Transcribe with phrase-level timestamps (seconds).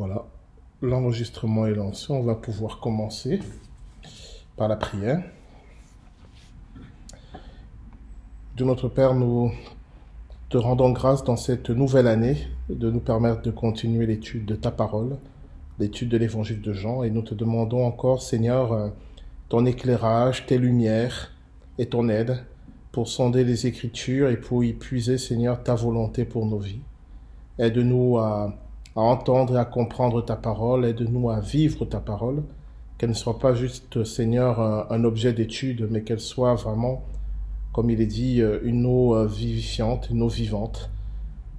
[0.00, 0.24] Voilà,
[0.80, 2.10] l'enregistrement est lancé.
[2.10, 3.38] On va pouvoir commencer
[4.56, 5.22] par la prière.
[8.56, 9.52] De notre Père, nous
[10.48, 14.70] te rendons grâce dans cette nouvelle année de nous permettre de continuer l'étude de ta
[14.70, 15.18] parole,
[15.78, 18.92] l'étude de l'évangile de Jean, et nous te demandons encore, Seigneur,
[19.50, 21.30] ton éclairage, tes lumières
[21.76, 22.42] et ton aide
[22.90, 26.80] pour sonder les Écritures et pour y puiser, Seigneur, ta volonté pour nos vies.
[27.58, 28.56] Aide-nous à,
[28.94, 32.42] entendre et à comprendre ta parole, aide-nous à vivre ta parole,
[32.98, 34.60] qu'elle ne soit pas juste, Seigneur,
[34.92, 37.04] un, objet d'étude, mais qu'elle soit vraiment,
[37.72, 40.90] comme il est dit, une eau euh, vivifiante, une eau vivante,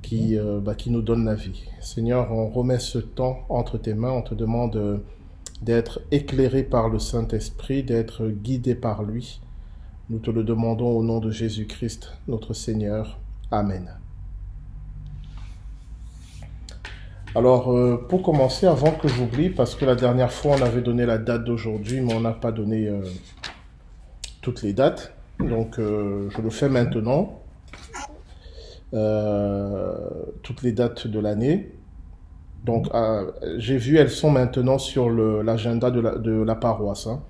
[0.02, 1.64] qui, euh, bah, qui nous donne la vie.
[1.80, 4.98] Seigneur, on remet ce temps entre tes mains, on te demande euh,
[5.62, 9.40] d'être éclairé par le Saint-Esprit, d'être guidé par lui,
[10.10, 13.18] nous te le demandons au nom de Jésus-Christ, notre Seigneur.
[13.52, 14.01] Amen.
[17.34, 21.06] Alors, euh, pour commencer, avant que j'oublie, parce que la dernière fois, on avait donné
[21.06, 23.00] la date d'aujourd'hui, mais on n'a pas donné euh,
[24.42, 25.14] toutes les dates.
[25.40, 27.40] Donc, euh, je le fais maintenant.
[30.44, 31.72] toutes les dates de l'année.
[32.66, 32.88] Donc,
[33.58, 37.08] j'ai vu, elles sont maintenant sur l'agenda de, la paroisse.
[37.08, 37.22] Hein.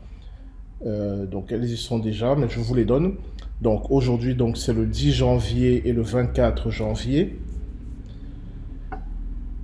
[1.29, 3.17] Donc elles y sont déjà, mais je vous les donne.
[3.61, 7.39] Donc aujourd'hui, c'est le 10 janvier et le 24 janvier.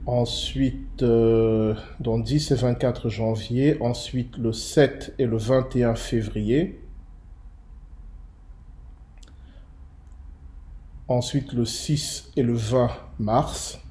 [0.08, 3.78] Ensuite, euh, donc 10 et 24 janvier.
[3.82, 6.82] Ensuite, le 7 et le 21 février.
[11.10, 13.82] Ensuite, le 6 et le 20 mars.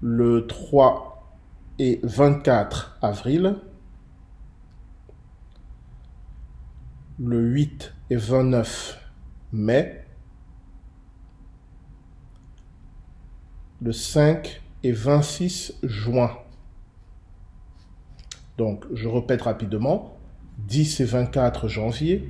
[0.00, 1.08] Le 3
[1.80, 3.56] et 24 avril,
[7.18, 9.00] le 8 et 29
[9.52, 9.97] mai,
[13.80, 16.36] le 5 et 26 juin.
[18.56, 20.16] Donc, je répète rapidement,
[20.66, 22.28] 10 et 24 janvier,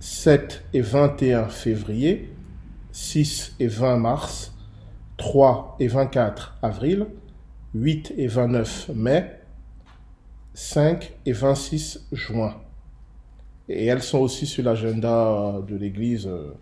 [0.00, 2.32] 7 et 21 février,
[2.92, 4.54] 6 et 20 mars,
[5.16, 7.06] 3 et 24 avril,
[7.74, 9.40] 8 et 29 mai,
[10.54, 12.54] 5 et 26 juin.
[13.68, 16.54] Et elles sont aussi sur l'agenda de l'Église, euh,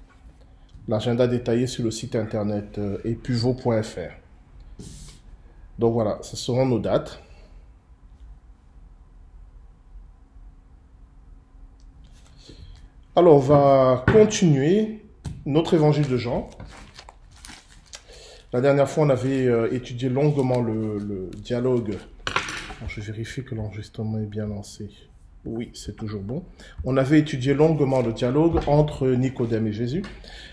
[0.89, 4.13] l'agenda détaillé sur le site internet euh, epuvo.fr.
[5.79, 7.21] Donc voilà, ce seront nos dates.
[13.15, 15.01] Alors, on va continuer
[15.47, 16.51] notre évangile de Jean.
[18.53, 21.97] La dernière fois, on avait euh, étudié longuement le, dialogue.
[22.89, 24.91] je vérifie que l'enregistrement est bien lancé.
[25.47, 26.43] Oui, c'est toujours bon.
[26.85, 30.03] On avait étudié longuement le dialogue entre Nicodème et Jésus.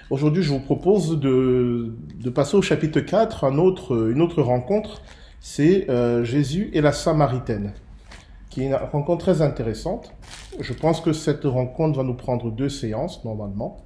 [0.09, 1.93] Aujourd'hui, je vous propose de,
[2.35, 5.01] passer au chapitre 4, un autre, une autre rencontre.
[5.39, 7.73] C'est euh, Jésus et la Samaritaine,
[8.49, 10.13] qui est une rencontre très intéressante.
[10.59, 13.77] Je pense que cette rencontre va nous prendre deux séances, normalement.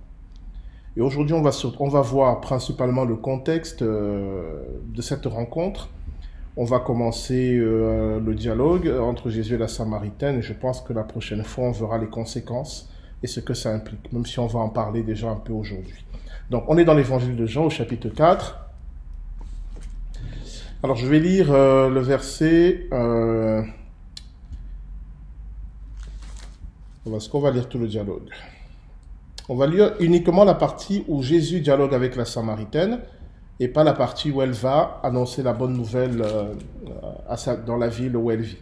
[0.96, 5.90] Et aujourd'hui, on va, on va voir principalement le contexte euh, de cette rencontre.
[6.58, 10.94] On va commencer euh, le dialogue entre Jésus et la Samaritaine et je pense que
[10.94, 12.90] la prochaine fois, on verra les conséquences
[13.22, 16.07] et ce que ça implique, même si on va en parler déjà un peu aujourd'hui.
[16.50, 18.58] Donc, on est dans l'évangile de Jean au chapitre 4.
[20.84, 22.88] Alors, je vais lire euh, le verset...
[22.94, 23.64] Euh...
[27.32, 28.30] Qu'on va lire tout le dialogue?
[29.50, 33.00] On va lire uniquement la partie où Jésus dialogue avec la Samaritaine
[33.60, 36.54] et pas la partie où elle va annoncer la bonne nouvelle euh,
[37.66, 38.58] dans la ville où elle vit.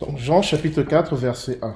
[0.00, 1.74] Donc Jean chapitre 4 verset 1.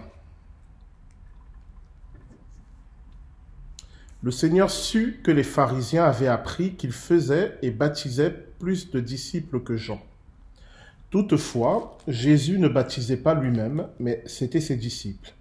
[4.22, 9.60] Le Seigneur sut que les pharisiens avaient appris qu'il faisait et baptisait plus de disciples
[9.60, 9.98] que Jean.
[11.08, 15.32] Toutefois, Jésus ne baptisait pas lui-même, mais c'était ses disciples.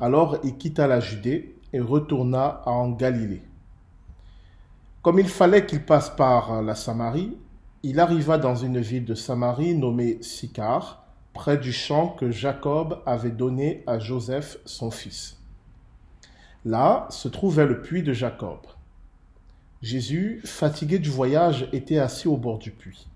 [0.00, 3.42] Alors il quitta la Judée et retourna en Galilée.
[5.02, 7.36] Comme il fallait qu'il passe par la Samarie,
[7.82, 11.04] il arriva dans une ville de Samarie nommée Sicar,
[11.34, 15.36] près du champ que Jacob avait donné à Joseph son fils.
[16.64, 18.60] Là se trouvait le puits de Jacob.
[19.82, 23.06] Jésus, fatigué du voyage, était assis au bord du puits.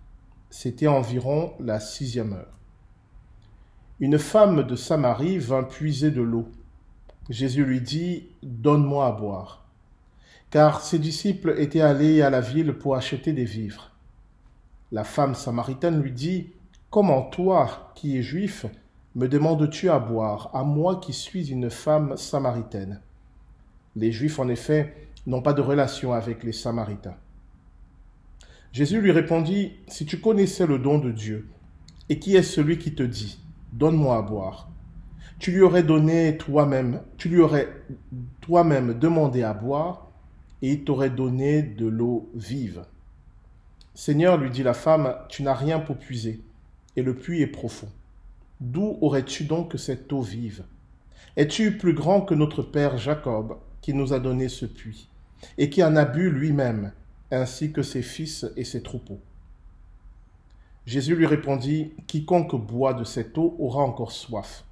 [0.51, 2.59] C'était environ la sixième heure.
[4.01, 6.47] Une femme de Samarie vint puiser de l'eau.
[7.31, 9.65] Jésus lui dit, Donne-moi à boire.
[10.51, 13.93] Car ses disciples étaient allés à la ville pour acheter des vivres.
[14.93, 16.53] La femme samaritaine lui dit,
[16.91, 18.67] Comment toi, qui es juif,
[19.15, 23.01] me demandes-tu à boire, à moi qui suis une femme samaritaine?
[23.99, 24.95] Les Juifs, en effet,
[25.27, 27.17] n'ont pas de relation avec les Samaritains.
[28.73, 31.49] Jésus lui répondit, Si tu connaissais le don de Dieu,
[32.09, 33.41] et qui est celui qui te dit,
[33.73, 34.71] Donne-moi à boire,
[35.41, 37.69] tu lui aurais donné toi-même, tu lui aurais
[38.41, 40.13] toi-même demandé à boire,
[40.63, 42.85] et il t'aurait donné de l'eau vive.
[43.95, 46.41] Seigneur, lui dit la femme, tu n'as rien pour puiser,
[46.95, 47.89] et le puits est profond.
[48.61, 50.63] D'où aurais-tu donc cette eau vive?
[51.37, 53.59] Es-tu plus grand que notre père Jacob,
[53.95, 55.09] nous a donné ce puits,
[55.57, 56.93] et qui en a bu lui-même,
[57.31, 59.21] ainsi que ses fils et ses troupeaux
[60.89, 64.65] Jésus lui répondit, Quiconque boit de cette eau aura encore soif.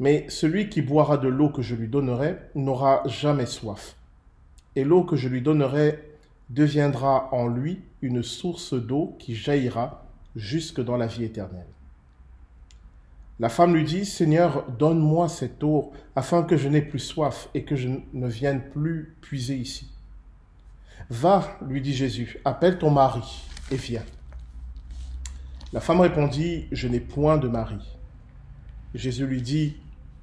[0.00, 3.94] Mais celui qui boira de l'eau que je lui donnerai n'aura jamais soif.
[4.74, 5.98] Et l'eau que je lui donnerai
[6.48, 11.73] deviendra en lui une source d'eau qui jaillira jusque dans la vie éternelle.
[13.40, 17.64] La femme lui dit, Seigneur, donne-moi cette eau afin que je n'ai plus soif et
[17.64, 19.90] que je ne vienne plus puiser ici.
[21.10, 24.04] Va, lui dit Jésus, appelle ton mari et viens.
[25.72, 27.98] La femme répondit, Je n'ai point de mari.
[28.94, 29.76] Jésus lui dit,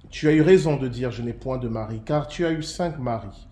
[0.10, 2.64] tu as eu raison de dire je n'ai point de mari, car tu as eu
[2.64, 3.48] cinq maris,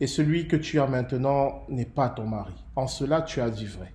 [0.00, 2.54] et celui que tu as maintenant n'est pas ton mari.
[2.76, 3.92] En cela tu as dit vrai.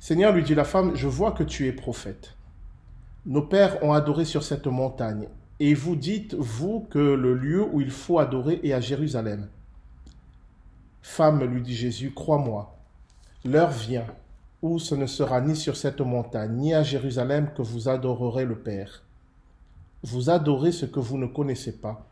[0.00, 2.36] Seigneur, lui dit la femme, je vois que tu es prophète.
[3.28, 5.28] Nos pères ont adoré sur cette montagne,
[5.60, 9.48] et vous dites, vous, que le lieu où il faut adorer est à Jérusalem.
[11.02, 12.74] Femme, lui dit Jésus, crois-moi,
[13.44, 14.06] l'heure vient
[14.62, 18.56] où ce ne sera ni sur cette montagne, ni à Jérusalem que vous adorerez le
[18.56, 19.02] Père.
[20.02, 22.08] Vous adorez ce que vous ne connaissez pas.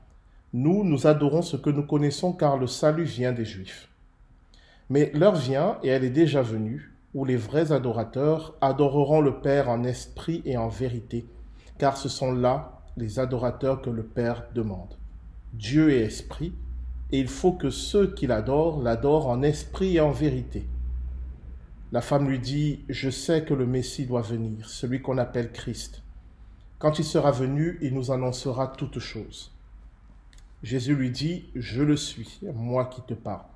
[0.53, 3.89] Nous, nous adorons ce que nous connaissons car le salut vient des Juifs.
[4.91, 9.69] Mais l'heure vient, et elle est déjà venue, où les vrais adorateurs adoreront le Père
[9.69, 11.26] en esprit et en vérité,
[11.79, 14.97] car ce sont là les adorateurs que le Père demande.
[15.53, 16.53] Dieu est esprit,
[17.12, 20.67] et il faut que ceux qui l'adorent l'adorent en esprit et en vérité.
[21.93, 26.02] La femme lui dit, Je sais que le Messie doit venir, celui qu'on appelle Christ.
[26.79, 29.52] Quand il sera venu, il nous annoncera toutes choses.
[30.62, 33.47] Jésus lui dit, Je le suis, moi qui te parle.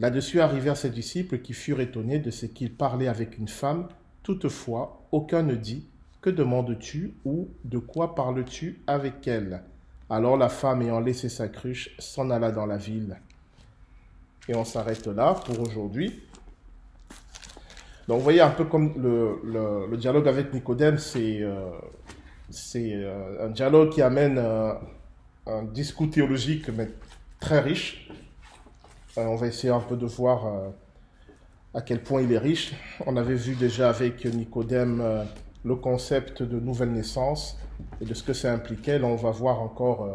[0.00, 3.86] Là-dessus arrivèrent ses disciples qui furent étonnés de ce qu'il parlait avec une femme.
[4.22, 5.86] Toutefois, aucun ne dit,
[6.22, 9.62] Que demandes-tu ou de quoi parles-tu avec elle?
[10.08, 13.20] Alors la femme, ayant laissé sa cruche, s'en alla dans la ville.
[14.48, 16.22] Et on s'arrête là pour aujourd'hui.
[18.08, 21.70] Donc vous voyez un peu comme le, dialogue avec Nicodème, c'est euh,
[22.74, 24.72] euh, un dialogue qui amène euh,
[25.46, 26.88] un discours théologique mais
[27.38, 28.10] très riche.
[29.28, 30.52] On va essayer un peu de voir
[31.74, 32.74] à quel point il est riche.
[33.06, 35.02] On avait vu déjà avec Nicodème
[35.64, 37.58] le concept de nouvelle naissance
[38.00, 38.98] et de ce que ça impliquait.
[38.98, 40.08] Là, on va voir encore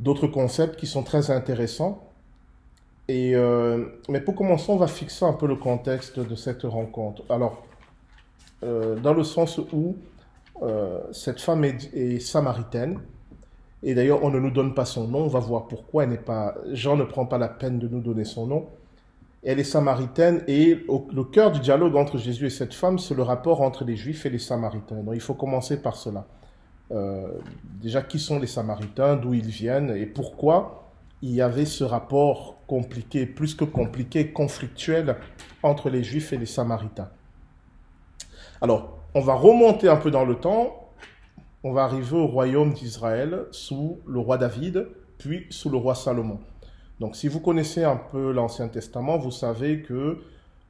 [0.00, 2.08] d'autres concepts qui sont très intéressants.
[3.08, 7.22] Et, euh, mais pour commencer, on va fixer un peu le contexte de cette rencontre.
[7.30, 7.66] Alors,
[8.62, 9.96] euh, dans le sens où
[10.62, 13.00] euh, cette femme est, samaritaine,
[13.82, 16.06] et d'ailleurs, on ne nous donne pas son nom, on va voir pourquoi.
[16.72, 18.66] Jean ne prend pas la peine de nous donner son nom.
[19.44, 23.22] Elle est samaritaine, et le cœur du dialogue entre Jésus et cette femme, c'est le
[23.22, 24.96] rapport entre les Juifs et les Samaritains.
[24.96, 26.26] Donc, il faut commencer par cela.
[27.80, 30.90] déjà, qui sont les Samaritains, d'où ils viennent, et pourquoi
[31.22, 35.16] il y avait ce rapport compliqué, plus que compliqué, conflictuel
[35.62, 37.10] entre les Juifs et les Samaritains.
[38.60, 40.87] Alors, on va remonter un peu dans le temps,
[41.64, 44.86] on va arriver au royaume d'Israël sous le roi David,
[45.18, 46.38] puis sous le roi Salomon.
[47.00, 50.18] Donc si vous connaissez un peu l'Ancien Testament, vous savez que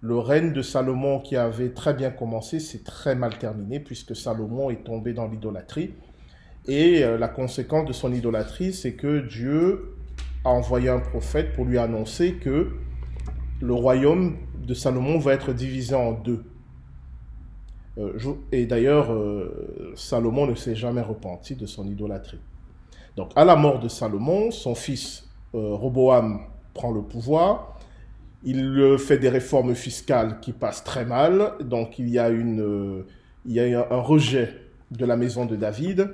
[0.00, 4.70] le règne de Salomon qui avait très bien commencé, s'est très mal terminé puisque Salomon
[4.70, 5.94] est tombé dans l'idolâtrie.
[6.66, 9.96] Et euh, la conséquence de son idolâtrie, c'est que Dieu
[10.44, 12.72] a envoyé un prophète pour lui annoncer que
[13.60, 16.44] le royaume de Salomon va être divisé en deux.
[17.98, 22.40] Euh, et d'ailleurs, euh, Salomon ne s'est jamais repenti de son idolâtrie.
[23.16, 26.40] Donc, à la mort de Salomon, son fils euh, Roboam
[26.74, 27.76] prend le pouvoir.
[28.44, 31.54] Il fait des réformes fiscales qui passent très mal.
[31.60, 34.54] Donc, il y a, un rejet
[34.92, 36.10] de la maison de David.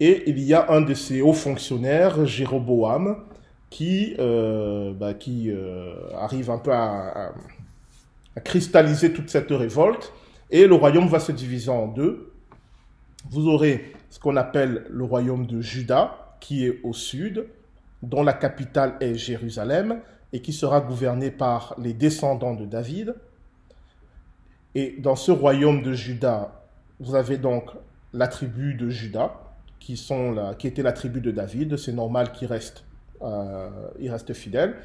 [0.00, 3.24] Et il y a un de ses hauts fonctionnaires, Jéroboam,
[3.68, 5.12] qui, bah,
[6.18, 7.34] arrive un peu à,
[8.42, 10.14] cristalliser toute cette révolte.
[10.50, 12.32] Et le royaume va se diviser en deux.
[13.30, 17.46] Vous aurez ce qu'on appelle le royaume de Juda, qui est au sud,
[18.02, 20.00] dont la capitale est Jérusalem,
[20.32, 23.14] et qui sera gouverné par les descendants de David.
[24.74, 26.62] Et dans ce royaume de Juda,
[27.00, 27.70] vous avez donc
[28.12, 29.40] la tribu de Juda,
[29.80, 31.76] qui, sont qui était la tribu de David.
[31.76, 32.84] C'est normal qu'il reste
[33.22, 33.68] euh,
[34.00, 34.76] reste fidèle.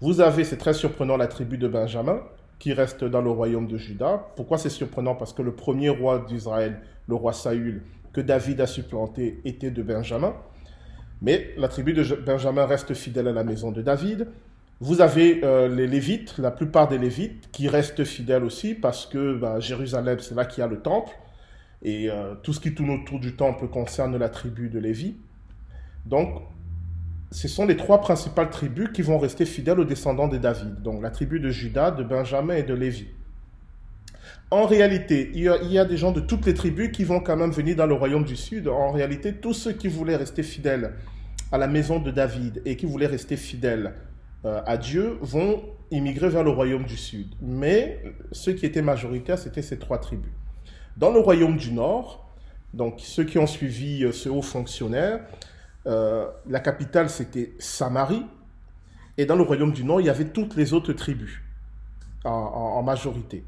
[0.00, 2.20] Vous avez, c'est très surprenant, la tribu de Benjamin,
[2.58, 4.26] qui reste dans le royaume de Juda.
[4.36, 5.14] Pourquoi c'est surprenant?
[5.14, 9.82] Parce que le premier roi d'Israël, le roi Saül, que David a supplanté, était de
[9.82, 10.34] Benjamin.
[11.22, 14.28] Mais la tribu de Benjamin reste fidèle à la maison de David.
[14.80, 19.34] Vous avez euh, les Lévites, la plupart des Lévites, qui restent fidèles aussi parce que
[19.34, 21.12] bah, Jérusalem, c'est là qu'il y a le temple.
[21.82, 25.16] Et euh, tout ce qui tourne autour du temple concerne la tribu de Lévi.
[26.06, 26.42] Donc,
[27.30, 30.82] ce sont les trois principales tribus qui vont rester fidèles aux descendants de David.
[30.82, 33.08] Donc, la tribu de Judas, de Benjamin et de Lévi.
[34.50, 37.50] En réalité, il y, a, des gens de toutes les tribus qui vont quand même
[37.50, 38.66] venir dans le royaume du Sud.
[38.68, 40.94] En réalité, tous ceux qui voulaient rester fidèles
[41.52, 43.92] à la maison de David et qui voulaient rester fidèles
[44.44, 47.34] euh, à Dieu vont immigrer vers le royaume du sud.
[47.40, 50.30] Mais ceux qui étaient majoritaires, c'était ces trois tribus.
[50.96, 52.28] Dans le royaume du nord,
[52.74, 55.20] donc ceux qui ont suivi euh, ce haut fonctionnaire,
[55.86, 58.26] euh, la capitale c'était Samarie.
[59.16, 61.40] Et dans le royaume du nord, il y avait toutes les autres tribus
[62.24, 63.44] en, en majorité.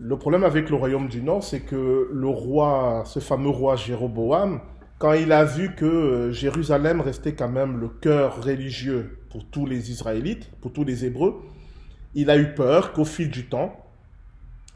[0.00, 4.60] Le problème avec le royaume du nord, c'est que le roi, ce fameux roi Jéroboam,
[4.98, 9.66] quand il a vu que euh, Jérusalem restait quand même le cœur religieux pour tous
[9.66, 11.40] les Israélites, pour tous les Hébreux,
[12.14, 13.76] il a eu peur qu'au fil du temps,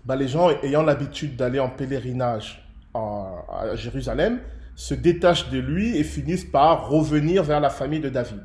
[0.04, 4.40] bah, les gens ayant l'habitude d'aller en pèlerinage à Jérusalem
[4.74, 8.42] se détachent de lui et finissent par revenir vers la famille de David.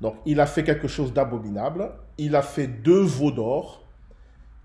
[0.00, 3.86] Donc il a fait quelque chose d'abominable, il a fait deux veaux d'or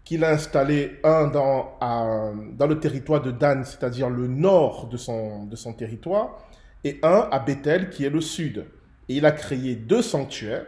[0.06, 5.46] qu'il a installé un dans, dans le territoire de Dan, c'est-à-dire le nord de son,
[5.46, 6.38] de son territoire,
[6.84, 8.66] et un à Bethel, qui est le sud.
[9.10, 10.68] Et il a créé deux sanctuaires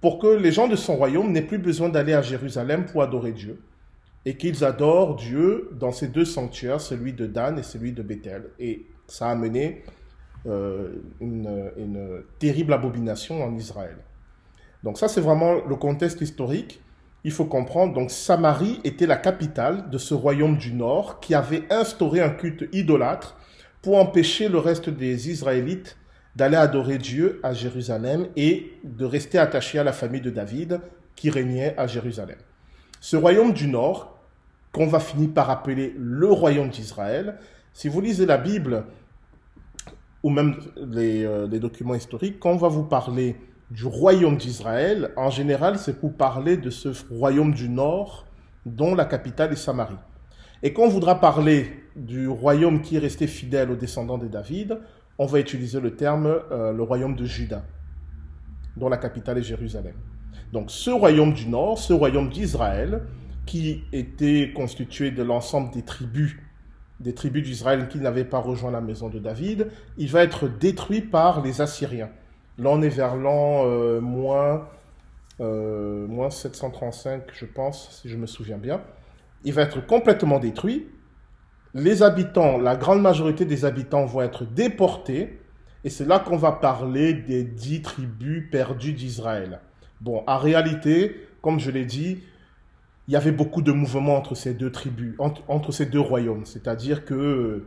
[0.00, 3.32] pour que les gens de son royaume n'aient plus besoin d'aller à Jérusalem pour adorer
[3.32, 3.60] Dieu,
[4.24, 8.44] et qu'ils adorent Dieu dans ces deux sanctuaires, celui de Dan et celui de Bethel.
[8.58, 9.84] Et ça a mené
[10.46, 13.96] euh, une, une terrible abomination en Israël.
[14.82, 16.80] Donc ça, c'est vraiment le contexte historique
[17.22, 21.64] il faut comprendre, donc Samarie était la capitale de ce royaume du Nord qui avait
[21.70, 23.36] instauré un culte idolâtre
[23.82, 25.98] pour empêcher le reste des Israélites
[26.34, 30.80] d'aller adorer Dieu à Jérusalem et de rester attachés à la famille de David
[31.14, 32.38] qui régnait à Jérusalem.
[33.00, 34.18] Ce royaume du Nord,
[34.72, 37.36] qu'on va finir par appeler le royaume d'Israël,
[37.74, 38.84] si vous lisez la Bible
[40.22, 43.36] ou même les, euh, les documents historiques, quand on va vous parler
[43.70, 48.26] du royaume d'Israël, en général, c'est pour parler de ce royaume du nord
[48.66, 49.94] dont la capitale est Samarie.
[50.62, 54.78] Et quand on voudra parler du royaume qui est resté fidèle aux descendants de David,
[55.18, 57.62] on va utiliser le terme euh, le royaume de Juda,
[58.76, 59.94] dont la capitale est Jérusalem.
[60.52, 63.02] Donc ce royaume du nord, ce royaume d'Israël,
[63.46, 66.36] qui était constitué de l'ensemble des tribus,
[67.00, 71.00] des tribus d'Israël qui n'avaient pas rejoint la maison de David, il va être détruit
[71.00, 72.10] par les Assyriens.
[72.58, 74.68] Là, on est vers l'an euh, moins,
[75.40, 78.82] euh, moins 735, je pense, si je me souviens bien.
[79.44, 80.88] Il va être complètement détruit.
[81.72, 85.40] Les habitants, la grande majorité des habitants vont être déportés.
[85.84, 89.60] Et c'est là qu'on va parler des dix tribus perdues d'Israël.
[90.02, 92.20] Bon, en réalité, comme je l'ai dit,
[93.10, 96.46] il y avait beaucoup de mouvements entre ces deux tribus, entre, ces deux royaumes.
[96.46, 97.64] C'est-à-dire que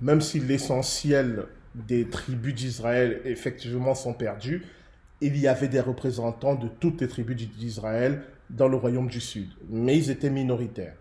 [0.00, 1.44] même si l'essentiel
[1.76, 4.64] des tribus d'Israël effectivement sont perdus,
[5.20, 9.48] il y avait des représentants de toutes les tribus d'Israël dans le royaume du sud,
[9.70, 10.96] mais ils étaient minoritaires.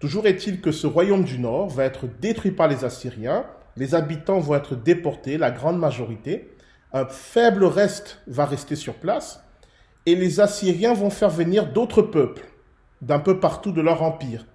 [0.00, 4.40] Toujours est-il que ce royaume du nord va être détruit par les Assyriens, les habitants
[4.40, 6.50] vont être déportés, la grande majorité,
[6.92, 9.40] un faible reste va rester sur place,
[10.06, 12.44] et les Assyriens vont faire venir d'autres peuples
[13.02, 14.46] d'un peu partout de leur empire.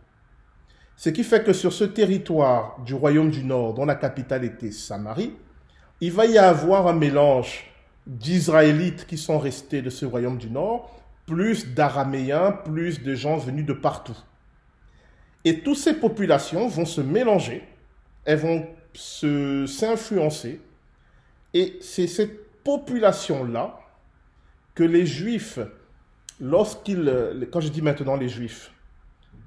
[0.97, 4.71] Ce qui fait que sur ce territoire du royaume du Nord, dont la capitale était
[4.71, 5.33] Samarie,
[6.01, 7.65] il va y avoir un mélange
[8.07, 13.65] d'Israélites qui sont restés de ce royaume du Nord, plus d'Araméens, plus de gens venus
[13.65, 14.17] de partout.
[15.43, 17.63] Et toutes ces populations vont se mélanger,
[18.25, 20.61] elles vont s'influencer,
[21.53, 23.79] et c'est cette population-là
[24.75, 25.59] que les Juifs,
[26.39, 28.71] lorsqu'ils, quand je dis maintenant les Juifs,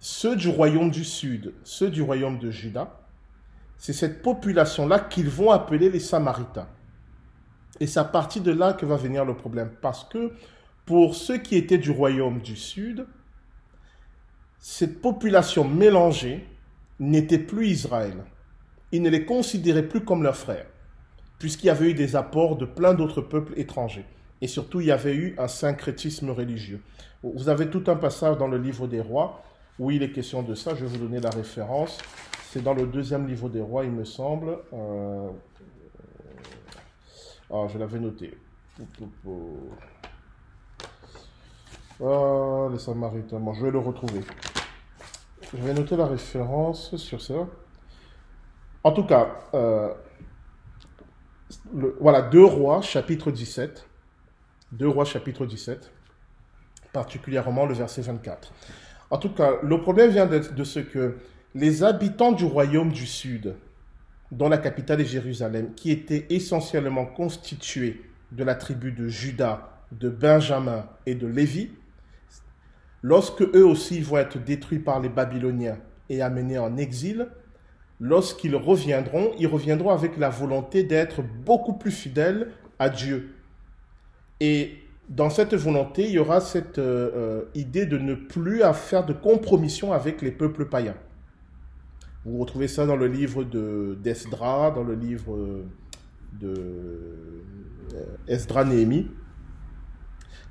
[0.01, 3.01] ceux du royaume du sud, ceux du royaume de Juda,
[3.77, 6.69] c'est cette population-là qu'ils vont appeler les Samaritains.
[7.81, 9.71] Et c'est à partir de là que va venir le problème.
[9.81, 10.33] Parce que
[10.85, 13.07] pour ceux qui étaient du royaume du sud,
[14.59, 16.49] cette population mélangée
[16.99, 18.25] n'était plus Israël.
[18.91, 20.67] Ils ne les considéraient plus comme leurs frères,
[21.39, 24.07] puisqu'il y avait eu des apports de plein d'autres peuples étrangers.
[24.41, 26.81] Et surtout, il y avait eu un syncrétisme religieux.
[27.23, 29.43] Vous avez tout un passage dans le livre des rois
[29.79, 30.75] oui, il est question de ça.
[30.75, 31.99] Je vais vous donner la référence.
[32.51, 34.59] C'est dans le deuxième livre des rois, il me semble.
[34.73, 35.31] Euh,
[37.51, 38.37] Ah, je l'avais noté.
[42.03, 43.41] Ah, les Samaritains.
[43.41, 44.21] Bon, je vais le retrouver.
[45.55, 47.47] Je vais noter la référence sur ça.
[48.85, 49.95] En tout cas, euh,
[52.01, 53.88] voilà, 2 rois, chapitre 17.
[54.73, 55.91] 2 rois, chapitre 17.
[56.93, 58.53] Particulièrement le verset 24.
[59.11, 61.17] En tout cas, le problème vient de, de ce que
[61.55, 63.55] les habitants du royaume du sud,
[64.31, 70.11] dont la capitale est Jérusalem, qui étaient essentiellement constitués de la tribu de Judas, de
[70.11, 71.71] Benjamin et de Lévi,
[73.03, 75.79] lorsque eux aussi vont être détruits par les Babyloniens
[76.11, 77.29] et amenés en exil,
[78.01, 83.35] lorsqu'ils reviendront, ils reviendront avec la volonté d'être beaucoup plus fidèles à Dieu.
[84.41, 84.79] Et
[85.09, 89.13] dans cette volonté, il y aura cette euh, euh, idée de ne plus faire de
[89.13, 90.97] compromission avec les peuples païens.
[92.25, 95.39] Vous retrouvez ça dans le livre d'Esdra, dans le livre
[96.39, 96.55] de
[97.95, 99.09] euh, Esdra Néhémie.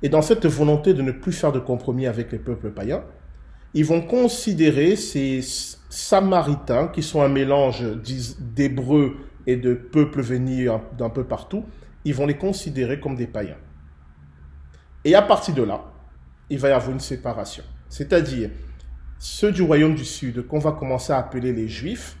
[0.02, 3.04] Et dans cette volonté de ne plus faire de compromis avec les peuples païens,
[3.74, 5.40] ils vont considérer ces
[5.88, 7.84] Samaritains, qui sont un mélange
[8.40, 9.16] d'Hébreux
[9.46, 11.64] et de peuples venus d'un peu partout,
[12.04, 13.56] ils vont les considérer comme des païens.
[15.04, 15.84] Et à partir de là,
[16.50, 17.64] il va y avoir une séparation.
[17.88, 18.50] C'est-à-dire,
[19.18, 22.16] ceux du royaume du Sud qu'on va commencer à appeler les Juifs,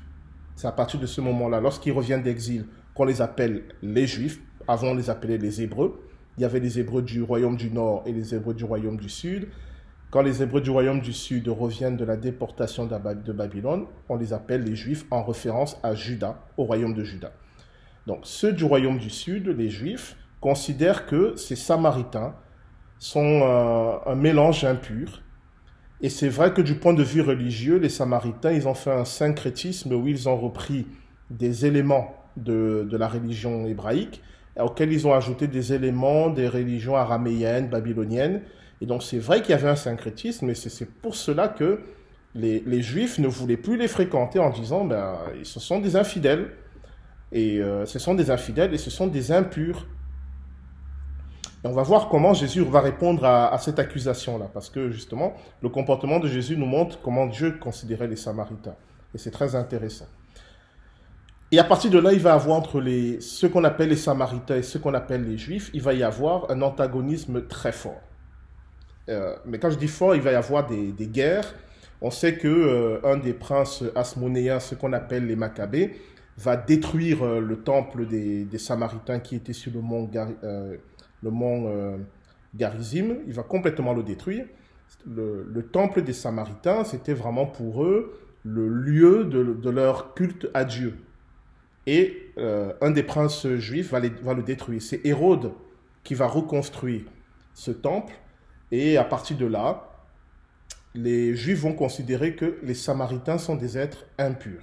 [0.56, 4.40] c'est à partir de ce moment-là, lorsqu'ils reviennent d'exil, qu'on les appelle les Juifs.
[4.66, 6.04] Avant, on les appelait les Hébreux.
[6.36, 9.08] Il y avait les Hébreux du royaume du Nord et les Hébreux du royaume du
[9.08, 9.48] Sud.
[10.10, 14.32] Quand les Hébreux du royaume du Sud reviennent de la déportation de Babylone, on les
[14.32, 17.32] appelle les Juifs en référence à Juda, au royaume de Juda.
[18.06, 22.34] Donc ceux du royaume du Sud, les Juifs, considèrent que ces Samaritains
[22.98, 25.22] sont euh, un mélange impur.
[26.00, 29.04] Et c'est vrai que du point de vue religieux, les Samaritains, ils ont fait un
[29.04, 30.86] syncrétisme où ils ont repris
[31.30, 34.22] des éléments de, de la religion hébraïque,
[34.58, 38.42] auxquels ils ont ajouté des éléments des religions araméennes, babyloniennes,
[38.80, 41.80] et donc c'est vrai qu'il y avait un syncrétisme, mais c'est pour cela que
[42.34, 46.50] les, juifs ne voulaient plus les fréquenter en disant, ben, ce sont des infidèles,
[47.32, 49.86] et euh, ce sont des infidèles et ce sont des impurs.
[51.64, 56.20] On va voir comment Jésus va répondre à, cette accusation-là, parce que justement, le comportement
[56.20, 58.76] de Jésus nous montre comment Dieu considérait les Samaritains.
[59.14, 60.06] Et c'est très intéressant.
[61.50, 63.96] Et à partir de là, il va y avoir entre les, ceux qu'on appelle les
[63.96, 68.00] Samaritains et ceux qu'on appelle les Juifs, il va y avoir un antagonisme très fort.
[69.08, 71.54] Euh, mais quand je dis fort, il va y avoir des, guerres.
[72.02, 75.96] On sait que euh, un des princes asmonéens, ce qu'on appelle les Maccabées,
[76.36, 80.08] va détruire euh, le temple des, Samaritains qui était sur le mont,
[81.22, 81.98] le mont
[82.54, 83.18] Garizim.
[83.26, 84.46] Il va complètement le détruire.
[85.06, 90.96] Le, temple des Samaritains, c'était vraiment pour eux le lieu de, leur culte à Dieu.
[91.86, 94.80] Et un des princes juifs va, va le détruire.
[94.80, 95.52] C'est Hérode
[96.04, 97.02] qui va reconstruire
[97.54, 98.14] ce temple
[98.70, 99.88] et à partir de là,
[100.94, 104.62] les Juifs vont considérer que les Samaritains sont des êtres impurs.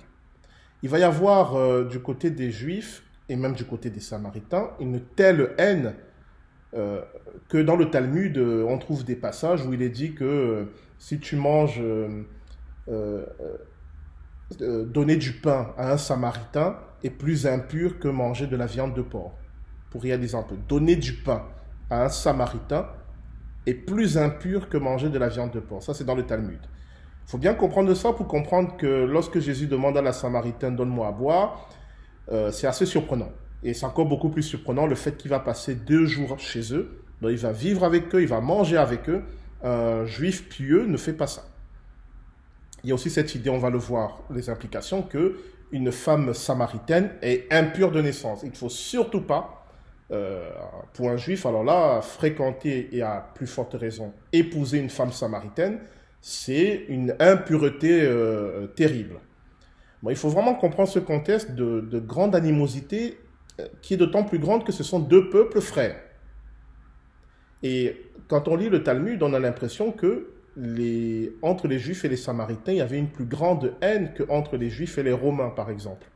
[0.84, 4.72] Il va y avoir euh, du côté des Juifs et même du côté des Samaritains
[4.80, 5.96] une telle haine
[6.76, 7.02] euh,
[7.50, 10.68] que dans le Talmud, euh, on trouve des passages où il est dit que
[11.00, 11.82] si tu manges,
[14.60, 19.02] donner du pain à un Samaritain est plus impur que manger de la viande de
[19.02, 19.34] porc.
[19.90, 21.46] Pour réaliser un peu, donner du pain
[21.90, 22.88] à un Samaritain
[23.66, 25.84] est plus impur que manger de la viande de porc.
[25.84, 26.60] Ça, c'est dans le Talmud.
[26.62, 31.08] Il faut bien comprendre ça pour comprendre que lorsque Jésus demande à la Samaritaine, donne-moi
[31.08, 31.70] à boire,
[32.32, 33.32] euh, c'est assez surprenant.
[33.64, 37.02] Et c'est encore beaucoup plus surprenant le fait qu'il va passer deux jours chez eux.
[37.22, 39.24] Donc il va vivre avec eux, il va manger avec eux.
[39.64, 41.46] Un juif pieux ne fait pas ça.
[42.84, 45.38] Il y a aussi cette idée, on va le voir, les implications, que
[45.72, 48.42] une femme samaritaine est impure de naissance.
[48.44, 49.66] Il ne faut surtout pas
[50.12, 50.52] euh,
[50.94, 55.80] pour un juif, alors là, fréquenter et à plus forte raison épouser une femme samaritaine,
[56.22, 59.16] c'est une impureté euh, terrible.
[60.04, 63.18] Bon, il faut vraiment comprendre ce contexte de, grande animosité
[63.82, 66.00] qui est d'autant plus grande que ce sont deux peuples frères.
[67.64, 72.10] Et quand on lit le Talmud, on a l'impression que les, entre les juifs et
[72.10, 75.50] les samaritains, il y avait une plus grande haine qu'entre les juifs et les romains,
[75.50, 76.08] par exemple.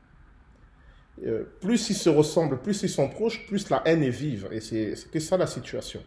[1.25, 4.47] Euh, plus ils se ressemblent, plus ils sont proches, plus la haine est vive.
[4.51, 6.01] Et c'est ça la situation.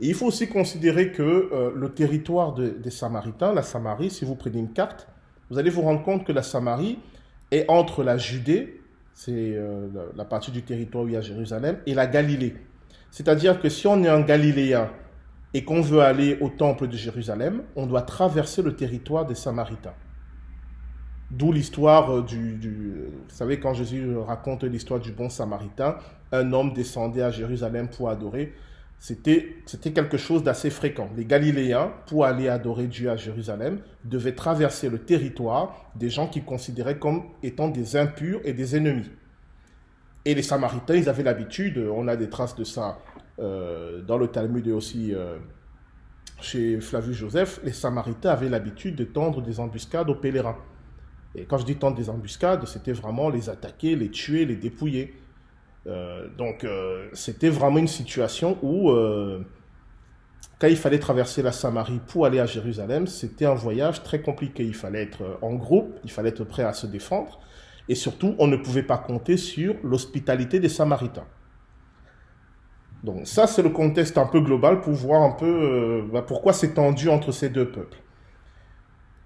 [0.00, 4.34] Et il faut aussi considérer que euh, le territoire des Samaritains, la Samarie, si vous
[4.34, 5.08] prenez une carte,
[5.50, 6.98] vous allez vous rendre compte que la Samarie
[7.50, 8.79] est entre la Judée,
[9.24, 12.54] c'est euh, la, partie du territoire où il y a Jérusalem, et la Galilée.
[13.10, 14.88] C'est-à-dire que si on est un Galiléen
[15.52, 19.92] et qu'on veut aller au temple de Jérusalem, on doit traverser le territoire des Samaritains.
[21.30, 22.94] D'où l'histoire du, du,
[23.28, 25.98] Vous savez, quand Jésus raconte l'histoire du bon samaritain,
[26.32, 28.54] un homme descendait à Jérusalem pour adorer.
[29.00, 31.08] C'était, quelque chose d'assez fréquent.
[31.16, 36.44] Les Galiléens, pour aller adorer Dieu à Jérusalem, devaient traverser le territoire des gens qu'ils
[36.44, 39.10] considéraient comme étant des impurs et des ennemis.
[40.26, 42.98] Et les Samaritains, ils avaient l'habitude, on a des traces de ça
[43.38, 45.38] euh, dans le Talmud et aussi euh,
[46.42, 50.58] chez Flavius Joseph, les Samaritains avaient l'habitude de tendre des embuscades aux pèlerins.
[51.34, 55.14] Et quand je dis tendre des embuscades, c'était vraiment les attaquer, les tuer, les dépouiller.
[55.86, 56.66] Euh, donc
[57.12, 58.90] c'était vraiment une situation où,
[60.58, 64.64] quand il fallait traverser la Samarie pour aller à Jérusalem, c'était un voyage très compliqué.
[64.64, 67.40] Il fallait être en groupe, il fallait être prêt à se défendre.
[67.88, 71.26] Et surtout, on ne pouvait pas compter sur l'hospitalité des Samaritains.
[73.02, 76.52] Donc ça, c'est le contexte un peu global pour voir un peu euh, bah, pourquoi
[76.52, 77.96] c'est tendu entre ces deux peuples.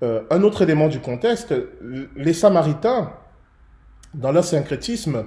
[0.02, 1.54] Euh, un autre élément du contexte,
[2.16, 3.12] les Samaritains,
[4.12, 5.24] dans leur syncrétisme,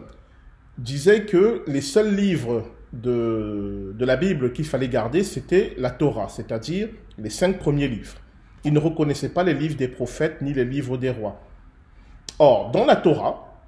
[0.78, 6.30] disaient que les seuls livres de, de la Bible qu'il fallait garder, c'était la Torah,
[6.30, 8.16] c'est-à-dire les cinq premiers livres.
[8.64, 11.42] Ils ne reconnaissaient pas les livres des prophètes ni les livres des rois.
[12.40, 13.60] Or, dans la Torah,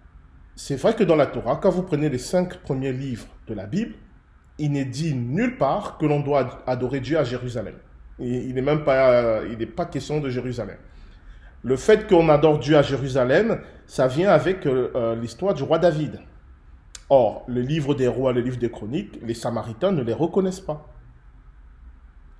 [0.56, 3.66] c'est vrai que dans la Torah, quand vous prenez les cinq premiers livres de la
[3.66, 3.94] Bible,
[4.58, 7.76] il n'est dit nulle part que l'on doit adorer Dieu à Jérusalem.
[8.20, 10.78] Il n'est même pas, il n'est pas question de Jérusalem.
[11.64, 15.78] Le fait qu'on adore Dieu à Jérusalem, ça vient avec euh, euh, l'histoire du roi
[15.80, 16.20] David.
[17.10, 20.88] Or, le livre des rois, le livre des chroniques, les Samaritains ne les reconnaissent pas.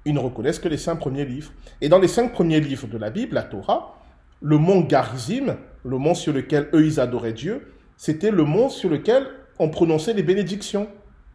[0.06, 1.52] Ils ne reconnaissent que les cinq premiers livres.
[1.82, 4.00] Et dans les cinq premiers livres de la Bible, la Torah,
[4.42, 8.90] le mont Garizim, le mont sur lequel eux ils adoraient Dieu, c'était le mont sur
[8.90, 9.28] lequel
[9.58, 10.88] on prononçait les bénédictions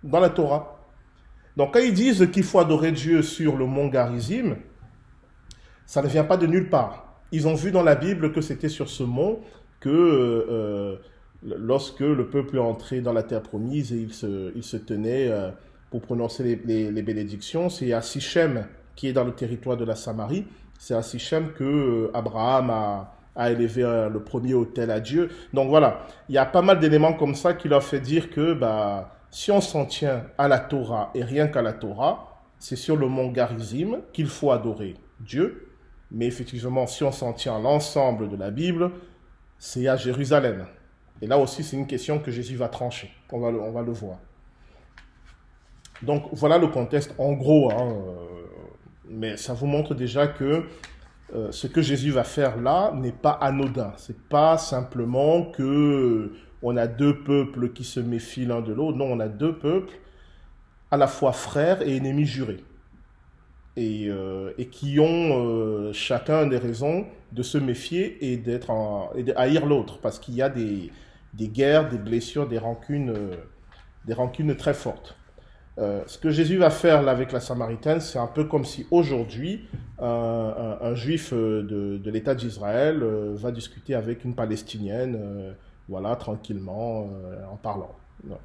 [0.02, 0.80] dans la Torah.
[1.56, 4.56] Donc quand ils disent qu'il faut adorer Dieu sur le mont Garizim,
[5.86, 7.20] ça ne vient pas de nulle part.
[7.32, 9.40] Ils ont vu dans la Bible que c'était sur ce mont
[9.80, 10.96] que euh,
[11.44, 15.28] lorsque le peuple est entré dans la terre promise et il se, il se tenait
[15.28, 15.50] euh,
[15.90, 20.46] pour prononcer les, bénédictions, c'est à Sichem, qui est dans le territoire de la Samarie,
[20.78, 23.10] c'est à Sichem que euh, Abraham a,
[23.50, 25.28] élevé le premier hôtel à Dieu.
[25.52, 28.54] Donc voilà, il y a pas mal d'éléments comme ça qui leur fait dire que
[28.54, 32.96] bah, si on s'en tient à la Torah et rien qu'à la Torah, c'est sur
[32.96, 35.68] le mont Garizim qu'il faut adorer Dieu.
[36.12, 38.92] Mais effectivement, si on s'en tient à l'ensemble de la Bible,
[39.58, 40.64] c'est à Jérusalem.
[41.24, 43.10] Et là aussi, c'est une question que Jésus va trancher.
[43.32, 44.18] On va le, voir.
[46.02, 47.72] Donc voilà le contexte en gros.
[47.72, 48.44] Hein, euh,
[49.08, 50.64] mais ça vous montre déjà que
[51.34, 53.94] euh, ce que Jésus va faire là n'est pas anodin.
[53.96, 58.98] C'est pas simplement que on a deux peuples qui se méfient l'un de l'autre.
[58.98, 59.94] Non, on a deux peuples
[60.90, 62.62] à la fois frères et ennemis jurés.
[63.78, 68.70] Et, euh, qui ont euh, chacun des raisons de se méfier et d'être
[69.16, 70.92] et de haïr l'autre parce qu'il y a des,
[71.36, 73.36] guerres, des blessures, des rancunes, euh,
[74.06, 75.16] des rancunes très fortes.
[75.78, 79.68] ce que Jésus va faire là avec la Samaritaine, c'est un peu comme si aujourd'hui
[79.98, 83.02] un, juif de, l'État d'Israël
[83.34, 85.54] va discuter avec une Palestinienne
[85.88, 87.94] voilà, tranquillement, euh, en parlant.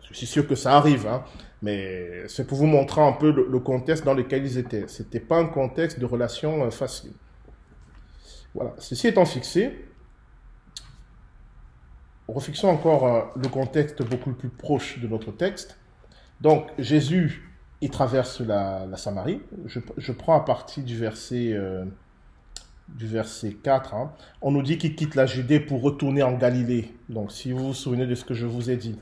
[0.09, 1.23] je suis sûr que ça arrive, hein,
[1.61, 4.87] mais c'est pour vous montrer un peu le, contexte dans lequel ils étaient.
[4.87, 7.13] Ce n'était pas un contexte de relation euh, facile.
[8.53, 9.85] Voilà, ceci étant fixé,
[12.33, 15.77] refixons encore euh, le contexte beaucoup plus proche de notre texte.
[16.41, 17.49] Donc, Jésus,
[17.81, 19.41] il traverse la, Samarie.
[19.65, 21.55] Je, prends à partir du verset
[22.95, 24.11] du verset 4, hein,
[24.41, 26.93] on nous dit qu'il quitte la Judée pour retourner en Galilée.
[27.07, 28.97] Donc, si vous vous souvenez de ce que je vous ai dit,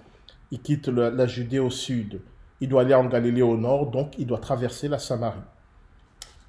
[0.52, 2.22] il quitte la Judée au sud,
[2.60, 5.40] il doit aller en Galilée au nord, donc il doit traverser la Samarie.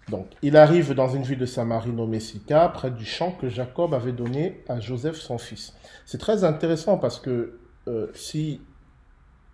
[0.09, 3.93] Donc, il arrive dans une ville de Samarie nommée Sika, près du champ que Jacob
[3.95, 5.75] avait donné à Joseph son fils.
[6.07, 8.61] C'est très intéressant parce que euh, si,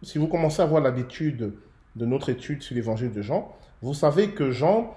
[0.03, 1.55] si vous commencez à avoir l'habitude
[1.97, 4.95] de notre étude sur l'évangile de Jean, vous savez que Jean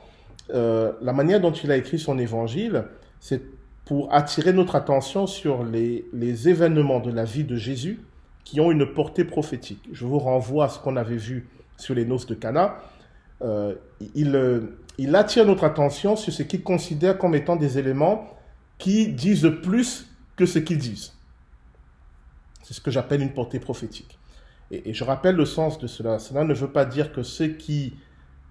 [0.54, 2.86] euh, la manière dont il a écrit son évangile,
[3.20, 3.42] c'est
[3.86, 6.06] pour attirer notre attention sur les,
[6.48, 8.02] événements de la vie de Jésus
[8.44, 9.88] qui ont une portée prophétique.
[9.92, 12.78] Je vous renvoie à ce qu'on avait vu sur les noces de Cana.
[13.42, 13.76] Euh,
[14.16, 14.36] il,
[14.98, 18.28] il attire notre attention sur ce qu'il considère comme étant des éléments
[18.78, 21.14] qui disent plus que ce qu'ils disent.
[22.64, 24.20] C'est ce que j'appelle une portée prophétique.
[24.72, 26.20] Et, je rappelle le sens de cela.
[26.20, 27.94] Cela ne veut pas dire que ceux qui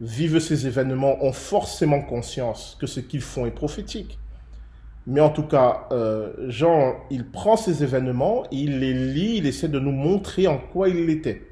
[0.00, 4.18] vivent ces événements ont forcément conscience que ce qu'ils font est prophétique.
[5.06, 9.68] Mais en tout cas, euh, Jean, il prend ces événements, il les lit, il essaie
[9.68, 11.42] de nous montrer en quoi il était.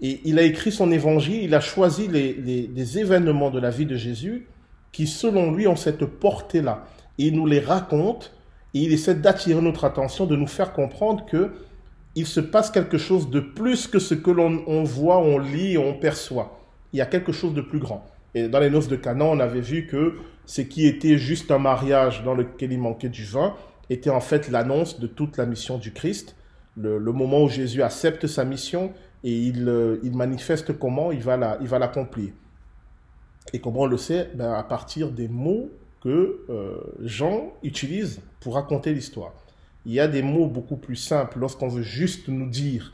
[0.00, 3.96] Et il a écrit son évangile, il a choisi les, événements de la vie de
[3.96, 4.46] Jésus
[4.92, 6.84] qui, selon lui, ont cette portée-là.
[7.18, 8.34] Et il nous les raconte
[8.74, 11.50] Et il essaie d'attirer notre attention, de nous faire comprendre que
[12.14, 15.94] il se passe quelque chose de plus que ce que l'on voit, on lit, on
[15.94, 16.60] perçoit.
[16.92, 18.04] Il y a quelque chose de plus grand.
[18.34, 21.58] Et dans les noces de Canaan, on avait vu que ce qui était juste un
[21.58, 23.54] mariage dans lequel il manquait du vin
[23.90, 26.36] était en fait l'annonce de toute la mission du Christ,
[26.76, 28.92] le, moment où Jésus accepte sa mission
[29.24, 32.32] et il, euh, il manifeste comment il va l'accomplir.
[33.52, 34.30] et comment on le sait?
[34.34, 35.70] Ben, À partir des mots
[36.02, 39.32] que euh, Jean utilise pour raconter l'histoire.
[39.84, 42.92] Il y a des mots beaucoup plus simples lorsqu'on veut juste nous dire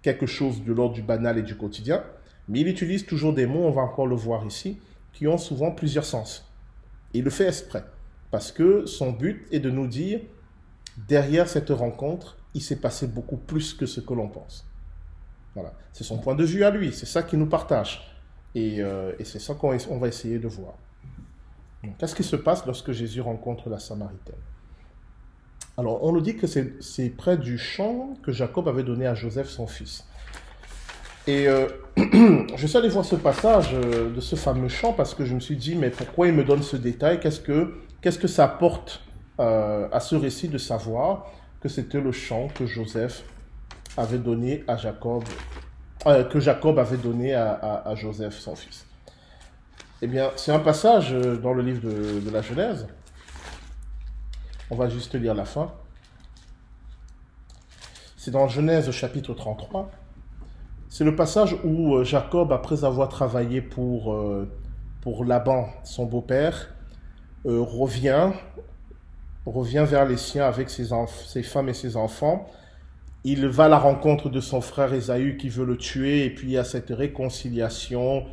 [0.00, 2.02] quelque chose de l'ordre du banal et du quotidien,
[2.48, 4.78] mais il utilise toujours des mots, on va encore le voir ici,
[5.12, 6.50] qui ont souvent plusieurs sens.
[7.14, 7.84] il le fait exprès,
[8.30, 10.20] parce que son but est de nous dire,
[11.08, 14.66] derrière cette rencontre, il s'est passé beaucoup plus que ce que l'on pense.
[15.54, 18.08] Voilà, c'est son point de vue à lui, c'est ça qui nous partage.
[18.54, 20.74] Et, euh, et c'est ça qu'on va essayer de voir.
[21.98, 24.34] Qu'est-ce qui se passe lorsque Jésus rencontre la Samaritaine?
[25.76, 29.48] Alors, on nous dit que c'est près du champ que Jacob avait donné à Joseph,
[29.48, 30.06] son fils.
[31.26, 35.24] Et euh, je suis allé voir ce passage euh, de ce fameux champ parce que
[35.24, 37.20] je me suis dit, mais pourquoi il me donne ce détail?
[37.20, 39.02] Qu'est-ce que, ça apporte
[39.38, 41.26] à ce récit de savoir
[41.60, 43.24] que c'était le champ que Joseph
[43.96, 45.24] avait donné à Jacob,
[46.04, 48.86] que Jacob avait donné à Joseph, son fils
[50.04, 52.88] eh bien, c'est un passage euh, dans le livre de, la Genèse.
[54.68, 55.72] On va juste lire la fin.
[58.16, 59.90] C'est dans Genèse chapitre 33.
[60.88, 64.50] C'est le passage où euh, Jacob, après avoir travaillé pour, euh,
[65.02, 66.74] pour Laban, son beau-père,
[67.44, 68.30] revient,
[69.46, 72.48] revient vers les siens avec ses femmes et ses enfants.
[73.24, 76.48] Il va à la rencontre de son frère Ésaü qui veut le tuer, et puis
[76.48, 78.26] il y a cette réconciliation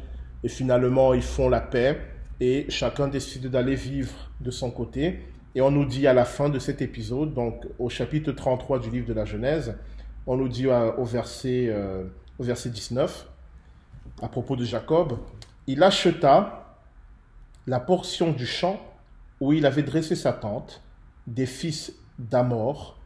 [0.44, 2.00] et finalement, ils font la paix
[2.40, 5.20] et chacun décide d'aller vivre de son côté.
[5.56, 8.90] Et on nous dit à la fin de cet épisode, donc au chapitre 33 du
[8.90, 9.76] livre de la Genèse,
[10.28, 12.04] on nous dit au verset, euh,
[12.38, 13.28] au verset 19,
[14.22, 15.18] à propos de Jacob,
[15.68, 16.78] il acheta
[17.68, 18.80] la portion du champ
[19.42, 20.82] où il avait dressé sa tente
[21.28, 22.99] des fils d'Amor,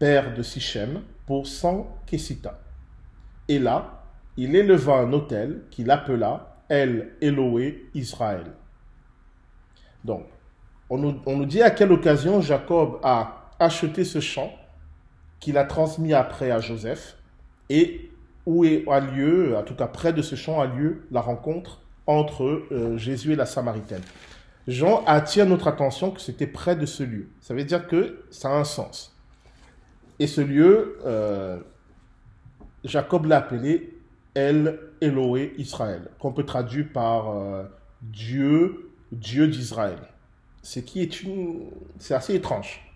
[0.00, 2.58] père de Sichem, pour 100 kessita.
[3.46, 4.02] Et là,
[4.36, 8.46] il éleva un autel qu'il appela El Eloé Israël.
[10.02, 10.26] Donc,
[10.88, 14.52] on nous, dit à quelle occasion Jacob a acheté ce champ
[15.38, 17.16] qu'il a transmis après à Joseph
[17.68, 18.10] et
[18.46, 22.64] où a lieu, en tout cas près de ce champ, a lieu la rencontre entre
[22.72, 24.02] euh, Jésus et la Samaritaine.
[24.66, 27.28] Jean attire notre attention que c'était près de ce lieu.
[27.40, 29.19] Ça veut dire que ça a un sens.
[30.20, 31.58] Et ce lieu, euh,
[32.84, 33.98] Jacob l'a appelé
[34.34, 37.64] El Eloé Israël, qu'on peut traduire par euh,
[38.02, 39.98] Dieu, Dieu d'Israël.
[40.62, 42.86] Ce qui est une, c'est assez étrange.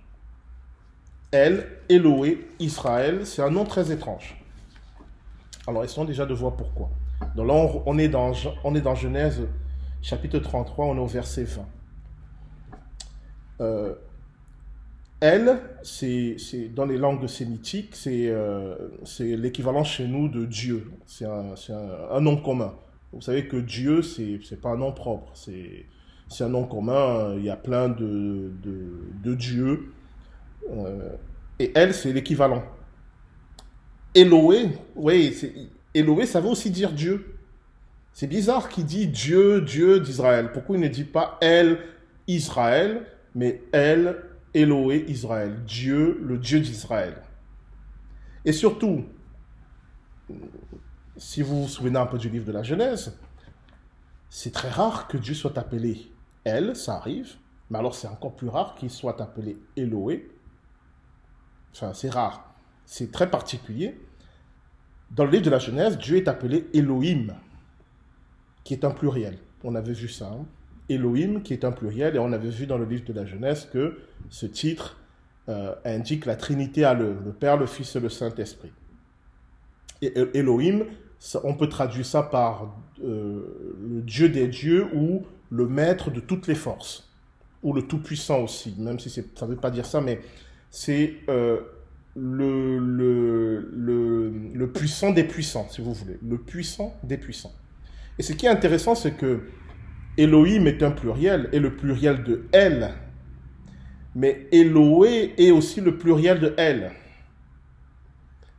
[1.32, 4.38] El Eloé Israël, c'est un nom très étrange.
[5.66, 6.90] Alors essayons déjà de voir pourquoi.
[7.34, 7.54] Donc là,
[7.86, 8.32] on, est dans,
[8.64, 9.40] on est dans Genèse
[10.02, 11.66] chapitre 33, on est au verset 20.
[13.60, 13.94] Euh,
[15.20, 16.36] elle, c'est
[16.74, 20.90] dans les langues sémitiques, euh, c'est l'équivalent chez nous de Dieu.
[21.06, 22.74] C'est un, nom commun.
[23.12, 25.32] Vous savez que Dieu, c'est pas un nom propre.
[25.34, 27.34] C'est un nom commun.
[27.36, 29.92] Il y a plein de, de, dieux.
[30.70, 31.16] Euh,
[31.58, 32.62] et elle, c'est l'équivalent.
[34.14, 35.34] Eloé, oui,
[35.94, 37.36] Eloé, ça veut aussi dire Dieu.
[38.12, 40.50] C'est bizarre qu'il dit Dieu, Dieu d'Israël.
[40.52, 41.78] Pourquoi il ne dit pas elle,
[42.28, 44.16] Israël, mais elle,
[44.54, 47.22] Eloé Israël, Dieu, le Dieu d'Israël.
[48.44, 49.04] Et surtout,
[51.16, 53.18] si vous vous souvenez un peu du livre de la Genèse,
[54.28, 56.10] c'est très rare que Dieu soit appelé
[56.44, 57.36] Elle, ça arrive,
[57.70, 60.30] mais alors c'est encore plus rare qu'il soit appelé Eloé.
[61.72, 62.54] Enfin, c'est rare.
[62.86, 63.98] C'est très particulier.
[65.10, 67.34] Dans le livre de la Genèse, Dieu est appelé Elohim,
[68.62, 69.38] qui est un pluriel.
[69.62, 70.32] On avait vu ça.
[70.32, 70.44] Hein.
[70.88, 73.68] Elohim, qui est un pluriel, et on avait vu dans le livre de la Genèse
[73.72, 73.98] que
[74.30, 74.98] ce titre
[75.48, 78.72] euh, indique la Trinité à le, le Père, le Fils et le Saint-Esprit.
[80.02, 80.84] Et Elohim,
[81.42, 86.46] on peut traduire ça par euh, le Dieu des dieux ou le maître de toutes
[86.46, 87.10] les forces,
[87.62, 90.20] ou le Tout-Puissant aussi, même si ça ne veut pas dire ça, mais
[90.70, 91.60] c'est euh,
[92.16, 93.62] le,
[94.72, 97.52] puissant des puissants, si vous voulez, le puissant des puissants.
[98.18, 99.40] Et ce qui est intéressant, c'est que
[100.16, 102.94] Elohim est un pluriel, et le pluriel de Elle.
[104.14, 106.92] Mais Eloé est aussi le pluriel de Elle.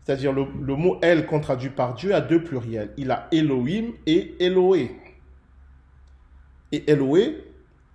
[0.03, 2.91] C'est-à-dire le, mot Elle qu'on traduit par Dieu a deux pluriels.
[2.97, 4.91] Il a Elohim et Eloé.
[6.71, 7.43] Et Eloé,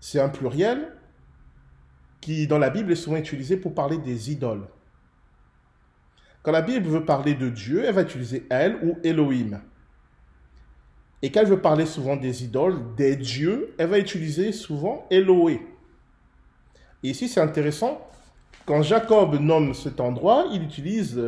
[0.01, 0.93] c'est un pluriel,
[2.21, 4.67] qui dans la Bible est souvent utilisé pour parler des idoles.
[6.43, 9.61] Quand la Bible veut parler de Dieu, elle va utiliser El ou Elohim.
[11.23, 15.61] Et quand elle veut parler souvent des idoles, des dieux, elle va utiliser souvent Eloé.
[17.03, 18.07] Et ici, c'est intéressant,
[18.67, 21.21] quand Jacob nomme cet endroit, il utilise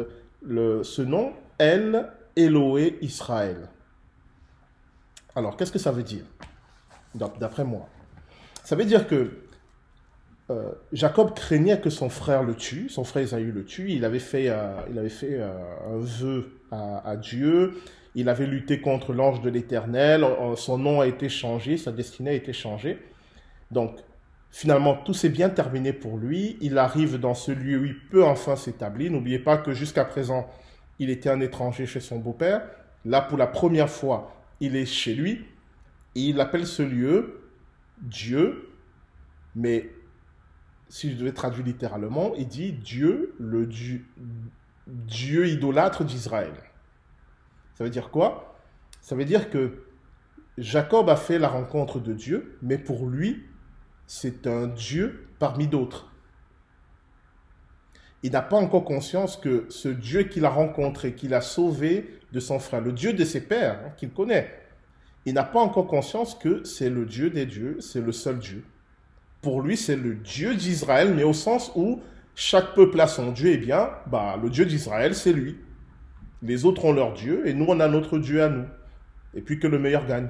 [0.43, 3.69] ce nom El Eloé Israël.
[5.35, 6.25] Alors, qu'est-ce que ça veut dire?
[7.15, 7.89] D'après moi.
[8.65, 9.43] Ça veut dire que
[10.51, 14.19] euh, Jacob craignait que son frère le tue, son frère Esaü le tue, il avait
[14.19, 15.53] fait, euh, il avait fait euh,
[15.87, 17.75] un vœu à, Dieu,
[18.15, 22.35] il avait lutté contre l'ange de l'Éternel, son nom a été changé, sa destinée a
[22.35, 22.99] été changée.
[23.71, 23.99] Donc,
[24.51, 28.25] finalement, tout s'est bien terminé pour lui, il arrive dans ce lieu où il peut
[28.25, 29.11] enfin s'établir.
[29.11, 30.47] N'oubliez pas que jusqu'à présent,
[30.99, 32.63] il était un étranger chez son beau-père.
[33.05, 35.45] Là, pour la première fois, il est chez lui,
[36.15, 37.41] il appelle ce lieu
[38.03, 38.69] Dieu,
[39.57, 39.89] mais
[40.89, 44.05] si je devais traduire littéralement, il dit Dieu, le Dieu,
[44.87, 46.53] Dieu idolâtre d'Israël.
[47.75, 48.57] Ça veut dire quoi?
[49.01, 49.85] Ça veut dire que
[50.59, 53.45] Jacob a fait la rencontre de Dieu, mais pour lui,
[54.07, 56.13] c'est un Dieu parmi d'autres.
[58.23, 62.41] Il n'a pas encore conscience que ce Dieu qu'il a rencontré, qu'il a sauvé de
[62.41, 64.53] son frère, le Dieu de ses pères, hein, qu'il connaît,
[65.25, 68.65] il n'a pas encore conscience que c'est le Dieu des dieux, c'est le seul Dieu
[69.43, 72.01] pour lui, c'est le Dieu d'Israël, mais au sens où
[72.35, 75.59] chaque peuple a son Dieu, et eh bien, bah, le Dieu d'Israël, c'est lui.
[76.43, 78.65] Les autres ont leur Dieu, et nous, on a notre Dieu à nous.
[79.35, 80.29] Et puis que le meilleur gagne.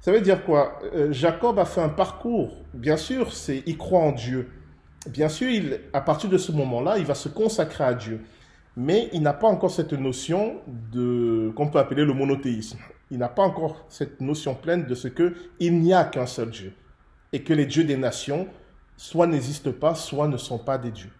[0.00, 0.78] Ça veut dire quoi?
[0.92, 2.62] Euh, Jacob a fait un parcours.
[2.74, 4.50] Bien sûr, c'est il croit en Dieu.
[5.08, 5.48] Bien sûr,
[5.92, 8.20] à partir de ce moment-là, il va se consacrer à Dieu.
[8.76, 12.78] Mais il n'a pas encore cette notion de qu'on peut appeler le monothéisme.
[13.10, 16.50] Il n'a pas encore cette notion pleine de ce que il n'y a qu'un seul
[16.50, 16.74] Dieu
[17.32, 18.48] et que les dieux des nations
[18.96, 21.12] soit n'existent pas, soit ne sont pas des dieux.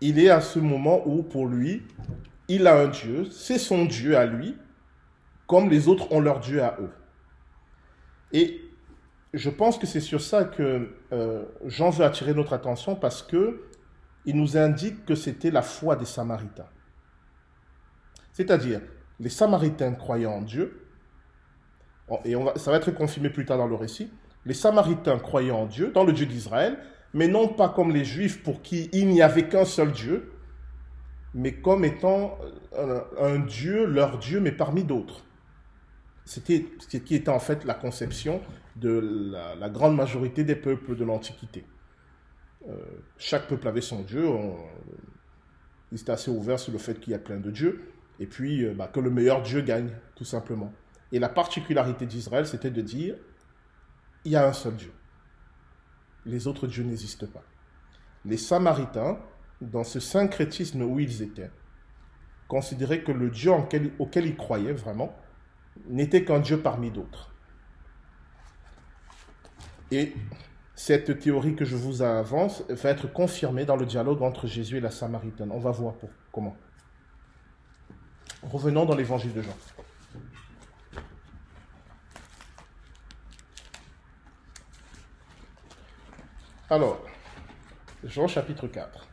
[0.00, 1.82] Il est à ce moment où, pour lui,
[2.48, 4.56] il a un Dieu, c'est son Dieu à lui,
[5.46, 6.90] comme les autres ont leur Dieu à eux.
[8.32, 8.60] Et
[9.34, 13.62] je pense que c'est sur ça que euh, Jean veut attirer notre attention parce que
[14.24, 16.68] il nous indique que c'était la foi des Samaritains.
[18.32, 18.80] C'est-à-dire,
[19.20, 20.82] les Samaritains croyaient en Dieu,
[22.24, 24.10] et ça va être confirmé plus tard dans le récit,
[24.44, 26.78] les Samaritains croyaient en Dieu, dans le Dieu d'Israël,
[27.14, 30.32] mais non pas comme les Juifs pour qui il n'y avait qu'un seul Dieu,
[31.36, 32.38] mais comme étant
[32.72, 35.22] euh, un, Dieu, leur Dieu, mais parmi d'autres.
[36.24, 38.40] C'était ce qui était en fait la conception
[38.74, 41.64] de la, grande majorité des peuples de l'Antiquité.
[42.66, 42.74] Euh,
[43.18, 44.56] chaque peuple avait son Dieu, on,
[45.92, 48.64] ils étaient assez ouverts sur le fait qu'il y a plein de dieux, et puis
[48.64, 50.72] euh, bah, que le meilleur Dieu gagne, tout simplement.
[51.12, 53.14] Et la particularité d'Israël, c'était de dire,
[54.24, 54.92] il y a un seul Dieu.
[56.24, 57.44] Les autres dieux n'existent pas.
[58.24, 59.18] Les Samaritains,
[59.60, 61.50] dans ce syncrétisme où ils étaient,
[62.48, 63.50] considéraient que le Dieu
[63.98, 65.16] auquel ils croyaient vraiment
[65.88, 67.32] n'était qu'un Dieu parmi d'autres.
[69.90, 70.14] Et
[70.74, 74.80] cette théorie que je vous avance va être confirmée dans le dialogue entre Jésus et
[74.80, 75.50] la Samaritaine.
[75.52, 76.56] On va voir pour, comment.
[78.42, 79.56] Revenons dans l'évangile de Jean.
[86.68, 87.00] Alors,
[88.02, 89.06] Jean chapitre 4.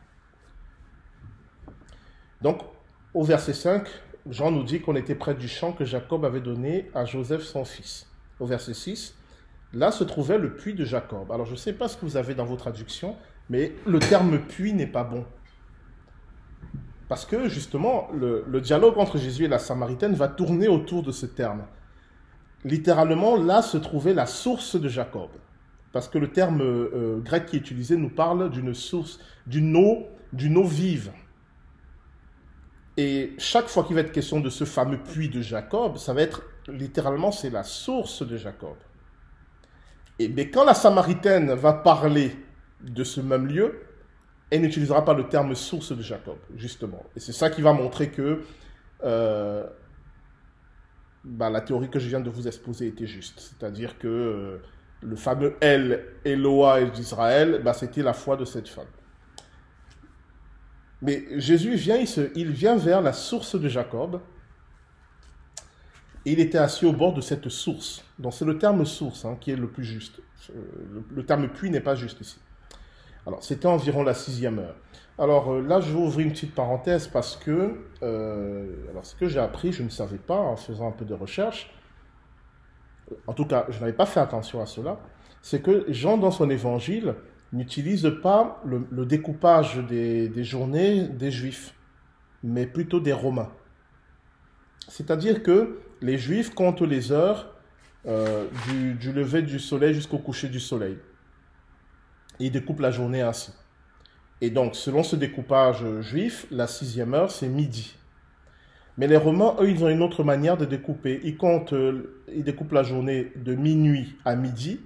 [2.44, 2.58] Donc,
[3.14, 3.88] au verset 5,
[4.28, 7.64] Jean nous dit qu'on était près du champ que Jacob avait donné à Joseph son
[7.64, 8.06] fils.
[8.38, 9.16] Au verset 6,
[9.72, 11.32] là se trouvait le puits de Jacob.
[11.32, 13.16] Alors, je ne sais pas ce que vous avez dans vos traductions,
[13.48, 15.24] mais le terme puits n'est pas bon.
[17.08, 21.24] Parce que justement, le, dialogue entre Jésus et la Samaritaine va tourner autour de ce
[21.24, 21.64] terme.
[22.62, 25.30] Littéralement, là se trouvait la source de Jacob
[25.92, 30.08] parce que le terme euh, grec qui est utilisé nous parle d'une source, d'une eau,
[30.32, 31.12] d'une eau vive.
[32.96, 36.22] Et chaque fois qu'il va être question de ce fameux puits de Jacob, ça va
[36.22, 38.76] être littéralement, c'est la source de Jacob.
[40.18, 42.36] Et mais quand la Samaritaine va parler
[42.80, 43.80] de ce même lieu,
[44.50, 47.02] elle n'utilisera pas le terme source de Jacob, justement.
[47.16, 48.42] Et c'est ça qui va montrer que
[49.02, 49.66] euh,
[51.24, 53.40] bah, la théorie que je viens de vous exposer était juste.
[53.40, 54.58] C'est-à-dire que euh,
[55.02, 58.86] le fameux El Eloa d'Israël, bah, c'était la foi de cette femme.
[61.04, 62.02] Mais Jésus vient,
[62.34, 64.22] il, vient vers la source de Jacob.
[66.24, 68.02] Et il était assis au bord de cette source.
[68.18, 70.22] Donc c'est le terme source hein, qui est le plus juste.
[70.48, 72.38] Euh, le, terme puits n'est pas juste ici.
[73.26, 74.76] Alors c'était environ la sixième heure.
[75.18, 79.28] Alors euh, là, je vais ouvrir une petite parenthèse parce que, euh, alors ce que
[79.28, 81.70] j'ai appris, je ne savais pas en faisant un peu de recherche,
[83.26, 84.98] en tout cas, je n'avais pas fait attention à cela,
[85.42, 87.14] c'est que Jean, dans son évangile,
[87.54, 91.74] n'utilise pas le, découpage des, journées des Juifs,
[92.42, 93.50] mais plutôt des Romains.
[94.88, 97.54] C'est-à-dire que les Juifs comptent les heures
[98.06, 100.98] euh, du, lever du soleil jusqu'au coucher du soleil.
[102.38, 103.52] ils découpent la journée ainsi.
[104.40, 107.96] Et donc, selon ce découpage juif, la sixième heure, c'est midi.
[108.98, 111.20] Mais les Romains, eux, ils ont une autre manière de découper.
[111.24, 114.80] Ils comptent, euh, ils découpent la journée de minuit à midi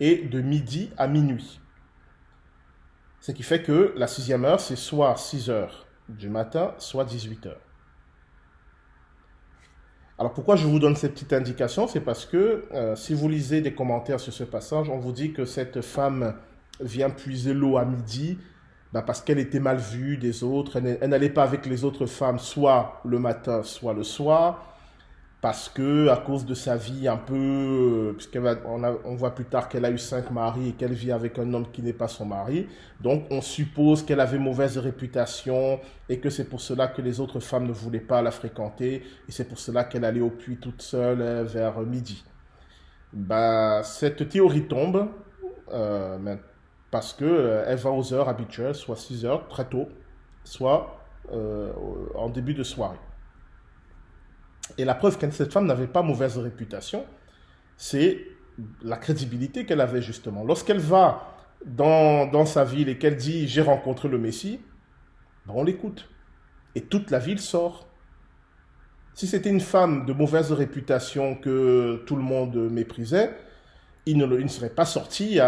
[0.00, 1.60] et de midi à minuit.
[3.22, 7.46] Ce qui fait que la sixième heure, c'est soit 6 heures du matin, soit 18
[7.46, 7.60] heures.
[10.18, 11.86] Alors pourquoi je vous donne cette petite indication?
[11.86, 15.32] C'est parce que euh, si vous lisez des commentaires sur ce passage, on vous dit
[15.32, 16.34] que cette femme
[16.80, 18.38] vient puiser l'eau à midi
[18.92, 22.40] bah, parce qu'elle était mal vue des autres, elle, n'allait pas avec les autres femmes,
[22.40, 24.71] soit le matin, soit le soir,
[25.42, 29.68] parce que à cause de sa vie un peu, euh, puisqu'on on, voit plus tard
[29.68, 32.26] qu'elle a eu cinq maris et qu'elle vit avec un homme qui n'est pas son
[32.26, 32.68] mari,
[33.00, 37.40] donc on suppose qu'elle avait mauvaise réputation et que c'est pour cela que les autres
[37.40, 40.80] femmes ne voulaient pas la fréquenter et c'est pour cela qu'elle allait au puits toute
[40.80, 42.24] seule euh, vers midi.
[43.12, 45.08] Bah, cette théorie tombe
[45.72, 46.36] euh,
[46.92, 49.88] parce qu'elle euh, va aux heures habituelles, soit 6 heures très tôt,
[50.44, 50.98] soit
[52.14, 52.98] en début de soirée.
[54.78, 57.04] Et la preuve que cette femme n'avait pas mauvaise réputation,
[57.76, 58.26] c'est
[58.82, 60.44] la crédibilité qu'elle avait justement.
[60.44, 64.60] Lorsqu'elle va dans, sa ville et qu'elle dit j'ai rencontré le Messie,
[65.46, 66.08] ben, on l'écoute.
[66.74, 67.88] Et toute la ville sort.
[69.14, 73.36] Si c'était une femme de mauvaise réputation que tout le monde méprisait,
[74.06, 75.38] il ne, serait pas sorti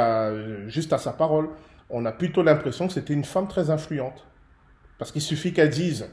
[0.67, 1.49] juste à sa parole.
[1.89, 4.27] On a plutôt l'impression que c'était une femme très influente.
[4.99, 6.09] Parce qu'il suffit qu'elle dise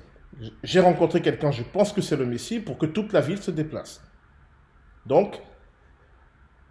[0.63, 3.51] J'ai rencontré quelqu'un, je pense que c'est le Messie, pour que toute la ville se
[3.51, 4.01] déplace.
[5.05, 5.41] Donc,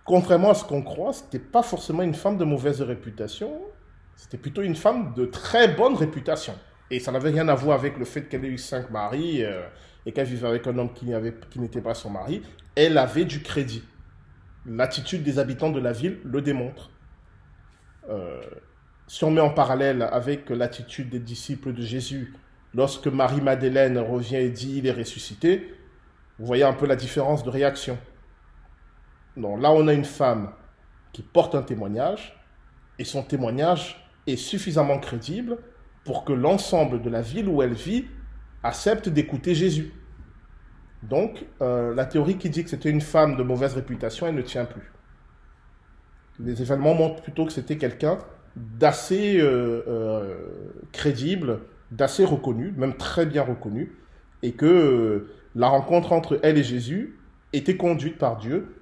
[0.05, 3.61] contrairement à ce qu'on croit, ce n'était pas forcément une femme de mauvaise réputation,
[4.17, 6.55] c'était plutôt une femme de très bonne réputation.
[6.91, 9.63] Et ça n'avait rien à voir avec le fait qu'elle ait eu cinq maris euh,
[10.05, 12.43] et qu'elle vivait avec un homme qui n'était pas son mari.
[12.75, 13.85] Elle avait du crédit
[14.67, 16.91] l'attitude des habitants de la ville le démontre.
[18.09, 18.41] Euh,
[19.07, 22.35] si on met en parallèle avec l'attitude des disciples de Jésus,
[22.75, 25.75] lorsque Marie-Madeleine revient et dit il est ressuscité,
[26.39, 27.99] vous voyez un peu la différence de réaction.
[29.37, 30.53] Donc là, on a une femme
[31.13, 32.37] qui porte un témoignage,
[32.99, 35.59] et son témoignage est suffisamment crédible
[36.05, 38.07] pour que l'ensemble de la ville où elle vit
[38.63, 39.93] accepte d'écouter Jésus.
[41.03, 44.43] Donc, euh, la théorie qui dit que c'était une femme de mauvaise réputation, elle ne
[44.43, 44.93] tient plus.
[46.39, 48.19] Les événements montrent plutôt que c'était quelqu'un
[48.57, 50.37] d'assez euh, euh,
[50.93, 51.61] crédible,
[51.91, 53.93] d'assez reconnu, même très bien reconnu,
[54.43, 57.19] et que la rencontre entre elle et Jésus
[57.53, 58.77] était conduite par Dieu,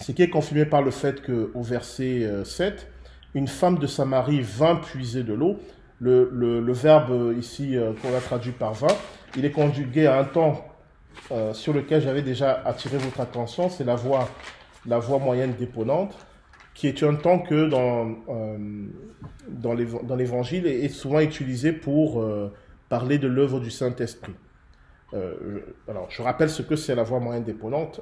[0.00, 2.88] ce qui est confirmé par le fait qu'au verset 7,
[3.34, 5.58] une femme de Samarie vint puiser de l'eau.
[6.00, 8.96] Le, le, verbe ici qu'on a traduit par vint,
[9.36, 10.64] il est conjugué à un temps
[11.30, 14.28] euh, sur lequel j'avais déjà attiré votre attention, c'est la voix,
[14.86, 16.14] la voix moyenne déponente,
[16.74, 18.58] qui est un temps que dans, euh,
[19.48, 22.52] dans l'évangile est souvent utilisé pour euh,
[22.88, 24.34] parler de l'œuvre du Saint-Esprit.
[25.86, 28.00] alors, je rappelle ce que c'est la voix moyenne déponente.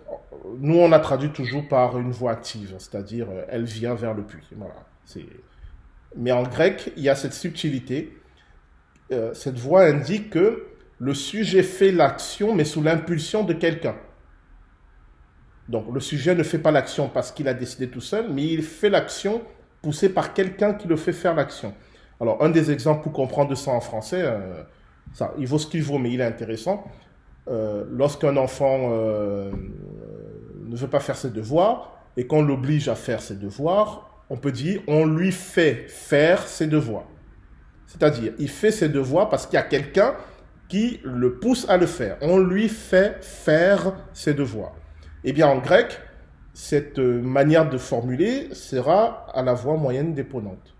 [0.58, 4.48] Nous, on a traduit toujours par une voix active, c'est-à-dire elle vient vers le puits.
[6.16, 8.16] Mais en grec, il y a cette subtilité.
[9.34, 10.68] cette voix indique que
[10.98, 13.96] le sujet fait l'action, mais sous l'impulsion de quelqu'un.
[15.72, 18.62] Donc le sujet ne fait pas l'action parce qu'il a décidé tout seul, mais il
[18.62, 19.40] fait l'action
[19.80, 21.72] poussé par quelqu'un qui le fait faire l'action.
[22.20, 24.62] Alors un des exemples pour comprendre ça en français, euh,
[25.14, 26.84] ça, il vaut ce qu'il vaut, mais il est intéressant.
[27.48, 29.50] Euh, lorsqu'un enfant euh,
[30.66, 34.52] ne veut pas faire ses devoirs et qu'on l'oblige à faire ses devoirs, on peut
[34.52, 37.06] dire on lui fait faire ses devoirs.
[37.86, 40.12] C'est-à-dire, il fait ses devoirs parce qu'il y a quelqu'un
[40.68, 42.18] qui le pousse à le faire.
[42.20, 44.74] On lui fait faire ses devoirs.
[45.24, 46.00] Eh bien, en grec,
[46.54, 50.74] cette manière de formuler sera à la voix moyenne déponente.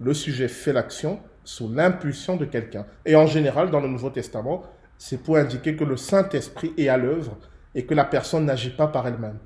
[0.00, 2.86] Le sujet fait l'action sous l'impulsion de quelqu'un.
[3.04, 4.64] Et en général, dans le Nouveau Testament,
[4.98, 7.36] c'est pour indiquer que le Saint-Esprit est à l'œuvre
[7.74, 9.38] et que la personne n'agit pas par elle-même.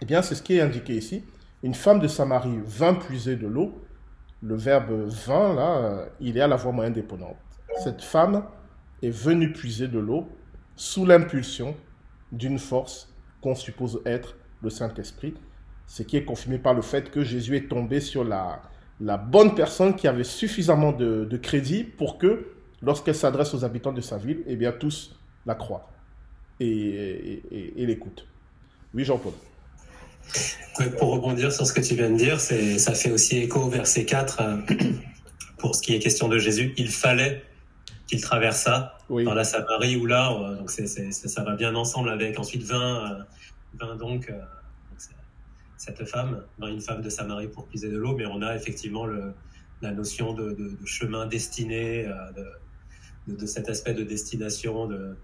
[0.00, 1.24] Eh bien, c'est ce qui est indiqué ici.
[1.62, 3.82] Une femme de Samarie vint puiser de l'eau.
[4.42, 7.36] Le verbe vint, là, il est à la voix moyenne déponente
[7.78, 8.44] cette femme
[9.02, 10.28] est venue puiser de l'eau
[10.76, 11.76] sous l'impulsion
[12.32, 15.34] d'une force qu'on suppose être le Saint-Esprit,
[15.86, 18.62] ce qui est confirmé par le fait que Jésus est tombé sur la,
[19.00, 22.48] la bonne personne qui avait suffisamment de, crédit pour que,
[22.82, 25.88] lorsqu'elle s'adresse aux habitants de sa ville, eh bien tous la croient
[26.60, 27.42] et,
[27.76, 28.26] et l'écoutent.
[28.94, 29.32] Oui, Jean-Paul.
[30.98, 34.04] pour rebondir sur ce que tu viens de dire, ça fait aussi écho au verset
[34.04, 34.56] 4 euh,
[35.58, 36.72] pour ce qui est question de Jésus.
[36.76, 37.42] Il fallait
[38.08, 42.62] qu'il traversât dans la Samarie ou là, euh, donc ça va bien ensemble avec ensuite
[42.62, 43.26] 20,
[43.74, 44.32] 20 donc,
[45.76, 49.32] cette femme, une femme de Samarie pour puiser de l'eau, mais on a effectivement le,
[49.80, 52.10] la notion de, chemin destiné,
[53.26, 54.86] de, de, cet aspect de destination.
[54.86, 55.16] De,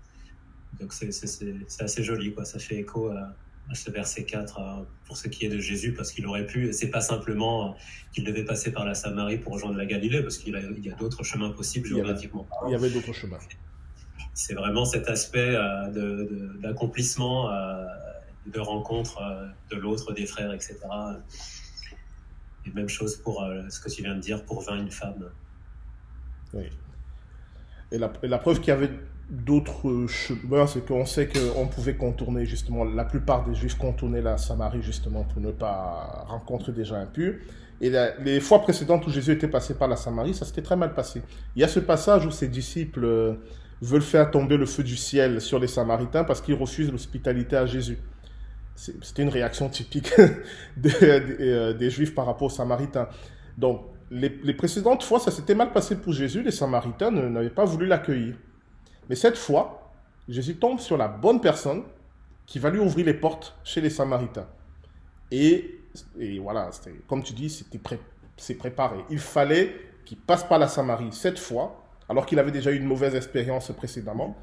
[0.81, 2.45] donc c'est assez joli, quoi.
[2.45, 3.35] ça fait écho à,
[3.73, 7.01] ce verset 4 pour ce qui est de Jésus, parce qu'il aurait pu, c'est pas
[7.01, 7.77] simplement
[8.13, 11.23] qu'il devait passer par la Samarie pour rejoindre la Galilée, parce qu'il y a d'autres
[11.23, 12.47] chemins possibles géographiquement.
[12.67, 13.39] Il y avait, d'autres chemins.
[14.35, 17.87] C'est vraiment cet aspect euh, d'accomplissement, euh,
[18.47, 20.79] de rencontre euh, de l'autre, des frères, etc.
[22.67, 25.31] Et même chose pour ce que tu viens de dire, pour 20 une femme.
[26.55, 26.65] Oui.
[27.93, 28.91] Et la, et la preuve qu'il y avait
[29.31, 34.37] d'autres chemins, c'est qu'on sait qu'on pouvait contourner justement, la plupart des juifs contournaient la
[34.37, 37.35] Samarie justement pour ne pas rencontrer des gens impurs.
[37.81, 37.91] Et
[38.23, 41.23] les fois précédentes où Jésus était passé par la Samarie, ça s'était très mal passé.
[41.57, 43.35] Il y a ce passage où ses disciples euh,
[43.83, 47.67] veulent faire tomber le feu du ciel sur les Samaritains parce qu'ils refusent l'hospitalité à
[47.67, 47.99] Jésus.
[48.77, 50.13] C'était une réaction typique
[50.77, 53.09] des, euh, des, Juifs par rapport aux Samaritains.
[53.59, 56.43] Donc, les, les précédentes fois, ça s'était mal passé pour Jésus.
[56.43, 58.35] Les Samaritains n'avaient pas voulu l'accueillir.
[59.09, 59.93] Mais cette fois,
[60.29, 61.85] Jésus tombe sur la bonne personne
[62.47, 64.47] qui va lui ouvrir les portes chez les Samaritains.
[65.31, 65.81] Et,
[66.19, 66.71] et voilà,
[67.07, 67.81] comme tu dis, c'était
[68.37, 68.99] c'est préparé.
[69.11, 69.75] Il fallait
[70.05, 73.71] qu'il passe par la Samarie cette fois, alors qu'il avait déjà eu une mauvaise expérience
[73.73, 74.37] précédemment.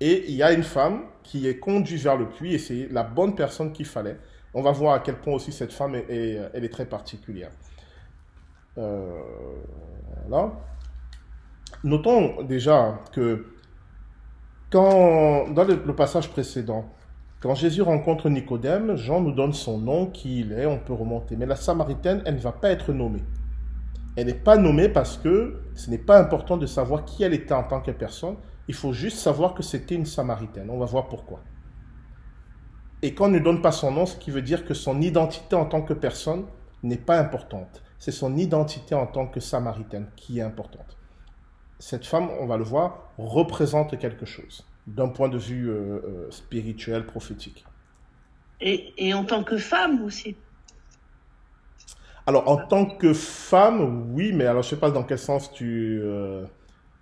[0.00, 3.04] Et il y a une femme qui est conduite vers le puits et c'est la
[3.04, 4.18] bonne personne qu'il fallait.
[4.52, 7.50] On va voir à quel point aussi cette femme est, elle est très particulière.
[8.76, 9.20] Euh,
[10.26, 10.52] voilà.
[11.84, 13.53] Notons déjà que
[14.74, 16.84] dans le, passage précédent,
[17.40, 21.36] quand Jésus rencontre Nicodème, Jean nous donne son nom, qui il est, on peut remonter.
[21.36, 23.22] Mais la Samaritaine, elle ne va pas être nommée.
[24.16, 27.54] Elle n'est pas nommée parce que ce n'est pas important de savoir qui elle était
[27.54, 28.36] en tant que personne.
[28.66, 30.70] Il faut juste savoir que c'était une Samaritaine.
[30.70, 31.40] On va voir pourquoi.
[33.02, 35.54] Et quand on ne donne pas son nom, ce qui veut dire que son identité
[35.54, 36.46] en tant que personne
[36.82, 37.82] n'est pas importante.
[38.00, 40.96] C'est son identité en tant que Samaritaine qui est importante
[41.84, 46.30] cette femme, on va le voir, représente quelque chose d'un point de vue euh, euh,
[46.30, 47.66] spirituel, prophétique.
[48.62, 50.34] Et, en tant que femme aussi
[52.26, 55.52] Alors, en tant que femme, oui, mais alors je ne sais pas dans quel sens
[55.52, 56.44] tu, euh,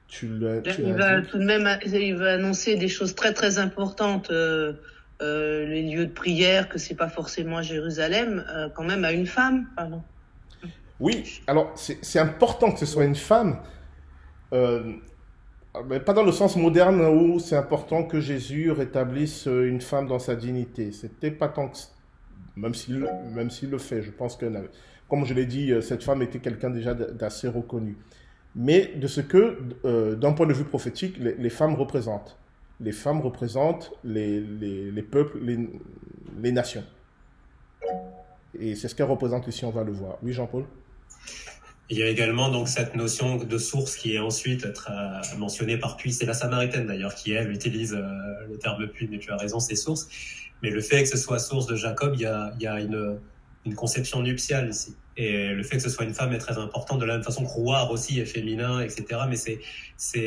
[0.08, 0.64] tu le.
[0.66, 4.30] il va tout de même il va annoncer des choses très très importantes.
[4.32, 9.68] les lieux de prière, que c'est pas forcément à Jérusalem, quand même à une femme,
[9.76, 10.02] pardon.
[10.98, 13.60] Oui, alors c'est important que ce soit une femme,
[14.52, 20.18] mais pas dans le sens moderne où c'est important que Jésus rétablisse une femme dans
[20.18, 20.92] sa dignité.
[20.92, 21.78] C'était pas tant que
[22.56, 24.46] même s'il même s'il le fait, je pense que
[25.08, 27.96] comme je l'ai dit, cette femme était quelqu'un déjà d'assez reconnu.
[28.54, 32.38] Mais de ce que, euh, d'un point de vue prophétique, les, femmes représentent.
[32.80, 36.84] Les femmes représentent les, les, les peuples, les, nations.
[38.58, 40.18] Et c'est ce qu'elles représentent ici, on va le voir.
[40.22, 40.64] Oui, Jean-Paul?
[41.92, 44.66] Il y a également donc cette notion de source qui est ensuite
[45.36, 46.10] mentionnée par puits.
[46.10, 49.60] C'est la Samaritaine d'ailleurs qui elle utilise euh, le terme puits, mais tu as raison,
[49.60, 50.08] c'est source.
[50.62, 52.26] Mais le fait que ce soit source de Jacob, il y
[52.66, 53.18] a, une,
[53.76, 54.96] conception nuptiale ici.
[55.18, 56.96] Et le fait que ce soit une femme est très important.
[56.96, 59.20] De la même façon que roi aussi est féminin, etc.
[59.28, 59.36] Mais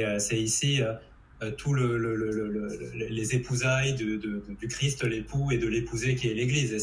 [0.03, 6.13] euh, c'est ici euh, tout le, le, les épousailles du Christ, l'époux et de l'épousée
[6.13, 6.77] qui est l'Église.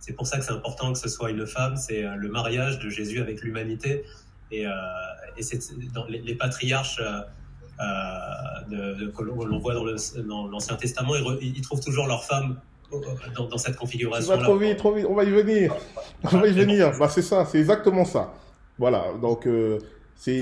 [0.00, 2.78] C'est pour ça que c'est important que ce soit une femme, c'est euh, le mariage
[2.78, 4.04] de Jésus avec l'humanité.
[4.50, 4.70] Et, euh,
[5.36, 5.58] et c'est
[5.92, 7.20] dans les, patriarches euh,
[8.70, 12.58] de, que l'on voit dans l'Ancien Testament, ils, trouvent toujours leur femme
[13.36, 14.34] dans, dans cette configuration.
[14.34, 14.42] -là.
[14.42, 15.74] trop vite, trop vite, on va y venir.
[16.24, 16.92] On va y venir.
[16.98, 18.32] Bah, c'est ça, c'est exactement ça.
[18.78, 19.78] Voilà, donc euh,
[20.14, 20.40] c'est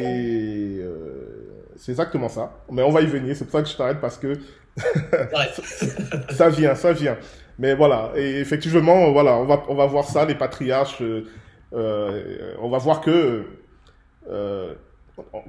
[1.77, 2.53] c'est exactement ça.
[2.71, 4.39] Mais on va y venir, c'est pour ça que je t'arrête parce que
[6.31, 7.17] ça vient, ça vient.
[7.59, 11.01] Mais voilà, et effectivement, voilà, on va, on va voir ça, les patriarches.
[11.01, 11.25] Euh,
[11.73, 13.45] euh, on va voir que
[14.29, 14.75] euh,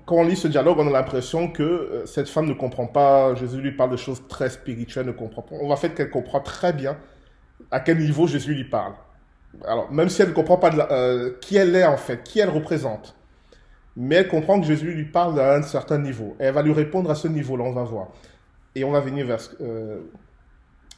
[0.06, 3.36] quand on lit ce dialogue, on a l'impression que cette femme ne comprend pas.
[3.36, 5.56] Jésus lui parle de choses très spirituelles, ne comprend pas.
[5.62, 6.98] On va faire qu'elle comprend très bien
[7.72, 8.94] à quel niveau Jésus lui parle.
[9.66, 10.72] Alors, même si elle ne comprend pas
[11.42, 13.16] qui elle est en fait, qui elle représente,
[13.98, 16.38] mais elle comprend que Jésus lui parle à un certain niveau.
[16.40, 18.08] Et elle va lui répondre à ce niveau-là, on va voir.
[18.76, 19.40] Et on va venir vers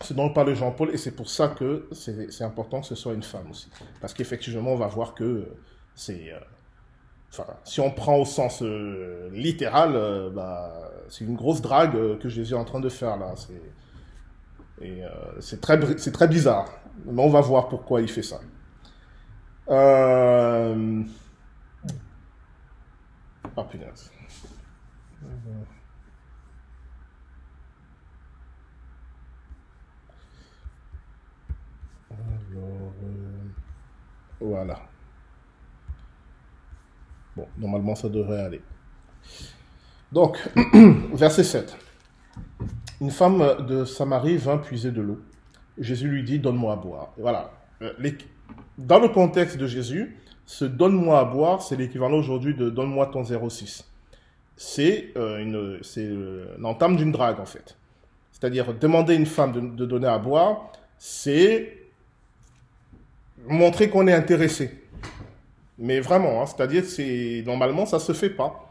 [0.01, 3.23] ce dont parle Jean-Paul, et c'est pour ça que c'est important que ce soit une
[3.23, 3.69] femme aussi.
[4.01, 5.47] Parce qu'effectivement, on va voir que
[5.93, 6.31] c'est...
[6.31, 6.39] Euh,
[7.31, 12.29] enfin, si on prend au sens euh, littéral, euh, bah, c'est une grosse drague que
[12.29, 13.33] Jésus est en train de faire là.
[15.41, 16.69] C'est très, très bizarre.
[17.05, 18.39] Mais on va voir pourquoi il fait ça.
[19.69, 21.03] Euh...
[23.55, 24.11] Ah, punaise
[32.53, 32.89] euh,
[34.39, 34.79] voilà.
[37.35, 38.61] Bon, normalement, ça devrait aller.
[40.11, 40.37] Donc,
[41.13, 41.77] verset 7.
[43.01, 45.19] Une femme de Samarie vint puiser de l'eau.
[45.77, 47.13] Jésus lui dit, donne-moi à boire.
[47.17, 47.51] voilà.
[47.81, 47.93] Euh,
[48.77, 53.23] dans le contexte de Jésus, ce donne-moi à boire, c'est l'équivalent aujourd'hui de donne-moi ton
[53.23, 53.85] 06.
[54.57, 56.09] C'est euh, une, c'est
[56.57, 57.77] l'entame d'une drague, en fait.
[58.31, 61.78] C'est-à-dire, demander à une femme de donner à boire, c'est
[63.47, 64.71] montrer qu'on est intéressé.
[65.77, 68.69] Mais vraiment, hein, c'est-à-dire, c'est normalement, ça se fait pas.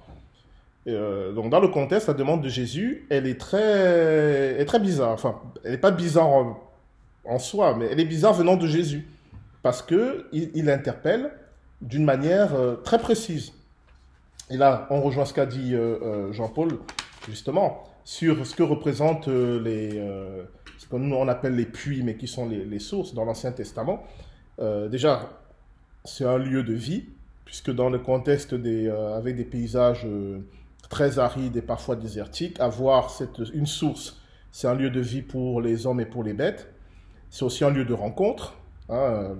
[0.86, 5.10] Euh, donc, dans le contexte, la demande de Jésus, elle est très, est très bizarre.
[5.10, 6.28] Enfin, elle n'est pas bizarre
[7.24, 9.06] en, soi, mais elle est bizarre venant de Jésus.
[9.62, 11.30] Parce que il, interpelle
[11.82, 13.52] d'une manière euh, très précise.
[14.50, 16.78] Et là, on rejoint ce qu'a dit euh, Jean-Paul,
[17.28, 19.90] justement, sur ce que représentent les,
[20.78, 24.06] ce que nous on appelle les puits, mais qui sont les sources dans l'Ancien Testament.
[24.58, 25.30] Déjà,
[26.04, 27.04] c'est un lieu de vie,
[27.44, 30.06] puisque dans le contexte des, avec des paysages
[30.88, 32.58] très aride et parfois désertique.
[32.60, 34.20] Avoir cette, une source,
[34.52, 36.72] c'est un lieu de vie pour les hommes et pour les bêtes.
[37.30, 38.54] C'est aussi un lieu de rencontre.
[38.88, 39.34] Hein,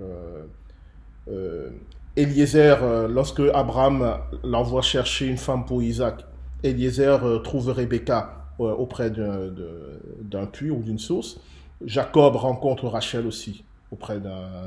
[1.31, 1.71] euh,
[2.17, 6.25] Eliezer, euh, lorsque Abraham l'envoie chercher une femme pour Isaac,
[6.63, 11.39] Eliezer euh, trouve Rebecca auprès d'un puits ou d'une source.
[11.85, 14.21] Jacob rencontre Rachel aussi auprès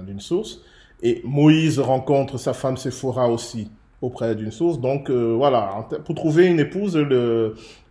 [0.06, 0.62] d'une source.
[1.04, 3.70] Et Moïse rencontre sa femme Séphora aussi
[4.02, 4.80] auprès d'une source.
[4.80, 6.98] Donc euh, voilà, pour trouver une épouse,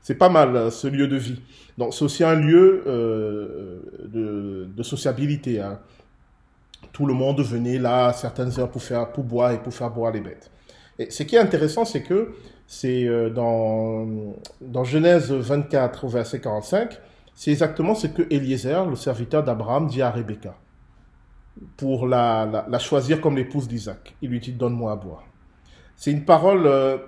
[0.02, 1.40] c'est pas mal ce lieu de vie.
[1.78, 5.60] Donc c'est aussi un lieu euh, de, sociabilité.
[5.60, 5.78] Hein.
[6.92, 9.90] Tout le monde venait là à certaines heures pour faire pour boire et pour faire
[9.90, 10.50] boire les bêtes.
[10.98, 12.32] Et ce qui est intéressant, c'est que
[12.66, 14.06] c'est euh, dans,
[14.60, 16.98] dans Genèse 24 au verset 45,
[17.34, 20.54] c'est exactement ce que Eliezer, le serviteur d'Abraham, dit à Rebecca
[21.76, 24.14] pour la, la, choisir comme l'épouse d'Isaac.
[24.22, 25.24] Il lui dit donne-moi à boire.
[25.96, 26.98] C'est une parole euh,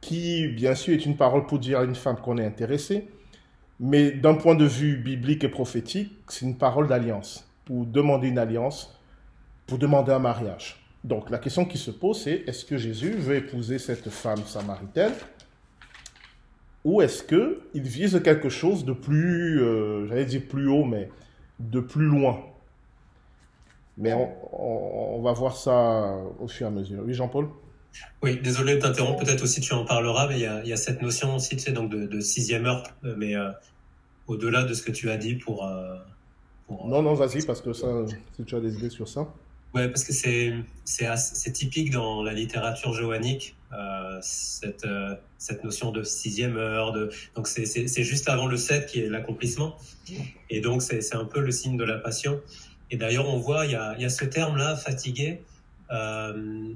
[0.00, 3.08] qui, bien sûr, est une parole pour dire à une femme qu'on est intéressé,
[3.78, 8.38] mais d'un point de vue biblique et prophétique, c'est une parole d'alliance, pour demander une
[8.38, 8.98] alliance,
[9.66, 10.82] pour demander un mariage.
[11.04, 15.12] Donc la question qui se pose, c'est est-ce que Jésus veut épouser cette femme samaritaine
[16.86, 21.10] ou est-ce qu'il vise quelque chose de plus, euh, j'allais dire plus haut, mais
[21.58, 22.38] de plus loin?
[23.98, 24.12] Mais
[24.52, 27.02] on va voir ça au fur et à mesure.
[27.04, 27.48] Oui, Jean-Paul?
[28.22, 29.24] Oui, désolé de t'interrompre.
[29.24, 31.56] Peut-être aussi tu en parleras, mais il y a, il y a cette notion aussi,
[31.56, 33.50] tu sais, donc de, de sixième heure, euh, mais euh,
[34.26, 35.66] au-delà de ce que tu as dit pour.
[35.66, 35.96] Euh,
[36.66, 37.86] pour non, non, vas-y, parce que ça,
[38.36, 39.32] si tu as des idées sur ça.
[39.74, 44.86] Ouais, parce que c'est typique dans la littérature joannique euh, cette
[45.38, 46.92] cette notion de sixième heure.
[46.92, 49.76] De donc c'est juste avant le 7 qui est l'accomplissement,
[50.48, 52.40] et donc c'est c'est un peu le signe de la passion.
[52.90, 55.42] Et d'ailleurs, on voit il y a il y a ce terme là, fatigué.
[55.90, 56.72] Euh,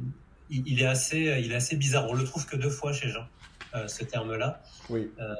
[0.50, 2.08] il, est assez, il est assez bizarre.
[2.08, 3.26] On le trouve que deux fois chez Jean,
[3.74, 4.62] euh, ce terme-là.
[4.88, 5.10] Oui.
[5.20, 5.34] Euh,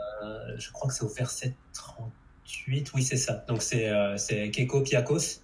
[0.57, 2.93] je crois que c'est au verset 38.
[2.95, 3.45] Oui, c'est ça.
[3.49, 5.43] Donc c'est euh, c'est Keko Piakos.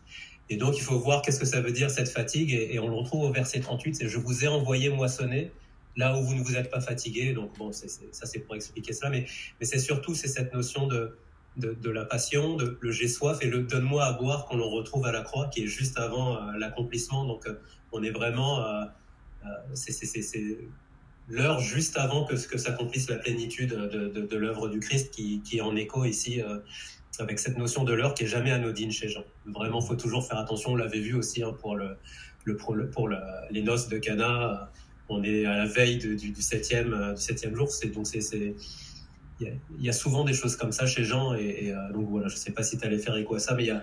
[0.48, 2.52] Et donc il faut voir qu'est-ce que ça veut dire cette fatigue.
[2.52, 3.96] Et, on le retrouve au verset 38.
[3.96, 5.50] C'est je vous ai envoyé moissonner
[5.96, 7.32] là où vous ne vous êtes pas fatigué.
[7.32, 7.86] Donc bon, ça
[8.26, 9.10] c'est pour expliquer cela.
[9.10, 9.26] Mais,
[9.58, 11.16] mais c'est surtout c'est cette notion de,
[11.56, 14.64] de, de, la passion, de le j'ai soif et le donne-moi à boire qu'on le
[14.64, 17.24] retrouve à la croix, qui est juste avant l'accomplissement.
[17.24, 17.46] Donc
[17.92, 18.60] on est vraiment
[19.46, 20.58] euh, c'est
[21.28, 25.40] l'heure juste avant que, que s'accomplisse la plénitude de, de, de l'œuvre du Christ qui,
[25.42, 26.58] qui, est en écho ici euh,
[27.18, 29.24] avec cette notion de l'heure qui est jamais anodine chez Jean.
[29.46, 30.72] Vraiment, faut toujours faire attention.
[30.72, 31.96] On l'avait vu aussi hein, pour, le,
[32.44, 32.74] le, pour
[33.08, 33.18] le,
[33.50, 34.70] les noces de Cana.
[35.08, 37.70] On est à la veille du, du, septième, euh, du septième jour.
[37.70, 38.54] C'est donc c'est
[39.40, 42.28] il y, y, a souvent des choses comme ça chez Jean et, et donc voilà.
[42.28, 43.82] Je sais pas si tu allais faire écho à ça, mais il y a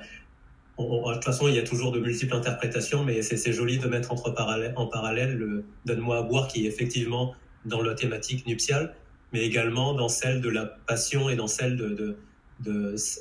[0.80, 4.12] de toute façon, il y a toujours de multiples interprétations, mais c'est joli de mettre
[4.12, 4.34] entre
[4.76, 7.36] en parallèle le Donne-moi à boire qui est effectivement
[7.66, 8.96] dans la thématique nuptiale,
[9.32, 12.18] mais également dans celle de la passion et dans celle de,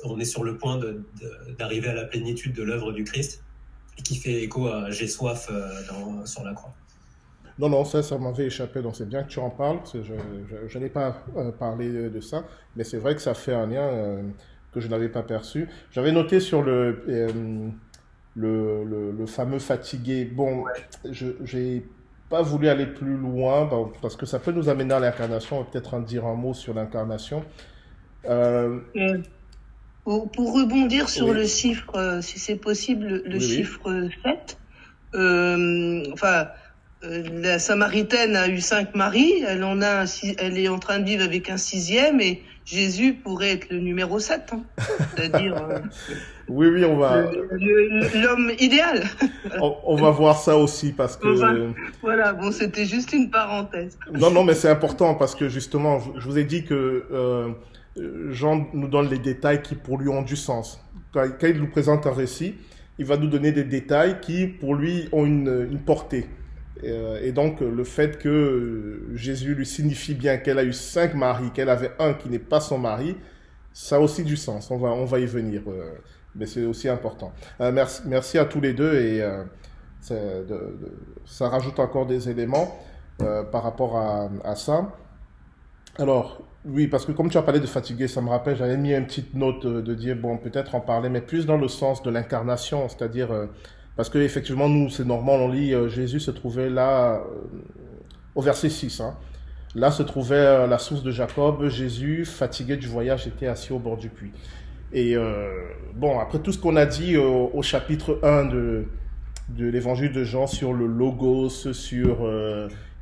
[0.03, 0.79] on est sur le point
[1.57, 3.43] d'arriver à la plénitude de l'œuvre du Christ,
[4.03, 6.73] qui fait écho à J'ai soif euh, dans, sur la croix.
[7.59, 10.89] Non, non, ça, ça m'avait échappé, donc c'est bien que tu en parles, je, n'ai
[10.89, 12.45] pas euh, parlé de ça,
[12.75, 13.83] mais c'est vrai que ça fait un lien.
[13.83, 14.21] Euh,
[14.73, 15.69] que je n'avais pas perçu.
[15.91, 17.69] J'avais noté sur le, euh,
[18.35, 20.25] le, le, fameux fatigué.
[20.25, 20.63] Bon,
[21.11, 21.85] je n'ai
[22.27, 23.69] pas voulu aller plus loin
[24.01, 25.57] parce que ça peut nous amener à l'incarnation.
[25.57, 27.45] On va peut-être en dire un mot sur l'incarnation.
[28.23, 28.63] Pour
[30.03, 34.57] rebondir sur le chiffre, si c'est possible, le, chiffre 7,
[36.13, 36.47] enfin,
[37.03, 40.05] la Samaritaine a eu cinq maris, elle en a,
[40.37, 44.19] elle est en train de vivre avec un sixième et Jésus pourrait être le numéro
[44.19, 44.61] 7, hein.
[45.15, 45.79] c'est-à-dire euh,
[46.47, 49.03] oui, oui, on va l'homme idéal.
[49.61, 53.97] on, va voir ça aussi parce que voilà, bon, c'était juste une parenthèse.
[54.13, 57.49] Non, non, mais c'est important parce que justement, je vous ai dit que euh,
[58.29, 60.79] Jean nous donne les détails qui pour lui ont du sens.
[61.11, 62.55] Quand, il nous présente un récit,
[62.97, 66.27] il va nous donner des détails qui pour lui ont une, une portée.
[66.85, 71.51] Euh, et donc, le fait que Jésus lui signifie bien qu'elle a eu cinq maris,
[71.51, 73.15] qu'elle avait un qui n'est pas son mari,
[73.71, 74.69] ça a aussi du sens.
[74.71, 75.61] On va, on va y venir.
[75.67, 75.93] Euh,
[76.35, 77.31] mais c'est aussi important.
[77.61, 79.23] Euh, merci, merci à tous les deux et
[80.01, 82.77] ça rajoute encore des éléments
[83.51, 84.91] par rapport à, à, ça.
[85.99, 88.93] Alors, oui, parce que comme tu as parlé de fatigué, ça me rappelle, j'avais mis
[88.93, 92.09] une petite note de dire, bon, peut-être en parler, mais plus dans le sens de
[92.09, 93.29] l'incarnation, c'est-à-dire
[93.95, 97.21] parce que effectivement, nous, c'est normal, on lit euh, Jésus se trouvait là euh,
[98.33, 99.01] au verset 6.
[99.01, 99.15] Hein.
[99.75, 101.67] Là se trouvait euh, la source de Jacob.
[101.69, 104.31] Jésus, fatigué du voyage, était assis au bord du puits.
[104.95, 105.15] Et
[105.95, 108.85] bon, après tout ce qu'on a dit au chapitre 1 de,
[109.49, 112.29] de l'évangile de Jean sur le logos, sur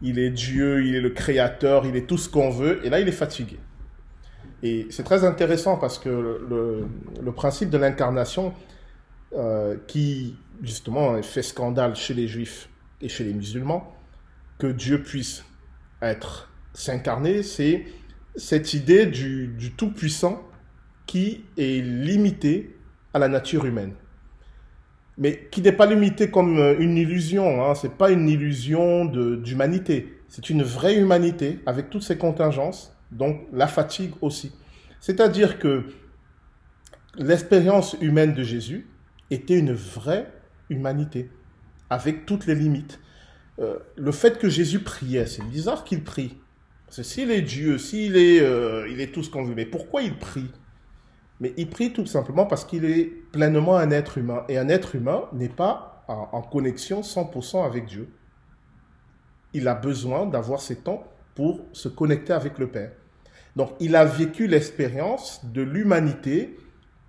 [0.02, 3.02] il est Dieu, il est le créateur, il est tout ce qu'on veut, et là
[3.02, 3.60] il est fatigué.
[4.64, 6.86] Et c'est très intéressant parce que le,
[7.22, 8.54] le principe de l'incarnation
[9.88, 12.70] qui justement fait scandale chez les juifs
[13.02, 13.96] et chez les musulmans,
[14.58, 15.44] que Dieu puisse
[16.02, 17.86] être s'incarner, c'est
[18.36, 20.42] cette idée du, Tout-Puissant
[21.06, 22.78] qui est limité
[23.14, 23.94] à la nature humaine.
[25.18, 27.76] Mais qui n'est pas limité comme une illusion, hein.
[27.76, 33.42] ce n'est pas une illusion d'humanité, c'est une vraie humanité avec toutes ses contingences, donc
[33.52, 34.54] la fatigue aussi.
[35.02, 35.84] C'est-à-dire que
[37.18, 38.88] l'expérience humaine de Jésus
[39.30, 40.32] était une vraie
[40.72, 41.30] humanité,
[41.90, 43.00] avec toutes les limites.
[43.60, 46.38] Euh, le fait que Jésus priait, c'est bizarre qu'il prie.
[46.86, 50.02] Parce s'il est Dieu, s'il est, euh, il est tout ce qu'on veut, mais pourquoi
[50.02, 50.52] il prie?
[51.40, 54.44] Mais il prie tout simplement parce qu'il est pleinement un être humain.
[54.48, 58.10] Et un être humain n'est pas en, en connexion 100% avec Dieu.
[59.54, 61.04] Il a besoin d'avoir ses temps
[61.36, 62.92] pour se connecter avec le Père.
[63.56, 66.58] Donc il a vécu l'expérience de l'humanité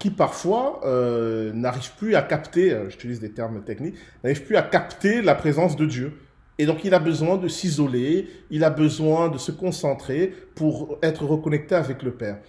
[0.03, 3.95] qui parfois euh, n'arrive plus à capter, euh, j'utilise des termes techniques,
[4.25, 6.15] n'arrive plus à capter la présence de Dieu.
[6.59, 11.25] Et donc il a besoin de s'isoler, il a besoin de se concentrer pour être
[11.25, 12.41] reconnecté avec le Père.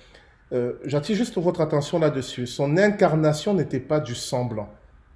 [0.52, 2.48] Euh, J'attire juste votre attention là-dessus.
[2.48, 4.74] Son incarnation n'était pas du semblant.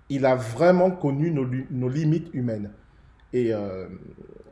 [0.10, 2.70] Il a vraiment connu nos, limites humaines.
[3.34, 3.88] Et alors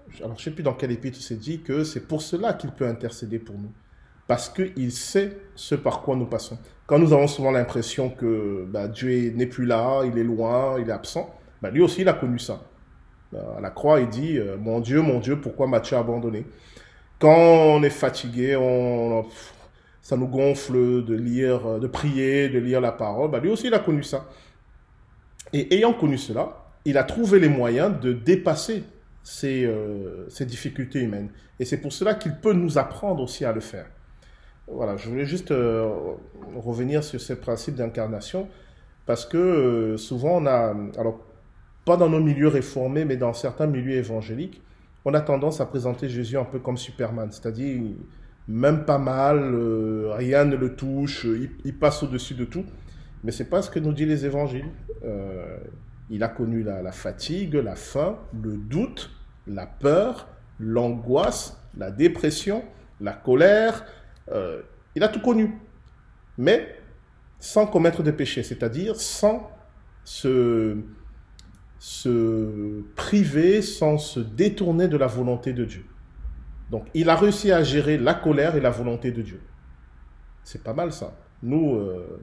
[0.10, 2.88] je ne sais plus dans quel épître c'est dit que c'est pour cela qu'il peut
[2.88, 3.72] intercéder pour nous.
[4.26, 6.58] Parce qu'il sait ce par quoi nous passons.
[6.88, 10.90] Quand nous avons souvent l'impression que bah, Dieu n'est plus là, il est loin, il
[10.90, 12.62] est absent, bah, lui aussi il a connu ça.
[13.58, 16.46] À la croix, il dit euh, Mon Dieu, mon Dieu, pourquoi m'as-tu abandonné?
[17.20, 18.58] Quand on est fatigué,
[20.02, 23.32] ça nous gonfle de lire, de prier, de lire la parole.
[23.32, 24.28] Bah, lui aussi, il a connu ça.
[25.54, 28.84] Et ayant connu cela, il a trouvé les moyens de dépasser
[29.24, 31.30] ces, euh, ces difficultés humaines.
[31.60, 33.88] Et c'est pour cela qu'il peut nous apprendre aussi à le faire.
[34.68, 35.88] Voilà, je voulais juste euh,
[36.56, 38.48] revenir sur ce principe d'incarnation
[39.06, 41.20] parce que euh, souvent on a, alors
[41.86, 44.64] pas dans nos milieux réformés, mais dans certains milieux évangéliques,
[45.06, 47.80] on a tendance à présenter Jésus un peu comme Superman, c'est-à-dire
[48.48, 51.28] même pas mal, euh, rien ne le touche,
[51.64, 52.66] il, passe au-dessus de tout.
[53.24, 54.70] Mais c'est pas ce que nous disent les évangiles.
[56.10, 59.12] il a connu la, la fatigue, la faim, le doute,
[59.48, 60.28] la peur,
[60.60, 62.64] l'angoisse, la dépression,
[63.02, 63.86] la colère,
[64.32, 64.62] euh,
[64.96, 65.58] il a tout connu,
[66.38, 66.76] mais
[67.40, 69.52] sans commettre de péché, c'est-à-dire sans
[70.04, 70.78] se,
[71.80, 75.86] se priver, sans se détourner de la volonté de Dieu.
[76.72, 79.42] Donc il a réussi à gérer la colère et la volonté de Dieu.
[80.44, 81.16] C'est pas mal ça.
[81.44, 82.20] Nous, euh,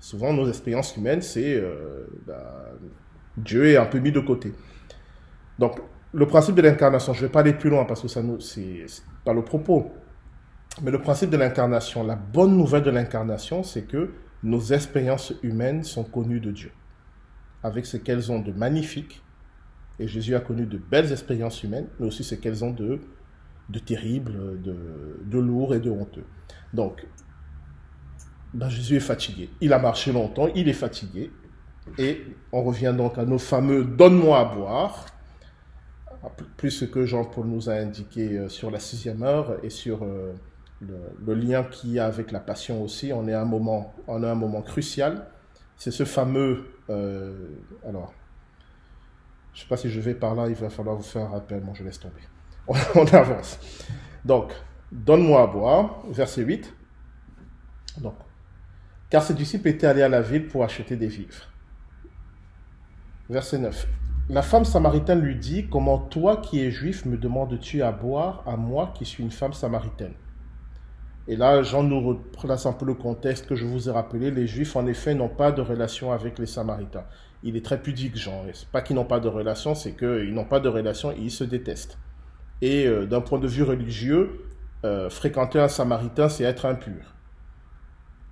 [0.00, 2.72] souvent nos expériences humaines, c'est euh, bah,
[3.36, 4.52] Dieu est un peu mis de côté.
[5.58, 5.80] Donc
[6.12, 8.40] le principe de l'incarnation, je ne vais pas aller plus loin parce que ça nous,
[8.40, 8.84] c'est
[9.24, 9.92] pas le propos.
[10.82, 14.12] Mais le principe de l'incarnation, la bonne nouvelle de l'incarnation, c'est que
[14.42, 16.72] nos expériences humaines sont connues de Dieu,
[17.62, 19.22] avec ce qu'elles ont de magnifique.
[19.98, 23.00] Et Jésus a connu de belles expériences humaines, mais aussi ce qu'elles ont de,
[23.68, 26.24] de terribles, de, de lourd et de honteux.
[26.72, 27.06] Donc,
[28.54, 29.50] ben Jésus est fatigué.
[29.60, 31.30] Il a marché longtemps, il est fatigué.
[31.98, 32.22] Et
[32.52, 35.06] on revient donc à nos fameux Donne-moi à boire,
[36.56, 40.02] plus ce que Jean-Paul nous a indiqué euh, sur la sixième heure et sur
[40.80, 43.12] le, lien qu'il y a avec la passion aussi.
[43.12, 45.26] On est à un moment, on a un moment crucial.
[45.76, 46.66] C'est ce fameux.
[46.88, 47.48] Euh,
[47.86, 48.12] alors,
[49.52, 51.28] je ne sais pas si je vais par là, il va falloir vous faire un
[51.28, 51.60] rappel.
[51.60, 52.22] Bon, je laisse tomber.
[52.94, 53.58] On, avance.
[54.24, 54.52] Donc,
[54.92, 56.72] donne-moi à boire, verset 8.
[58.00, 58.14] Donc,
[59.08, 61.48] car ses disciples étaient allés à la ville pour acheter des vivres.
[63.28, 63.86] Verset 9.
[64.28, 68.56] La femme samaritaine lui dit, Comment toi qui es juif me demandes-tu à boire à
[68.56, 70.14] moi qui suis une femme samaritaine?
[71.30, 74.32] Et là, Jean nous replace un peu le contexte que je vous ai rappelé.
[74.32, 77.04] Les juifs, en effet, n'ont pas de relation avec les samaritains.
[77.44, 78.42] Il est très pudique, Jean.
[78.52, 81.30] C'est pas qu'ils n'ont pas de relation, c'est qu'ils n'ont pas de relation et ils
[81.30, 81.98] se détestent.
[82.62, 84.40] Et euh, d'un point de vue religieux,
[84.84, 87.14] euh, fréquenter un samaritain, c'est être impur.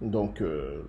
[0.01, 0.83] Donc euh,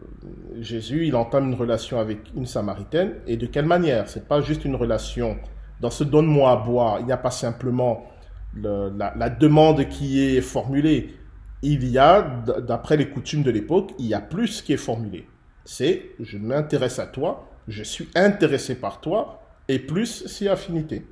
[0.60, 3.18] Jésus, il entame une relation avec une samaritaine.
[3.28, 4.10] Et de quelle manière?
[4.10, 5.38] C'est pas juste une relation.
[5.80, 8.08] Dans ce donne-moi à boire, il n'y a pas simplement
[8.56, 11.14] la, demande qui est formulée.
[11.62, 15.28] Il y a, d'après les coutumes de l'époque, il y a plus qui est formulé.
[15.66, 21.06] C'est je m'intéresse à toi, je suis intéressé par toi, et plus si affinité.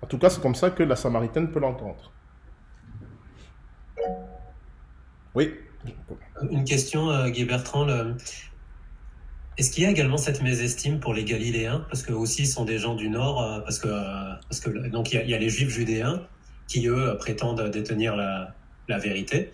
[0.00, 2.12] En tout cas, c'est comme ça que la samaritaine peut l'entendre.
[5.34, 5.54] Oui.
[6.50, 7.86] Une question, euh, Guy Bertrand.
[9.58, 11.84] Est-ce qu'il y a également cette mésestime pour les Galiléens?
[11.88, 13.42] Parce que aussi, sont des gens du Nord.
[13.42, 16.26] Euh, parce que, euh, parce que donc il y, a, les Juifs judéens
[16.66, 18.54] qui, eux, prétendent détenir la,
[18.88, 19.50] la, vérité.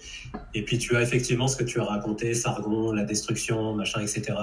[0.54, 4.34] Et puis tu as effectivement ce que tu as raconté, Sargon, la destruction, machin, etc.,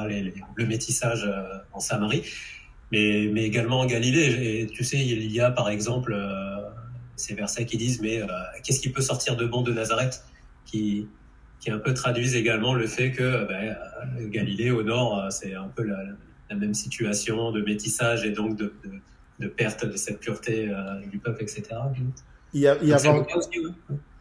[0.55, 1.29] le métissage
[1.73, 2.23] en Samarie.
[2.91, 4.61] Mais, mais également en Galilée.
[4.61, 6.15] Et tu sais, il y a par exemple
[7.15, 8.21] ces versets qui disent Mais
[8.63, 10.23] qu'est-ce qui peut sortir de bon de Nazareth?
[10.65, 11.07] Qui,
[11.59, 13.75] qui un peu traduisent également le fait que ben,
[14.29, 15.97] Galilée au nord, euh, c'est un peu la,
[16.55, 18.71] même situation de métissage et donc de,
[19.39, 21.63] de, perte de cette pureté euh, du peuple, etc.
[22.55, 23.09] Il y, il, y avait,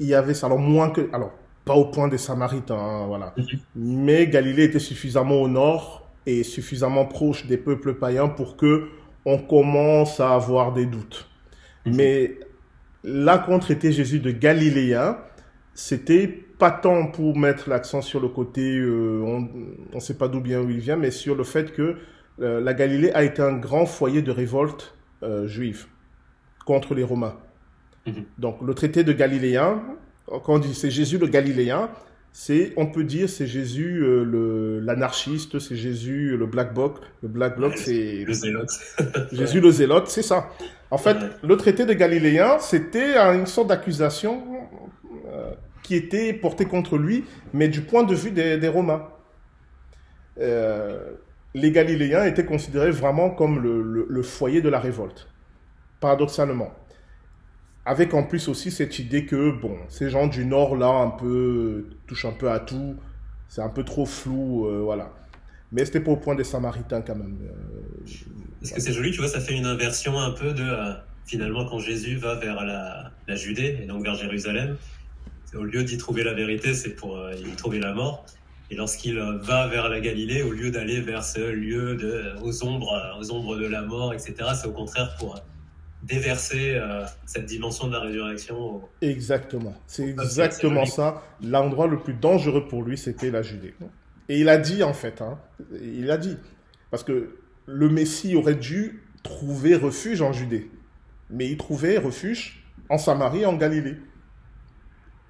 [0.01, 1.30] il y avait, alors moins que, alors
[1.64, 3.45] pas au point des Samaritains, hein, voilà, mhm.
[3.76, 8.89] mais Galilée était suffisamment au nord et suffisamment proche des peuples païens pour que
[9.24, 11.28] on commence à avoir des doutes.
[11.87, 11.95] Mhm.
[11.95, 12.41] Mais
[13.05, 15.16] là, qu'on traitait Jésus de Galiléen,
[15.72, 19.49] c'était pas tant pour mettre l'accent sur le côté, euh, on
[19.95, 21.97] ne sait pas d'où bien où il vient, mais sur le fait que
[22.41, 25.87] euh, la Galilée a été un grand foyer de révolte euh, juive
[26.66, 27.37] contre les Romains.
[28.07, 28.24] Mhm.
[28.38, 29.82] Donc le traité de Galiléen,
[30.26, 31.90] quand on dit c'est Jésus le Galiléen,
[32.36, 37.57] c'est, on peut dire, c'est Jésus le l'anarchiste, c'est Jésus le black bloc, le black
[37.57, 38.70] bloc, c'est le zélote.
[39.32, 40.50] Jésus le zélote, c'est ça.
[40.90, 44.42] En fait, le traité de Galiléen, c'était une sorte d'accusation
[45.84, 49.07] qui était porté contre lui, mais du point de vue des, Romains.
[50.40, 51.12] Euh,
[51.55, 55.28] les Galiléens étaient considérés vraiment comme le, foyer de la révolte,
[56.00, 56.72] paradoxalement.
[57.87, 61.87] Avec en plus aussi cette idée que, bon, ces gens du Nord, là, un peu,
[62.07, 62.97] touchent un peu à tout,
[63.49, 65.12] c'est un peu trop flou, euh, voilà.
[65.70, 67.37] Mais c'était pas au point des Samaritains quand même.
[67.43, 68.07] Euh,
[68.62, 70.64] Est-ce que c'est joli, tu vois, ça fait une inversion un peu de,
[71.26, 74.76] finalement, quand Jésus va vers la, Judée, et donc vers Jérusalem,
[75.55, 78.24] au lieu d'y trouver la vérité, c'est pour euh, y trouver la mort.
[78.70, 81.97] Et lorsqu'il euh, va vers la Galilée, au lieu d'aller vers ce lieu
[82.43, 85.41] aux, ombres, euh, aux ombres de la mort, etc., c'est au contraire pour
[86.07, 86.80] déverser
[87.26, 88.82] cette dimension de la résurrection.
[89.00, 89.74] Exactement.
[89.86, 91.22] C'est exactement ça.
[91.42, 93.74] L'endroit le plus dangereux pour lui, c'était la Judée.
[94.28, 95.38] Et il a dit, en fait, hein,
[95.82, 96.36] il a dit,
[96.90, 97.36] parce que
[97.66, 100.70] le Messie aurait dû trouver refuge en Judée.
[101.30, 103.96] Mais il trouvait refuge en Samarie, en Galilée.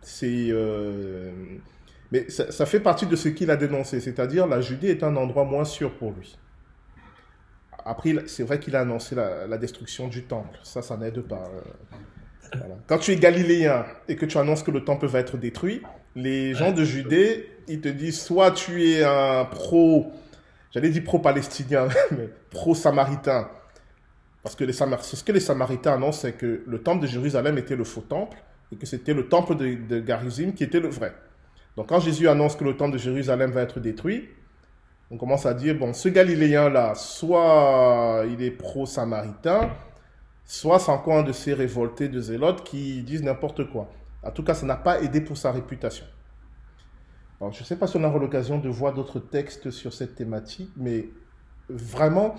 [0.02, 1.32] C'est, euh,
[2.12, 5.44] mais ça, fait partie de ce qu'il a dénoncé, c'est-à-dire la Judée est un endroit
[5.44, 6.36] moins sûr pour lui.
[7.84, 10.58] Après, c'est vrai qu'il a annoncé la, destruction du temple.
[10.62, 11.44] Ça, ça n'aide pas.
[12.54, 15.82] Euh, Quand tu es galiléen et que tu annonces que le temple va être détruit,
[16.16, 20.12] les gens de Judée, ils te disent soit tu es un pro,
[20.70, 23.50] j'allais dire pro-palestinien, mais pro-samaritain.
[24.42, 27.76] Parce que c'est ce que les Samaritains annoncent, c'est que le temple de Jérusalem était
[27.76, 28.36] le faux temple
[28.72, 31.14] et que c'était le temple de, de Garizim qui était le vrai.
[31.76, 34.28] Donc quand Jésus annonce que le temple de Jérusalem va être détruit,
[35.10, 39.70] on commence à dire, bon, ce Galiléen-là, soit il est pro-samaritain,
[40.44, 43.90] soit c'est encore un de ces révoltés de zélotes qui disent n'importe quoi.
[44.22, 46.06] En tout cas, ça n'a pas aidé pour sa réputation.
[47.40, 50.70] Je ne sais pas si on aura l'occasion de voir d'autres textes sur cette thématique,
[50.76, 51.10] mais
[51.68, 52.36] vraiment,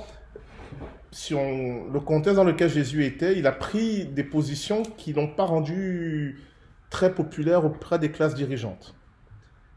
[1.12, 5.46] sur le contexte dans lequel Jésus était, il a pris des positions qui n'ont pas
[5.46, 6.42] rendu
[6.90, 8.96] très populaire auprès des classes dirigeantes.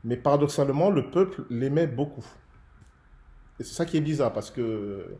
[0.04, 2.24] Mais paradoxalement, le peuple l'aimait beaucoup.
[3.60, 5.18] Et c'est ça qui est bizarre, parce que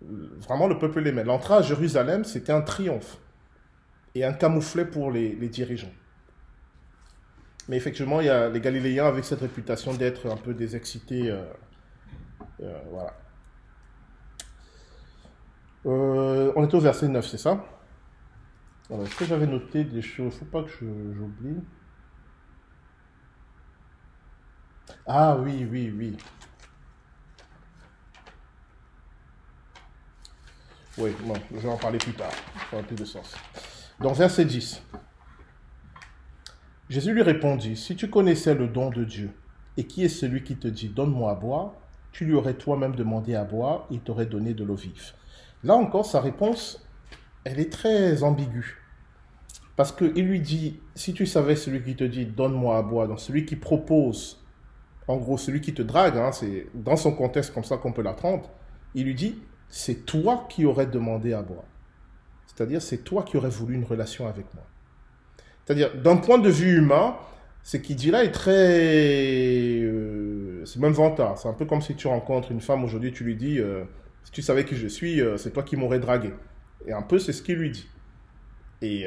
[0.00, 1.24] vraiment le peuple l'aimait.
[1.24, 3.18] L'entrée à Jérusalem, c'était un triomphe
[4.14, 5.92] et un camouflet pour les, dirigeants.
[7.68, 11.30] Mais effectivement, il y a les Galiléens avec cette réputation d'être un peu des excités.
[11.30, 11.44] Euh,
[12.62, 13.14] euh, voilà.
[15.86, 17.64] Euh, on est au verset 9, c'est ça?
[18.90, 20.34] Est-ce que j'avais noté des choses?
[20.36, 21.62] Faut pas que j'oublie.
[25.06, 26.16] Ah oui, oui, oui.
[30.98, 32.32] Oui, bon, je vais en parler plus tard.
[32.72, 33.34] Ça plus de sens.
[34.00, 34.82] Dans verset 10.
[36.88, 39.30] Jésus lui répondit, Si tu connaissais le don de Dieu,
[39.76, 41.74] et qui est celui qui te dit, Donne-moi à boire,
[42.10, 45.12] tu lui aurais toi-même demandé à boire, il t'aurait donné de l'eau vive.
[45.62, 46.84] Là encore, sa réponse,
[47.44, 48.82] elle est très ambiguë.
[49.76, 53.20] Parce qu'il lui dit, si tu savais celui qui te dit, donne-moi à boire, donc
[53.20, 54.44] celui qui propose,
[55.06, 58.02] en gros, celui qui te drague, hein, c'est dans son contexte comme ça qu'on peut
[58.02, 58.50] l'apprendre,
[58.94, 59.38] il lui dit,
[59.68, 61.64] c'est toi qui aurais demandé à boire.
[62.46, 64.64] C'est-à-dire, c'est toi qui aurais voulu une relation avec moi.
[65.64, 67.16] C'est-à-dire, d'un point de vue humain,
[67.62, 69.80] ce qu'il dit là est très...
[69.82, 71.38] Euh, c'est même vantard.
[71.38, 73.84] C'est un peu comme si tu rencontres une femme aujourd'hui, tu lui dis, euh,
[74.24, 76.32] si tu savais qui je suis, euh, c'est toi qui m'aurais dragué.
[76.86, 77.88] Et un peu, c'est ce qu'il lui dit.
[78.80, 79.06] Et,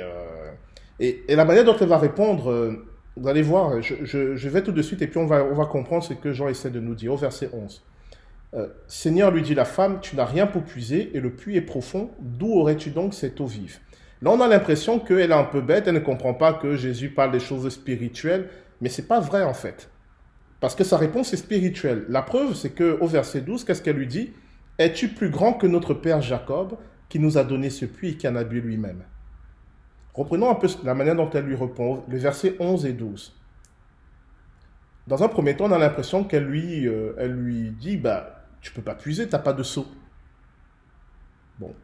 [1.00, 2.76] et, la manière dont elle va répondre,
[3.16, 5.66] vous allez voir, je, je, vais tout de suite et puis on va, on va
[5.66, 7.82] comprendre ce que Jean essaie de nous dire au verset 11.
[8.88, 12.12] Seigneur, lui dit la femme, tu n'as rien pour puiser et le puits est profond,
[12.20, 13.80] d'où aurais-tu donc cette eau vive?
[14.22, 17.10] Là, on a l'impression qu'elle est un peu bête, elle ne comprend pas que Jésus
[17.10, 18.50] parle des choses spirituelles,
[18.82, 19.90] mais c'est pas vrai en fait.
[20.60, 22.06] Parce que sa réponse est spirituelle.
[22.08, 24.32] La preuve, c'est qu'au verset 12, qu'est-ce qu'elle lui dit?
[24.78, 26.78] Es-tu plus grand que notre père Jacob,
[27.10, 29.04] qui nous a donné ce puits et qui en a bu lui-même?
[30.14, 33.36] Reprenons un peu la manière dont elle lui répond, les versets 11 et 12.
[35.08, 38.72] Dans un premier temps, on a l'impression qu'elle lui, euh, elle lui dit bah, Tu
[38.72, 39.88] peux pas puiser, tu n'as pas de seau.
[41.60, 41.76] Bon.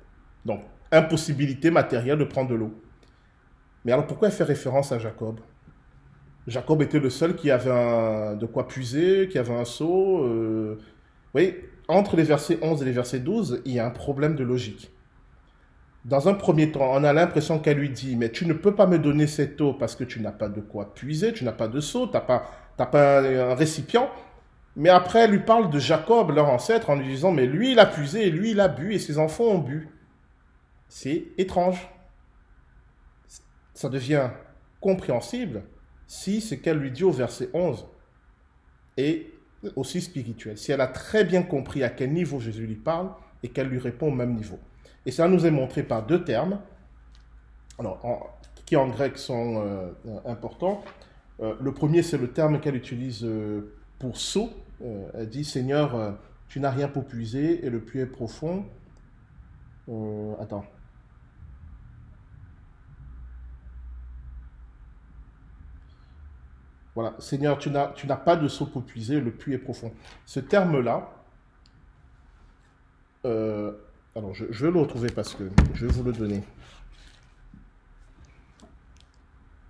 [0.46, 0.62] Donc,
[0.92, 2.74] impossibilité matérielle de prendre de l'eau.
[3.84, 5.40] Mais alors pourquoi elle fait référence à Jacob?
[6.48, 10.24] Jacob était le seul qui avait de quoi puiser, qui avait un seau.
[10.24, 10.80] Euh...
[11.34, 11.56] Oui,
[11.88, 14.92] entre les versets 11 et les versets 12, il y a un problème de logique.
[16.06, 18.88] Dans un premier temps, on a l'impression qu'elle lui dit, mais tu ne peux pas
[18.88, 21.68] me donner cette eau parce que tu n'as pas de quoi puiser, tu n'as pas
[21.68, 24.10] de seau, tu n'as pas, un récipient.
[24.78, 27.80] Mais après, elle lui parle de Jacob, leur ancêtre, en lui disant, mais lui, il
[27.80, 29.90] a puisé, lui, il a bu, et ses enfants ont bu.
[30.88, 31.90] C'est étrange.
[33.74, 34.30] Ça devient
[34.80, 35.64] compréhensible
[36.06, 37.88] si ce qu'elle lui dit au verset 11
[38.98, 39.34] est
[39.76, 40.60] aussi spirituel.
[40.60, 43.10] Si elle a très bien compris à quel niveau Jésus lui parle
[43.42, 44.60] et qu'elle lui répond au même niveau.
[45.08, 46.62] Et ça nous est montré par deux termes,
[48.68, 49.92] qui en grec sont euh,
[50.26, 50.84] importants.
[51.40, 54.52] Euh, le premier, c'est le terme qu'elle utilise euh, pour saut.
[54.82, 56.18] Elle dit Seigneur,
[56.48, 58.66] tu n'as rien pour puiser et le puits est profond.
[60.40, 60.66] attends.
[66.98, 69.94] Voilà, Seigneur, tu n'as, pas de seau pour puiser, le puits est profond.
[70.26, 71.14] Ce terme-là,
[73.24, 73.72] euh,
[74.16, 75.44] alors je, vais le retrouver parce que
[75.76, 76.42] je vais vous le donner.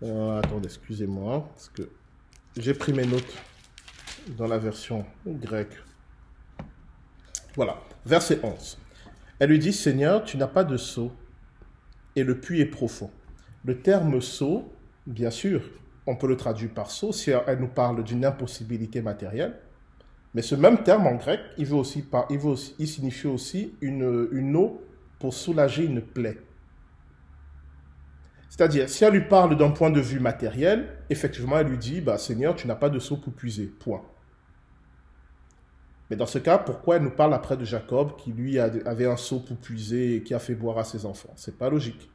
[0.03, 1.89] Euh, attendez, excusez-moi, parce que
[2.55, 3.35] j'ai pris mes notes
[4.35, 5.77] dans la version grecque.
[7.55, 8.77] Voilà, verset 11.
[9.39, 11.11] Elle lui dit, Seigneur, tu n'as pas de seau,
[12.15, 13.11] et le puits est profond.
[13.63, 14.71] Le terme seau,
[15.05, 15.61] bien sûr,
[16.05, 19.59] on peut le traduire par saut si elle nous parle d'une impossibilité matérielle.
[20.33, 24.27] Mais ce même terme en grec, il, veut aussi, il, veut il signifie aussi une,
[24.31, 24.81] une eau
[25.19, 26.37] pour soulager une plaie.
[28.49, 32.17] C'est-à-dire, si elle lui parle d'un point de vue matériel, effectivement, elle lui dit, bah,
[32.17, 34.01] Seigneur, tu n'as pas de seau pour puiser, point.
[36.09, 39.17] Mais dans ce cas, pourquoi elle nous parle après de Jacob, qui lui avait un
[39.17, 41.33] seau pour puiser et qui a fait boire à ses enfants?
[41.35, 42.09] C'est pas logique.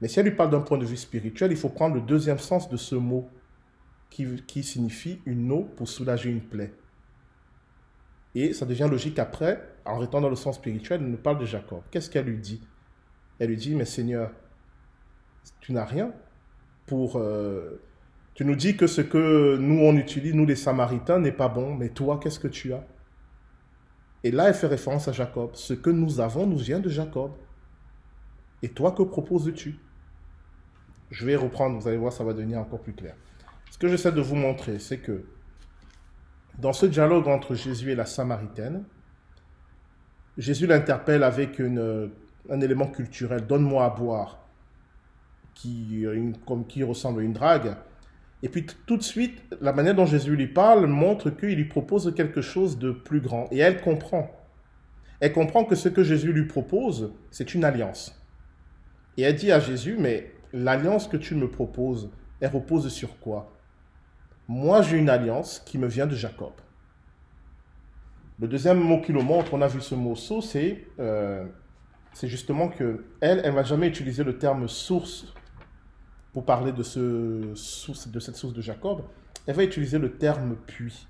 [0.00, 2.38] Mais si elle lui parle d'un point de vue spirituel, il faut prendre le deuxième
[2.38, 3.30] sens de ce mot
[4.10, 6.74] qui, signifie une eau pour soulager une plaie.
[8.34, 11.46] Et ça devient logique après, en restant dans le sens spirituel, elle nous parle de
[11.46, 11.82] Jacob.
[11.90, 12.60] Qu'est-ce qu'elle lui dit?
[13.38, 14.30] Elle lui dit, mais Seigneur,
[15.60, 16.12] tu n'as rien
[16.86, 17.16] pour...
[17.16, 17.80] Euh,
[18.34, 21.74] tu nous dis que ce que nous on utilise, nous les Samaritains, n'est pas bon,
[21.74, 22.84] mais toi, qu'est-ce que tu as?
[24.24, 25.50] Et là, elle fait référence à Jacob.
[25.54, 27.32] Ce que nous avons nous vient de Jacob.
[28.62, 29.76] Et toi, que proposes-tu?
[31.10, 33.14] Je vais reprendre, vous allez voir, ça va devenir encore plus clair.
[33.70, 35.24] Ce que j'essaie de vous montrer, c'est que
[36.58, 38.84] dans ce dialogue entre Jésus et la Samaritaine,
[40.38, 44.46] Jésus l'interpelle avec un élément culturel, donne-moi à boire,
[45.54, 46.06] qui,
[46.68, 47.76] qui ressemble à une drague.
[48.42, 52.12] Et puis tout de suite, la manière dont Jésus lui parle montre qu'il lui propose
[52.14, 53.46] quelque chose de plus grand.
[53.52, 54.30] Et elle comprend.
[55.20, 58.20] Elle comprend que ce que Jésus lui propose, c'est une alliance.
[59.16, 63.56] Et elle dit à Jésus, mais l'alliance que tu me proposes, elle repose sur quoi?
[64.48, 66.52] Moi, j'ai une alliance qui me vient de Jacob.
[68.40, 71.46] Le deuxième mot qui nous montre, on a vu ce mot source, c'est euh,
[72.24, 75.32] justement que elle, elle jamais utiliser le terme source
[76.32, 77.56] pour parler de, cette
[78.36, 79.02] source de Jacob.
[79.46, 81.06] Elle va utiliser le terme puits,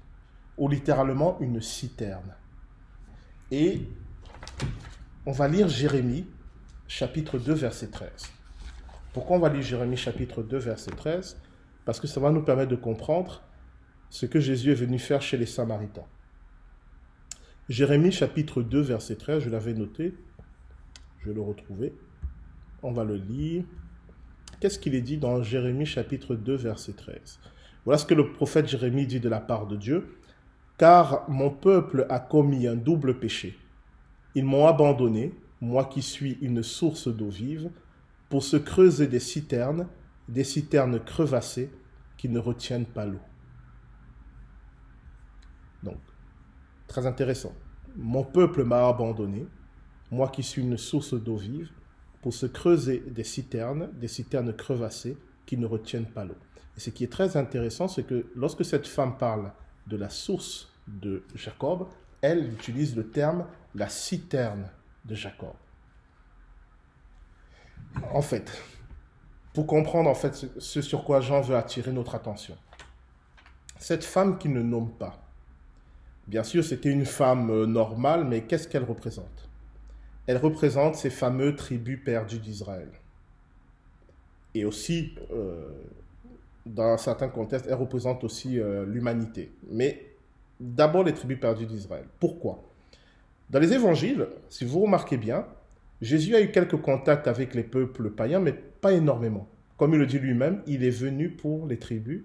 [0.57, 2.35] ou littéralement une citerne.
[3.51, 3.89] Et
[5.27, 6.27] on va lire Jérémie,
[6.89, 8.11] chapitre 2, verset 13.
[9.13, 11.41] Pourquoi on va lire Jérémie, chapitre 2, verset 13
[11.85, 13.43] Parce que ça va nous permettre de comprendre
[14.11, 16.07] ce que Jésus est venu faire chez les Samaritains.
[17.69, 20.15] Jérémie chapitre 2 verset 13, je l'avais noté,
[21.21, 21.95] je vais le retrouver.
[22.83, 23.65] On va le lire.
[24.63, 27.41] Qu'est-ce qu'il est dit dans Jérémie chapitre 2 verset 13
[27.85, 30.21] Voilà ce que le prophète Jérémie dit de la part de Dieu.
[30.79, 33.59] Car mon peuple a commis un double péché.
[34.37, 37.73] Ils m'ont abandonné, moi qui suis une source d'eau vive,
[38.29, 39.89] pour se creuser des citernes,
[40.29, 41.73] des citernes crevassées
[42.17, 43.19] qui ne retiennent pas l'eau.
[45.83, 45.99] Donc,
[46.87, 47.53] Très intéressant.
[47.97, 49.45] Mon peuple m'a abandonné,
[50.13, 51.73] moi qui suis une source d'eau vive,
[52.23, 56.37] pour se creuser des citernes, des citernes crevassées qui ne retiennent pas l'eau.
[56.77, 59.53] Et ce qui est très intéressant, c'est que lorsque cette femme parle
[59.87, 61.89] de la source de Jacob,
[62.21, 64.71] elle utilise le terme la citerne
[65.05, 65.55] de Jacob.
[68.13, 68.51] En fait,
[69.53, 72.57] pour comprendre en fait ce sur quoi Jean veut attirer notre attention,
[73.79, 75.23] cette femme qui ne nomme pas,
[76.27, 79.51] Bien sûr, c'était une femme euh, normale, mais qu'est-ce qu'elle représente?
[80.27, 82.89] Elle représente ces fameux tribus perdues d'Israël.
[84.55, 85.69] Et aussi, euh,
[86.67, 89.51] dans un certain contexte, elle représente aussi euh, l'humanité.
[89.71, 90.07] Mais
[90.61, 92.05] d'abord les tribus perdues d'Israël.
[92.21, 92.63] Pourquoi?
[93.51, 95.47] Dans les évangiles, si vous remarquez bien,
[96.01, 99.49] Jésus a eu quelques contacts avec les peuples païens, mais pas énormément.
[99.77, 102.23] Comme il le dit lui-même, il est venu pour les tribus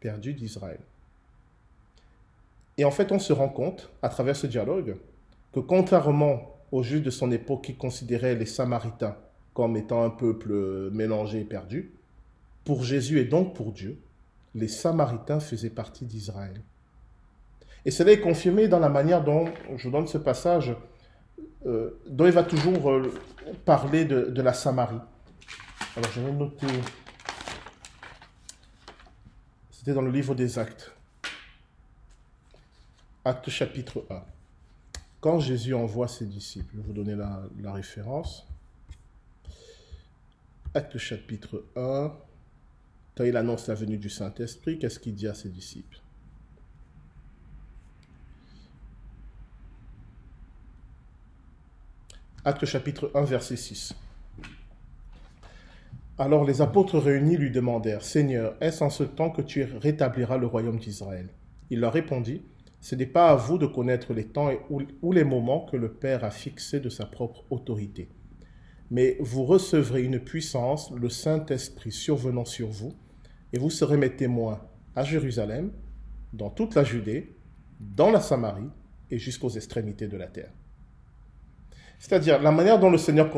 [0.00, 0.80] perdues d'Israël.
[2.76, 4.96] Et en fait, on se rend compte, à travers ce dialogue,
[5.52, 9.16] que contrairement aux juifs de son époque qui considéraient les Samaritains
[9.58, 11.92] comme étant un peuple mélangé et perdu,
[12.64, 13.98] pour Jésus et donc pour Dieu,
[14.54, 16.62] les Samaritains faisaient partie d'Israël.
[17.84, 19.46] Et cela est confirmé dans la manière dont,
[19.76, 20.76] je vous donne ce passage,
[21.66, 23.12] euh, dont il va toujours euh,
[23.64, 25.00] parler de, de, la Samarie.
[25.96, 26.66] Alors je vais noter,
[29.72, 30.92] c'était dans le livre des Actes.
[33.24, 34.37] Acte chapitre 1.
[35.20, 38.46] Quand Jésus envoie ses disciples, je vous donner la, référence.
[40.74, 42.12] Acte chapitre 1.
[43.16, 46.00] Quand il annonce la venue du Saint-Esprit, qu'est-ce qu'il dit à ses disciples?
[52.44, 53.94] Acte chapitre 1, verset 6.
[56.16, 60.46] Alors les apôtres réunis lui demandèrent, Seigneur, est-ce en ce temps que tu rétabliras le
[60.46, 61.28] royaume d'Israël?
[61.70, 62.42] Il leur répondit,
[62.80, 66.24] ce n'est pas à vous de connaître les temps ou les moments que le Père
[66.24, 68.08] a fixés de sa propre autorité.
[68.90, 72.94] Mais vous recevrez une puissance, le Saint-Esprit survenant sur vous,
[73.52, 74.60] et vous serez mes témoins
[74.94, 75.72] à Jérusalem,
[76.32, 77.36] dans toute la Judée,
[77.80, 78.70] dans la Samarie
[79.10, 80.52] et jusqu'aux extrémités de la terre.
[81.98, 83.30] C'est-à-dire, la manière dont le Seigneur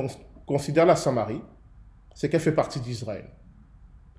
[0.47, 1.41] considère la Samarie,
[2.15, 3.27] c'est qu'elle fait partie d'Israël.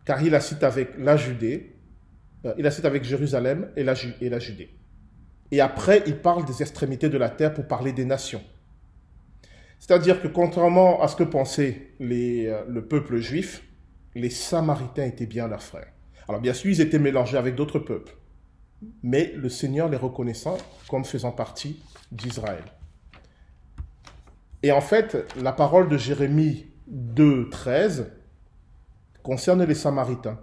[0.05, 1.76] Car il la cite avec la Judée,
[2.45, 4.80] euh, il la cite avec Jérusalem et et la Judée.
[5.52, 8.41] Et après, il parle des extrémités de la terre pour parler des nations.
[9.80, 13.64] C'est-à-dire que contrairement à ce que pensait euh, le peuple juif,
[14.15, 15.91] les Samaritains étaient bien leurs frères.
[16.30, 18.15] Alors bien sûr, ils étaient mélangés avec d'autres peuples,
[19.03, 20.57] mais le Seigneur les reconnaissant
[20.88, 22.64] comme faisant partie d'Israël.
[24.64, 28.11] Et en fait, la parole de Jérémie 2, 13
[29.23, 30.40] concerne les Samaritains.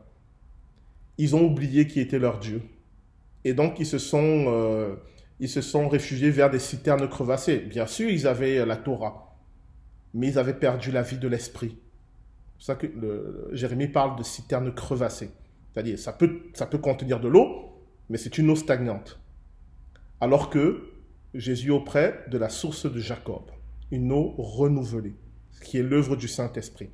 [1.17, 2.63] Ils ont oublié qui était leur Dieu.
[3.45, 4.97] Et donc, ils se sont, euh,
[5.41, 7.59] ils se sont réfugiés vers des citernes crevassées.
[7.59, 9.37] Bien sûr, ils avaient la Torah,
[10.15, 11.79] mais ils avaient perdu la vie de l'esprit.
[12.59, 12.89] C'est ça que
[13.53, 15.31] Jérémie parle de citernes crevassées.
[15.73, 19.21] C'est-à-dire, ça peut, ça peut contenir de l'eau, mais c'est une eau stagnante.
[20.21, 20.91] Alors que
[21.35, 23.51] Jésus auprès de la source de Jacob,
[23.91, 25.15] une eau renouvelée,
[25.63, 26.91] qui est l'œuvre du Saint-Esprit.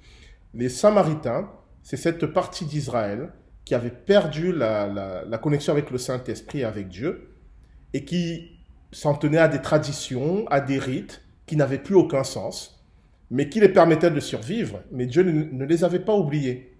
[0.52, 1.50] Les Samaritains,
[1.82, 3.32] c'est cette partie d'Israël
[3.64, 7.30] qui avait perdu la, connexion avec le Saint-Esprit, avec Dieu,
[7.92, 8.58] et qui
[8.92, 12.84] s'en tenait à des traditions, à des rites qui n'avaient plus aucun sens,
[13.30, 16.76] mais qui les permettaient de survivre, mais Dieu ne, les avait pas oubliés.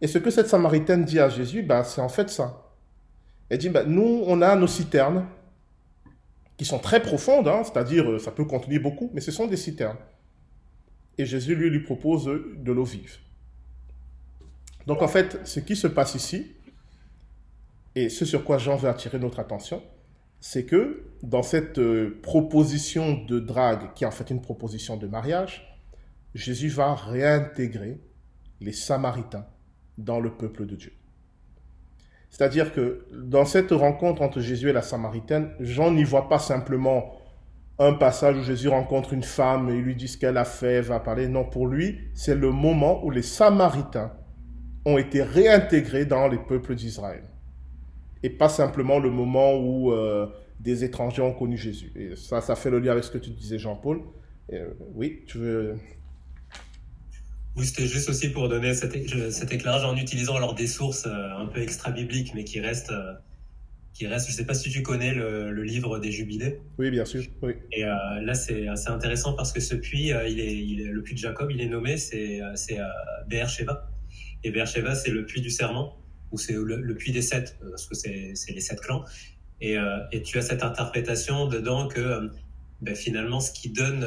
[0.00, 2.72] Et ce que cette Samaritaine dit à Jésus, ben, c'est en fait ça.
[3.48, 5.26] Elle dit, ben, nous, on a nos citernes,
[6.56, 9.98] qui sont très profondes, hein, c'est-à-dire ça peut contenir beaucoup, mais ce sont des citernes.
[11.18, 13.18] Et Jésus lui propose de l'eau vive.
[14.86, 16.52] Donc en fait, ce qui se passe ici,
[17.94, 19.82] et ce sur quoi Jean veut attirer notre attention,
[20.40, 25.06] c'est que dans cette euh, proposition de drague, qui est en fait une proposition de
[25.06, 25.80] mariage,
[26.34, 27.98] Jésus va réintégrer
[28.60, 29.46] les Samaritains
[29.96, 30.92] dans le peuple de Dieu.
[32.30, 37.16] C'est-à-dire que dans cette rencontre entre Jésus et la Samaritaine, Jean n'y voit pas simplement
[37.78, 41.00] un passage où Jésus rencontre une femme et lui dit ce qu'elle a fait, va
[41.00, 41.28] parler.
[41.28, 44.12] Non, pour lui, c'est le moment où les Samaritains
[44.86, 47.24] ont été réintégrés dans les peuples d'Israël.
[48.22, 50.26] Et pas simplement le moment où euh,
[50.60, 51.92] des étrangers ont connu Jésus.
[51.94, 54.00] Et ça, ça fait le lien avec ce que tu disais, Jean-Paul.
[54.52, 55.76] Euh, oui, tu veux
[57.56, 61.46] oui, c'était juste aussi pour donner cet, éclairage en utilisant alors des sources euh, un
[61.46, 63.14] peu extra-bibliques, mais qui restent, euh,
[63.94, 64.26] qui restent.
[64.26, 66.60] Je ne sais pas si tu connais le, livre des Jubilés.
[66.76, 67.22] Oui, bien sûr.
[67.40, 67.54] Oui.
[67.72, 67.88] Et euh,
[68.20, 71.18] là, c'est assez intéressant parce que ce puits, il est, il est, le puits de
[71.18, 72.40] Jacob, il est nommé, c'est
[73.26, 73.88] Be'er Sheva.
[74.46, 75.96] Et Be'er Sheva, c'est le puits du serment,
[76.30, 79.04] ou c'est le, puits des sept, parce que c'est les sept clans.
[79.60, 79.76] Et,
[80.12, 82.30] et, tu as cette interprétation dedans que
[82.80, 84.06] ben, finalement, ce qui donne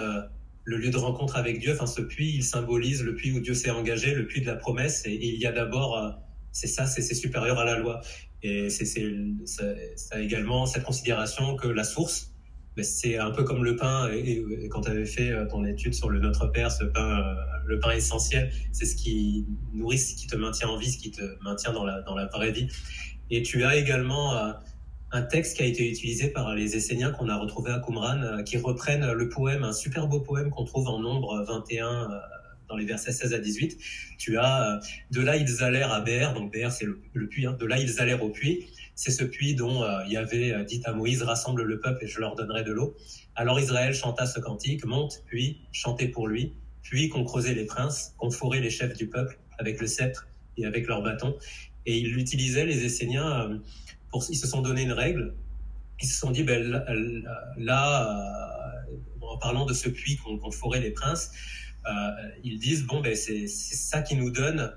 [0.70, 1.74] le lieu de rencontre avec Dieu.
[1.74, 4.56] Enfin, ce puits, il symbolise le puits où Dieu s'est engagé, le puits de la
[4.56, 5.04] promesse.
[5.06, 6.12] Et, il y a d'abord, euh,
[6.52, 8.02] c'est ça, c'est supérieur à la loi.
[8.42, 8.86] Et c'est
[9.46, 12.29] ça également cette considération que la source,
[12.84, 14.10] c'est un peu comme le pain.
[14.12, 17.34] Et, quand tu avais fait euh, ton étude sur le Notre Père, ce pain, euh,
[17.66, 21.12] le pain essentiel, c'est ce qui nourrit, ce qui te maintient en vie, ce qui
[21.12, 22.68] te maintient dans la, dans la vraie vie.
[23.30, 24.56] Et tu as également
[25.12, 28.44] un texte qui a été utilisé par les Esséniens qu'on a retrouvé à Qumran, euh,
[28.44, 32.20] qui reprennent le poème, un super beau poème qu'on trouve en nombre 21 euh,
[32.68, 33.78] dans les versets 16 à 18.
[34.18, 34.80] Tu as euh,
[35.12, 37.56] de là ils allèrent à Ber, donc Ber c'est le, puits, hein.
[37.60, 38.68] de là ils allèrent au puits.
[39.00, 42.20] C'est ce puits dont il y avait dit à Moïse rassemble le peuple et je
[42.20, 42.98] leur donnerai de l'eau.
[43.34, 48.14] Alors Israël chanta ce cantique, monte, puis chantez pour lui, puis qu'on creusait les princes,
[48.18, 50.28] qu'on fourrait les chefs du peuple avec le sceptre
[50.58, 51.38] et avec leur bâton.
[51.86, 53.62] Et ils l'utilisaient les Esséniens
[54.30, 55.34] ils se sont donné une règle.
[56.02, 56.84] Ils se sont dit, ben,
[57.58, 58.10] là,
[58.90, 61.32] euh, en parlant de ce puits qu'on forait les princes,
[61.86, 61.92] euh,
[62.44, 64.74] ils disent, bon, ben, c'est ça qui nous donne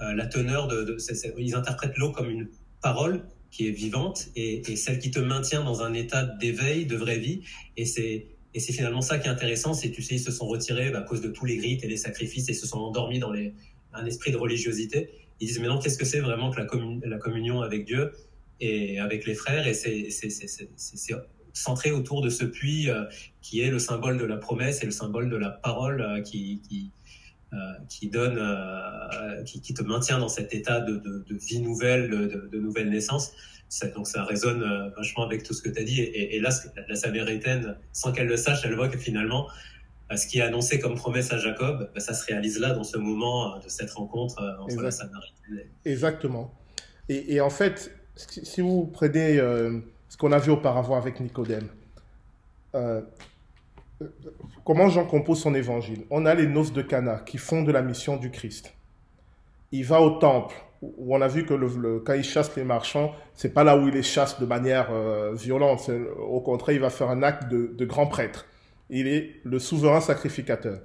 [0.00, 0.96] euh, la teneur de...
[1.38, 2.48] ils interprètent l'eau comme une
[2.80, 7.18] parole qui est vivante et, celle qui te maintient dans un état d'éveil, de vraie
[7.18, 7.42] vie.
[7.76, 10.46] Et c'est et c'est finalement ça qui est intéressant, c'est tu sais ils se sont
[10.46, 13.18] retirés ben, à cause de tous les rites et les sacrifices et se sont endormis
[13.18, 13.54] dans les,
[13.94, 15.10] un esprit de religiosité.
[15.40, 16.66] Ils disent mais non qu'est-ce que c'est vraiment que la,
[17.04, 18.12] la communion avec Dieu
[18.60, 20.08] et avec les frères, et c'est
[21.54, 23.04] centré autour de ce puits euh,
[23.42, 26.62] qui est le symbole de la promesse et le symbole de la parole euh, qui,
[26.68, 26.90] qui,
[27.88, 28.40] qui donne,
[29.44, 32.88] qui, qui, te maintient dans cet état de, de, de vie nouvelle, de, de, nouvelle
[32.88, 33.32] naissance.
[33.94, 36.00] donc ça résonne vachement avec tout ce que tu as dit.
[36.00, 36.50] Et, et, là,
[36.88, 39.48] la Samaritaine, sans qu'elle le sache, elle voit que finalement,
[40.16, 42.96] ce qui est annoncé comme promesse à Jacob, bah, ça se réalise là, dans ce
[42.96, 45.66] moment de cette rencontre entre la Samaritaine.
[45.84, 46.54] Exactement.
[47.08, 51.68] Et, et en fait, si vous prenez euh, ce qu'on a vu auparavant avec Nicodème,
[52.74, 53.02] euh,
[54.64, 56.04] comment Jean compose son évangile?
[56.10, 58.74] On a les noces de Cana qui font de la mission du Christ.
[59.72, 63.12] Il va au temple où on a vu que le, quand il chasse les marchands,
[63.34, 65.90] c'est pas là où il les chasse de manière euh, violente.
[66.18, 68.46] Au contraire, il va faire un acte de, grand prêtre.
[68.90, 70.80] Il est le souverain sacrificateur.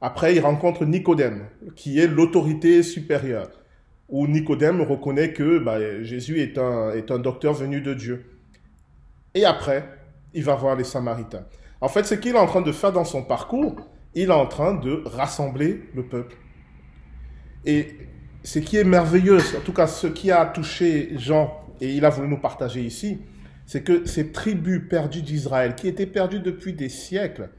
[0.00, 3.50] Après, il rencontre Nicodème, qui est l'autorité supérieure
[4.08, 8.26] où Nicodème reconnaît que bah, Jésus est un docteur venu de Dieu.
[9.34, 9.88] Et après,
[10.34, 11.46] il va voir les Samaritains.
[11.82, 13.74] En fait, ce qu'il est en train de faire dans son parcours,
[14.14, 16.36] il est en train de rassembler le peuple.
[17.64, 17.88] Et
[18.44, 22.10] ce qui est merveilleux, en tout cas ce qui a touché Jean, et il a
[22.10, 23.18] voulu nous partager ici,
[23.66, 27.50] c'est que ces tribus perdues d'Israël, qui étaient perdues depuis des siècles,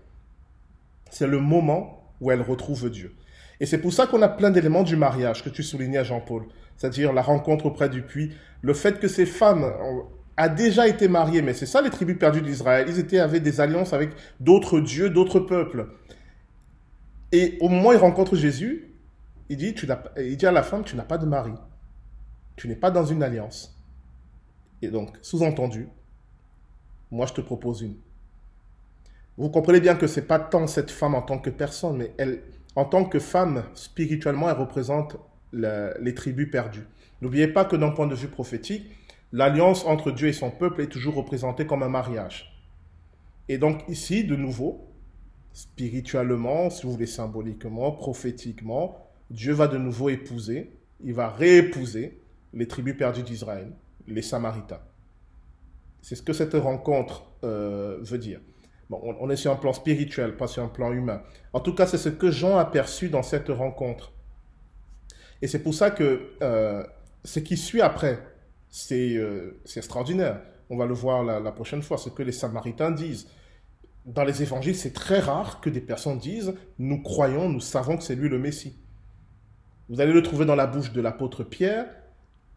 [1.12, 3.16] c'est le moment où elles retrouvent Dieu.
[3.60, 6.46] Et c'est pour ça qu'on a plein d'éléments du mariage que tu soulignais, Jean-Paul.
[6.78, 8.32] C'est-à-dire la rencontre auprès du puits,
[8.62, 9.70] le fait que ces femmes
[10.38, 12.88] ont déjà été mariées, mais c'est ça les tribus perdues d'Israël.
[12.90, 15.90] Ils étaient avec des alliances avec d'autres dieux, d'autres peuples.
[17.32, 18.94] Et au moment où ils rencontrent Jésus,
[19.50, 19.88] il dit, tu
[20.18, 21.54] il dit à la femme, tu n'as pas de mari.
[22.56, 23.80] Tu n'es pas dans une alliance.
[24.82, 25.88] Et donc, sous-entendu,
[27.12, 27.96] moi je te propose une.
[29.38, 32.44] Vous comprenez bien que c'est pas tant cette femme en tant que personne, mais elle,
[32.76, 35.18] en tant que femme, spirituellement, elle représente
[35.52, 36.88] les tribus perdues.
[37.22, 38.92] N'oubliez pas que d'un point de vue prophétique,
[39.34, 42.64] l'alliance entre Dieu et son peuple est toujours représentée comme un mariage.
[43.50, 44.88] Et donc ici, de nouveau,
[45.52, 48.96] spirituellement, si vous voulez symboliquement, prophétiquement,
[49.30, 50.72] Dieu va de nouveau épouser,
[51.04, 52.22] il va réépouser
[52.54, 53.74] les tribus perdues d'Israël,
[54.08, 54.82] les Samaritains.
[56.02, 58.40] C'est ce que cette rencontre euh, veut dire
[58.92, 61.24] on, est sur un plan spirituel, pas sur un plan humain.
[61.52, 64.12] En tout cas, c'est ce que Jean a perçu dans cette rencontre.
[65.42, 66.84] Et c'est pour ça que euh,
[67.24, 68.20] ce qui suit après,
[68.74, 70.42] c'est euh, c'est extraordinaire.
[70.72, 73.28] On va le voir la, prochaine fois, ce que les Samaritains disent.
[74.06, 78.04] Dans les évangiles, c'est très rare que des personnes disent Nous croyons, nous savons que
[78.04, 78.76] c'est lui le Messie.
[79.90, 81.86] Vous allez le trouver dans la bouche de l'apôtre Pierre,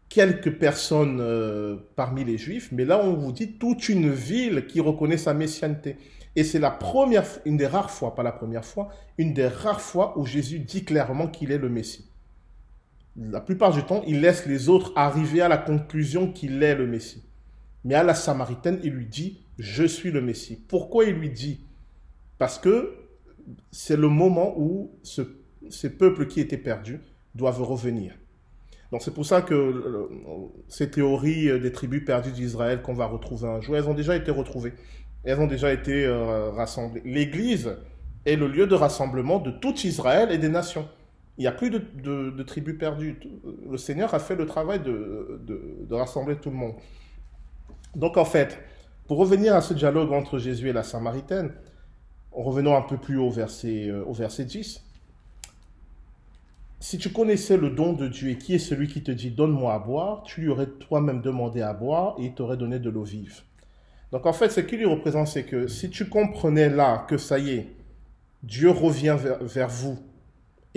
[0.09, 4.79] quelques personnes euh, parmi les Juifs, mais là on vous dit toute une ville qui
[4.79, 5.97] reconnaît sa messianité.
[6.35, 8.89] Et c'est la première, une des rares fois, pas la première fois,
[9.19, 12.09] une des rares fois où Jésus dit clairement qu'il est le Messie.
[13.17, 16.85] La plupart du temps, il laisse les autres arriver à la conclusion qu'il est le
[16.85, 17.23] Messie.
[17.83, 20.63] Mais à la Samaritaine, il lui dit, je suis le Messie.
[20.67, 21.65] Pourquoi il lui dit?
[22.37, 22.95] Parce que
[23.71, 25.21] c'est le moment où ce,
[25.69, 26.99] ces peuples qui étaient perdus
[27.33, 28.13] doivent revenir.
[28.91, 30.07] Donc c'est pour ça que euh,
[30.67, 34.15] ces théories euh, des tribus perdues d'Israël qu'on va retrouver un jour, elles ont déjà
[34.15, 34.73] été retrouvées.
[35.23, 37.01] Elles ont déjà été euh, rassemblées.
[37.03, 37.75] L'Église
[38.25, 40.87] est le lieu de rassemblement de tout Israël et des nations.
[41.37, 43.19] Il n'y a plus de, tribus perdues.
[43.69, 46.75] Le Seigneur a fait le travail de, rassembler tout le monde.
[47.95, 48.59] Donc en fait,
[49.07, 51.53] pour revenir à ce dialogue entre Jésus et la Samaritaine,
[52.31, 54.83] revenons un peu plus haut verset, au verset 10
[56.79, 59.73] si tu connaissais le don de Dieu et qui est celui qui te dit donne-moi
[59.73, 63.03] à boire, tu lui aurais toi-même demandé à boire et il t'aurait donné de l'eau
[63.03, 63.41] vive.
[64.11, 67.39] Donc en fait, ce qui lui représente, c'est que si tu comprenais là que ça
[67.39, 67.67] y est,
[68.43, 69.97] Dieu revient vers, vous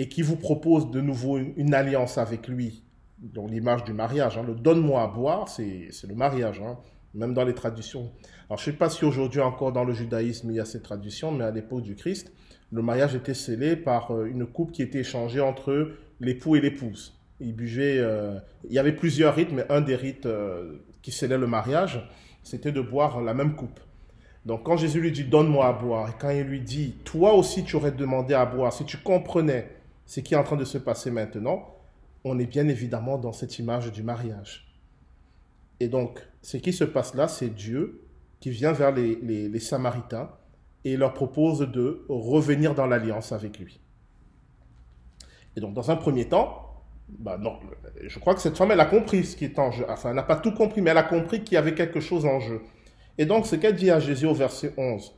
[0.01, 2.81] et qui vous propose de nouveau une, alliance avec lui,
[3.19, 6.79] dans l'image du mariage, hein, le donne-moi à boire, c'est le mariage, hein,
[7.13, 8.11] même dans les traditions.
[8.49, 10.81] Alors je ne sais pas si aujourd'hui encore dans le judaïsme il y a ces
[10.81, 12.33] traditions, mais à l'époque du Christ,
[12.71, 17.15] le mariage était scellé par euh, une coupe qui était échangée entre l'époux et l'épouse.
[17.39, 21.45] Il euh, il y avait plusieurs rites, mais un des rites euh, qui scellait le
[21.45, 22.09] mariage,
[22.41, 23.79] c'était de boire la même coupe.
[24.47, 27.63] Donc quand Jésus lui dit donne-moi à boire, et quand il lui dit toi aussi
[27.63, 29.67] tu aurais demandé à boire, si tu comprenais
[30.11, 31.73] ce qui est en train de se passer maintenant,
[32.25, 34.75] on est bien évidemment dans cette image du mariage.
[35.79, 38.01] Et donc ce qui se passe là, c'est Dieu
[38.41, 40.29] qui vient vers les Samaritains
[40.83, 43.79] et leur propose de revenir dans l'alliance avec lui.
[45.55, 47.39] Et donc, dans un premier temps, bah
[48.03, 49.85] je crois que cette femme, elle a compris ce qui est en jeu.
[49.87, 52.25] Enfin, elle n'a pas tout compris, mais elle a compris qu'il y avait quelque chose
[52.25, 52.61] en jeu.
[53.17, 55.13] Et donc, ce qu'elle dit à Jésus au verset 11,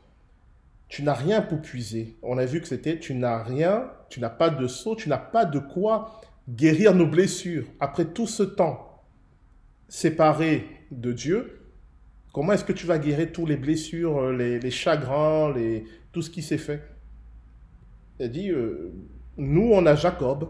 [0.93, 2.15] tu n'as rien pour puiser.
[2.21, 5.17] On a vu que c'était, tu n'as rien, tu n'as pas de seau, tu n'as
[5.17, 7.65] pas de quoi guérir nos blessures.
[7.79, 9.01] Après tout ce temps
[9.89, 11.63] séparé de Dieu,
[12.31, 15.53] Comment est-ce que tu vas guérir tous les blessures, euh, les, chagrins,
[16.11, 16.81] tout ce qui s'est fait?
[18.17, 18.91] Elle dit, euh,
[19.37, 20.49] nous, on a Jacob,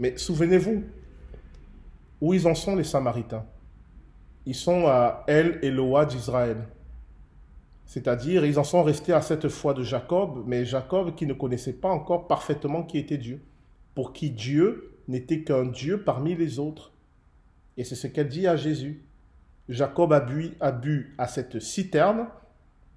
[0.00, 0.82] mais souvenez-vous,
[2.20, 3.46] où ils en sont les Samaritains?
[4.44, 6.66] Ils sont à El Eloah d'Israël.
[7.88, 11.72] C'est-à-dire, ils en sont restés à cette foi de Jacob, mais Jacob qui ne connaissait
[11.72, 13.40] pas encore parfaitement qui était Dieu,
[13.94, 16.92] pour qui Dieu n'était qu'un Dieu parmi les autres.
[17.78, 19.02] Et c'est ce qu'elle dit à Jésus.
[19.70, 22.26] Jacob a bu, à cette citerne.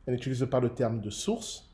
[0.06, 1.74] Elle n'utilise pas le terme de source.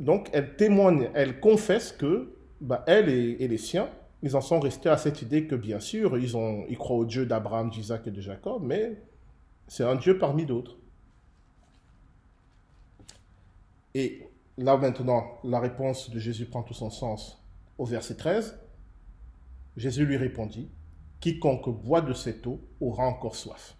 [0.00, 3.88] Donc, elle témoigne, elle confesse que bah, elle et, les siens,
[4.24, 6.32] ils en sont restés à cette idée que, bien sûr, ils,
[6.68, 8.96] ils croient au Dieu d'Abraham, d'Isaac et de Jacob, mais
[9.68, 10.78] c'est un Dieu parmi d'autres.
[13.94, 14.26] Et
[14.58, 17.40] là maintenant, la réponse de Jésus prend tout son sens.
[17.78, 18.58] Au verset 13,
[19.76, 20.68] Jésus lui répondit,
[21.20, 23.76] quiconque boit de cette eau aura encore soif.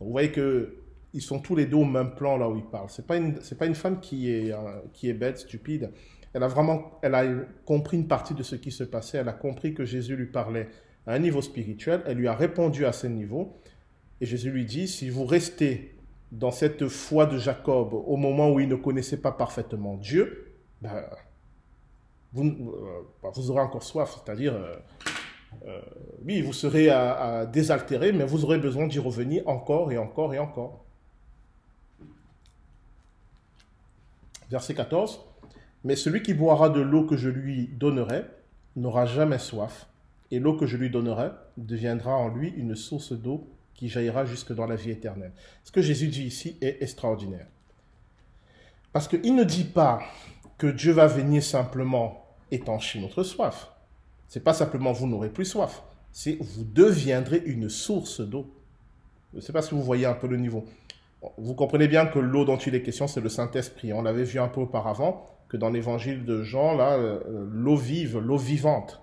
[0.00, 0.82] vous voyez que
[1.14, 2.90] ils sont tous les deux au même plan là où ils parlent.
[2.90, 3.18] C'est pas
[3.58, 5.90] pas une femme qui est euh, qui est bête, stupide.
[6.34, 7.24] Elle a vraiment elle a
[7.64, 9.18] compris une partie de ce qui se passait.
[9.18, 10.68] Elle a compris que Jésus lui parlait
[11.06, 12.02] à un niveau spirituel.
[12.06, 13.56] Elle lui a répondu à ce niveau.
[14.20, 15.97] Et Jésus lui dit si vous restez
[16.32, 21.04] dans cette foi de Jacob au moment où il ne connaissait pas parfaitement Dieu, ben,
[22.32, 24.20] vous, euh, ben, vous aurez encore soif.
[24.24, 24.76] C'est-à-dire euh,
[25.66, 25.80] euh,
[26.24, 30.38] oui, vous serez à, désaltérer, mais vous aurez besoin d'y revenir encore et encore et
[30.38, 30.84] encore.
[34.50, 35.20] Verset 14.
[35.84, 38.24] Mais celui qui boira de l'eau que je lui donnerai
[38.76, 39.88] n'aura jamais soif,
[40.30, 43.48] et l'eau que je lui donnerai deviendra en lui une source d'eau
[43.78, 45.30] qui jaillira jusque dans la vie éternelle.
[45.62, 47.46] Ce que Jésus dit ici est extraordinaire.
[48.92, 50.00] Parce qu'il ne dit pas
[50.58, 53.70] que Dieu va venir simplement étancher notre soif.
[54.26, 58.52] C'est pas simplement vous n'aurez plus soif, c'est vous deviendrez une source d'eau.
[59.32, 60.64] Je ne sais pas si vous voyez un peu le niveau.
[61.36, 63.92] Vous comprenez bien que l'eau dont il est question, c'est le Saint-Esprit.
[63.92, 68.18] On l'avait vu un peu auparavant, que dans l'évangile de Jean, là, euh, l'eau vive,
[68.18, 69.00] l'eau vivante.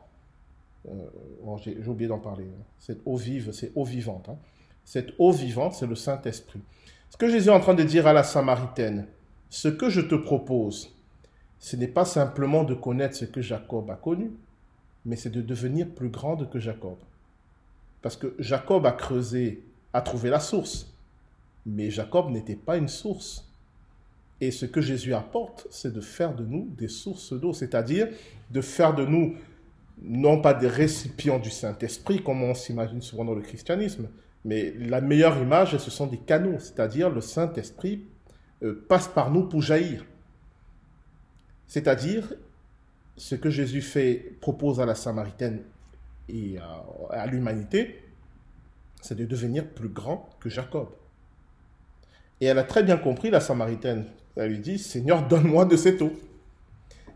[0.89, 2.45] Euh, j'ai oublié d'en parler.
[2.79, 4.27] Cette eau vive, c'est eau vivante.
[4.27, 4.37] Hein.
[4.85, 6.61] Cette eau vivante, c'est le Saint-Esprit.
[7.09, 9.07] Ce que Jésus est en train de dire à la Samaritaine,
[9.49, 10.95] ce que je te propose,
[11.59, 14.31] ce n'est pas simplement de connaître ce que Jacob a connu,
[15.05, 16.97] mais c'est de devenir plus grande que Jacob.
[18.01, 19.63] Parce que Jacob a creusé,
[19.93, 20.93] a trouvé la source,
[21.65, 23.49] mais Jacob n'était pas une source.
[24.41, 28.09] Et ce que Jésus apporte, c'est de faire de nous des sources d'eau, c'est-à-dire
[28.51, 29.35] de faire de nous
[30.01, 34.09] non pas des récipients du Saint-Esprit, comme on s'imagine souvent dans le christianisme,
[34.45, 38.05] mais la meilleure image, ce sont des canaux, c'est-à-dire le Saint-Esprit
[38.61, 40.05] euh, passe par nous pour jaillir.
[41.65, 42.31] C'est-à-dire,
[43.17, 45.63] ce que Jésus fait, propose à la Samaritaine
[46.29, 46.57] et
[47.09, 48.03] à, l'humanité,
[49.01, 50.89] c'est de devenir plus grand que Jacob.
[52.39, 54.05] Et elle a très bien compris, la Samaritaine.
[54.35, 56.13] Elle lui dit, Seigneur, donne-moi de cette eau.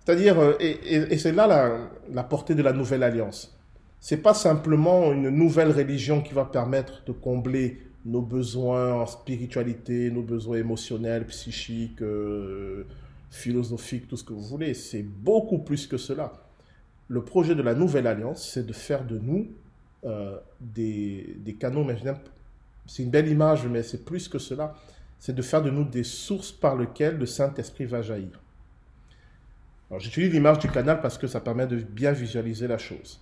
[0.04, 3.59] C'est-à-dire, euh, et, c'est là la, portée de la nouvelle alliance.
[4.00, 10.10] C'est pas simplement une nouvelle religion qui va permettre de combler nos besoins en spiritualité,
[10.10, 12.86] nos besoins émotionnels, psychiques, euh,
[13.30, 14.74] philosophiques, tout ce que vous voulez.
[14.74, 16.32] C'est beaucoup plus que cela.
[17.08, 19.48] Le projet de la nouvelle alliance, c'est de faire de nous
[20.06, 21.86] euh, des, des canaux.
[22.86, 24.76] C'est une belle image, mais c'est plus que cela
[25.20, 28.40] c'est de faire de nous des sources par lesquelles le Saint-Esprit va jaillir.
[29.98, 33.20] j'utilise l'image du canal parce que ça permet de bien visualiser la chose.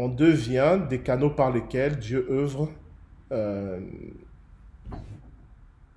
[0.00, 2.70] On devient des canaux par lesquels Dieu œuvre.
[3.32, 3.80] Euh,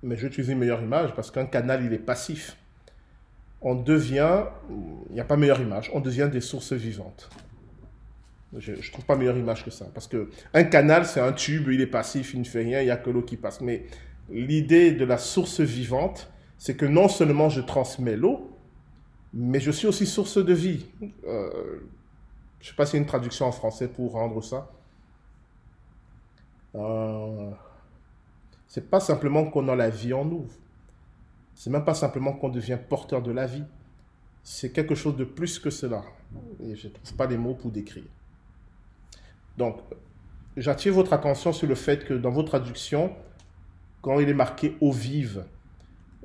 [0.02, 2.56] mais j'utilise une meilleure image parce qu'un canal, il est passif.
[3.60, 4.42] On devient,
[5.08, 7.30] il n'y a pas meilleure image, on devient des sources vivantes.
[8.58, 9.86] Je ne trouve pas meilleure image que ça.
[9.94, 12.90] Parce qu'un canal, c'est un tube, il est passif, il ne fait rien, il n'y
[12.90, 13.60] a que l'eau qui passe.
[13.60, 13.84] Mais
[14.28, 18.50] l'idée de la source vivante, c'est que non seulement je transmets l'eau,
[19.32, 20.86] mais je suis aussi source de vie.
[21.24, 21.78] Euh,
[22.62, 24.70] je ne sais pas s'il y a une traduction en français pour rendre ça.
[26.76, 27.50] Euh,
[28.68, 30.46] c'est pas simplement qu'on a la vie en nous.
[31.56, 33.64] C'est même pas simplement qu'on devient porteur de la vie.
[34.44, 36.04] C'est quelque chose de plus que cela.
[36.62, 38.04] Et je ne trouve pas les mots pour décrire.
[39.58, 39.78] Donc,
[40.56, 43.12] j'attire votre attention sur le fait que dans vos traductions,
[44.02, 45.44] quand il est marqué eau vive,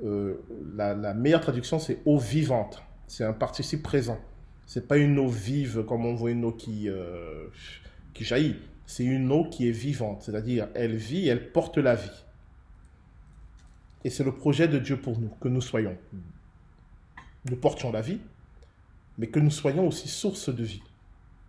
[0.04, 0.36] euh,
[0.76, 2.80] la, meilleure traduction c'est eau vivante.
[3.08, 4.20] C'est un participe présent.
[4.68, 7.48] C'est pas une eau vive comme on voit une eau qui, euh,
[8.14, 8.56] qui jaillit.
[8.86, 12.24] C'est une eau qui est vivante, c'est-à-dire elle vit, elle porte la vie.
[14.04, 15.96] Et c'est le projet de Dieu pour nous, que nous soyons.
[17.50, 18.20] Nous portions la vie,
[19.18, 20.82] mais que nous soyons aussi source de vie.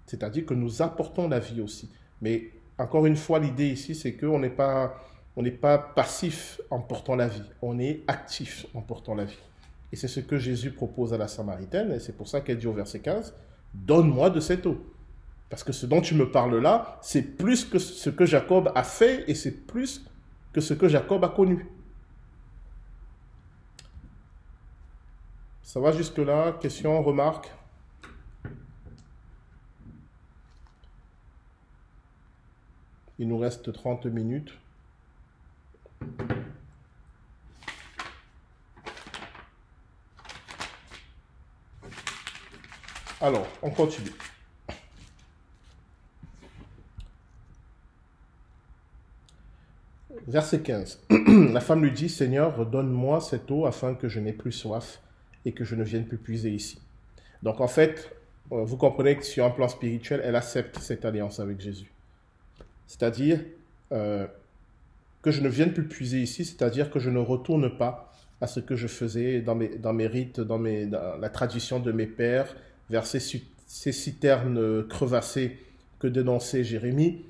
[0.07, 1.91] C'est-à-dire que nous apportons la vie aussi.
[2.21, 4.97] Mais encore une fois, l'idée ici, c'est qu'on n'est pas
[5.41, 9.37] n'est pas passif en portant la vie, on est actif en portant la vie.
[9.91, 12.67] Et c'est ce que Jésus propose à la Samaritaine, et c'est pour ça qu'elle dit
[12.67, 13.33] au verset 15,
[13.73, 14.83] Donne-moi de cette eau.
[15.49, 18.83] Parce que ce dont tu me parles là, c'est plus que ce que Jacob a
[18.83, 20.05] fait, et c'est plus
[20.53, 21.67] que ce que Jacob a connu.
[25.63, 27.51] Ça va jusque-là Question, remarque?
[33.19, 34.57] Il nous reste 30 minutes.
[43.21, 44.11] Alors, on continue.
[50.27, 51.01] Verset 15.
[51.53, 55.01] La femme lui dit, Seigneur, donne-moi cette eau afin que je n'ai plus soif
[55.43, 56.79] et que je ne vienne plus puiser ici.
[57.43, 58.15] Donc en fait,
[58.51, 61.91] euh, vous comprenez que sur un plan spirituel, elle accepte cette alliance avec Jésus.
[62.87, 63.41] C'est-à-dire,
[63.91, 64.27] euh,
[65.21, 68.59] que je ne vienne plus puiser ici, c'est-à-dire que je ne retourne pas à ce
[68.59, 72.55] que je faisais dans mes, rites, dans, la tradition de mes pères,
[72.89, 73.19] vers ces,
[73.67, 75.57] ces citernes crevassées
[75.99, 77.25] que dénonçait Jérémie,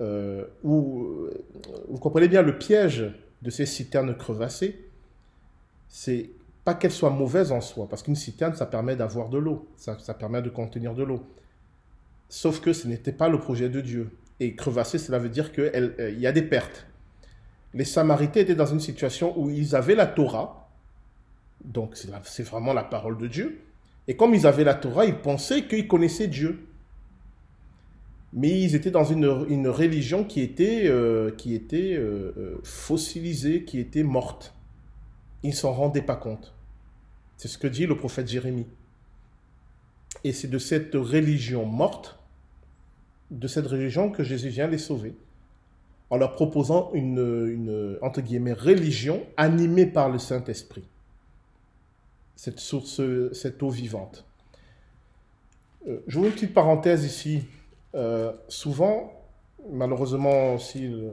[0.00, 1.44] euh, où euh,
[1.88, 3.12] vous comprenez bien le piège
[3.42, 4.84] de ces citernes crevassées,
[5.88, 6.30] c'est
[6.64, 9.98] pas qu'elles soient mauvaises en soi, parce qu'une citerne, ça permet d'avoir de l'eau, ça,
[9.98, 11.22] ça permet de contenir de l'eau.
[12.28, 14.10] Sauf que ce n'était pas le projet de Dieu.
[14.40, 16.86] Et crevassé, cela veut dire qu'il euh, y a des pertes
[17.74, 20.68] les Samaritains étaient dans une situation où ils avaient la Torah,
[21.64, 23.60] donc c'est vraiment la parole de Dieu,
[24.08, 26.66] et comme ils avaient la Torah, ils pensaient qu'ils connaissaient Dieu.
[28.32, 29.26] Mais ils étaient dans une,
[29.68, 34.54] religion qui était, euh, qui était euh, euh, fossilisée, qui était morte.
[35.42, 36.54] Ils ne s'en rendaient pas compte.
[37.36, 38.66] C'est ce que dit le prophète Jérémie.
[40.24, 42.18] Et c'est de cette religion morte,
[43.30, 45.14] de cette religion que Jésus vient les sauver
[46.10, 50.84] en leur proposant une, entre guillemets, religion animée par le Saint-Esprit.
[52.38, 53.00] Cette source,
[53.32, 54.24] cette eau vivante.
[55.88, 57.42] Euh, je vous une petite parenthèse ici.
[57.96, 59.12] Euh, souvent,
[59.72, 61.10] malheureusement, si euh,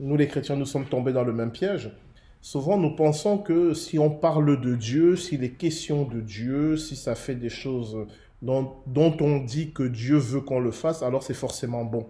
[0.00, 1.92] nous les chrétiens, nous sommes tombés dans le même piège,
[2.40, 6.96] souvent nous pensons que si on parle de Dieu, s'il est question de Dieu, si
[6.96, 7.96] ça fait des choses
[8.42, 12.08] dont, dont on dit que Dieu veut qu'on le fasse, alors c'est forcément bon.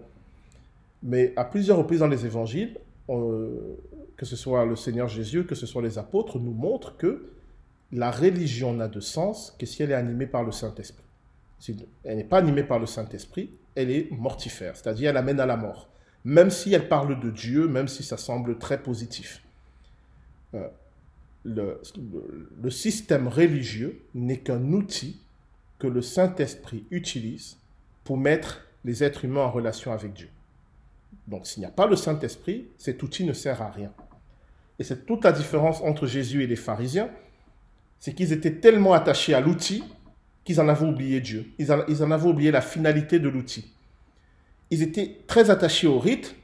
[1.03, 2.79] Mais à plusieurs reprises dans les évangiles,
[3.09, 3.77] euh,
[4.17, 7.29] que ce soit le Seigneur Jésus, que ce soit les apôtres, nous montrent que
[7.91, 11.03] la religion n'a de sens que si elle est animée par le Saint-Esprit.
[11.59, 15.45] Si elle n'est pas animée par le Saint-Esprit, elle est mortifère, c'est-à-dire elle amène à
[15.45, 15.89] la mort.
[16.23, 19.43] Même si elle parle de Dieu, même si ça semble très positif.
[20.53, 20.67] Euh,
[21.43, 21.79] le,
[22.59, 25.21] le, système religieux n'est qu'un outil
[25.77, 27.57] que le Saint-Esprit utilise
[28.03, 30.29] pour mettre les êtres humains en relation avec Dieu.
[31.27, 33.91] Donc s'il n'y a pas le Saint-Esprit, cet outil ne sert à rien.
[34.79, 37.09] Et c'est toute la différence entre Jésus et les pharisiens,
[38.05, 39.83] c'est qu'ils étaient tellement attachés à l'outil
[40.43, 41.47] qu'ils en avaient oublié Dieu.
[41.57, 43.73] Ils en, avaient oublié la finalité de l'outil.
[44.69, 46.35] Ils étaient très attachés aux rites,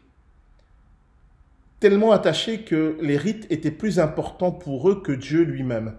[1.80, 5.94] tellement attachés que les rites étaient plus importants pour eux que Dieu lui-même.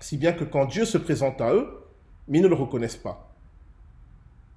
[0.00, 1.68] Si bien que quand Dieu se présente à eux,
[2.26, 3.32] ils ne le reconnaissent pas.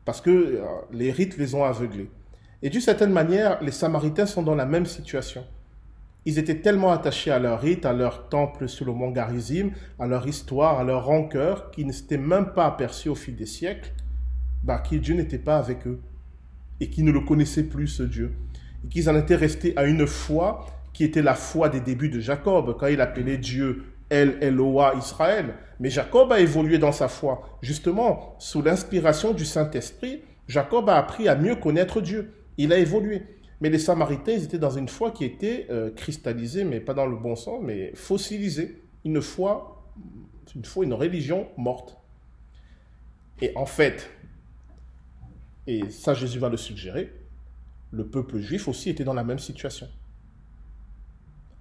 [0.05, 2.09] Parce que euh, les rites les ont aveuglés.
[2.63, 5.45] Et d'une certaine manière, les Samaritains sont dans la même situation.
[6.25, 10.07] Ils étaient tellement attachés à leur rite, à leur temple sur le mont Garizim, à
[10.07, 13.93] leur histoire, à leur rancœur, qu'ils ne s'étaient même pas aperçus au fil des siècles
[14.63, 15.99] bah, que Dieu n'était pas avec eux
[16.79, 18.33] et qu'ils ne le connaissaient plus, ce Dieu.
[18.85, 22.19] Et qu'ils en étaient restés à une foi qui était la foi des débuts de
[22.19, 25.55] Jacob, quand il appelait Dieu El Eloa Israël.
[25.79, 27.57] Mais Jacob a évolué dans sa foi.
[27.61, 32.33] Justement, sous l'inspiration du Saint-Esprit, Jacob a appris à mieux connaître Dieu.
[32.57, 33.23] Il a évolué.
[33.63, 37.05] Mais les Samaritains, ils étaient dans une foi qui était euh, cristallisée, mais pas dans
[37.05, 38.83] le bon sens, mais fossilisée.
[39.05, 39.89] Une foi,
[40.53, 41.97] une foi, une religion morte.
[43.41, 44.09] Et en fait,
[45.65, 47.13] et ça Jésus va le suggérer,
[47.91, 49.87] le peuple juif aussi était dans la même situation.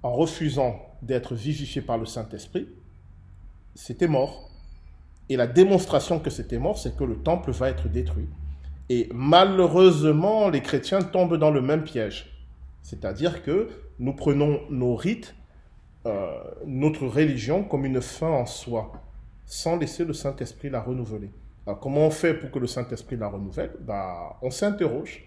[0.03, 2.67] En refusant d'être vivifié par le Saint-Esprit,
[3.77, 4.51] c'était mort.
[5.29, 8.27] Et la démonstration que c'était mort, c'est que le temple va être détruit.
[8.89, 12.33] Et malheureusement, les chrétiens tombent dans le même piège.
[12.83, 13.69] C'est-à-dire que
[13.99, 15.35] nous prenons nos rites,
[16.07, 18.93] euh, notre religion comme une fin en soi,
[19.47, 21.31] sans laisser le Saint-Esprit la renouveler.
[21.67, 23.73] Alors comment on fait pour que le Saint-Esprit la renouvelle?
[23.81, 25.25] Bah, On s'interroge,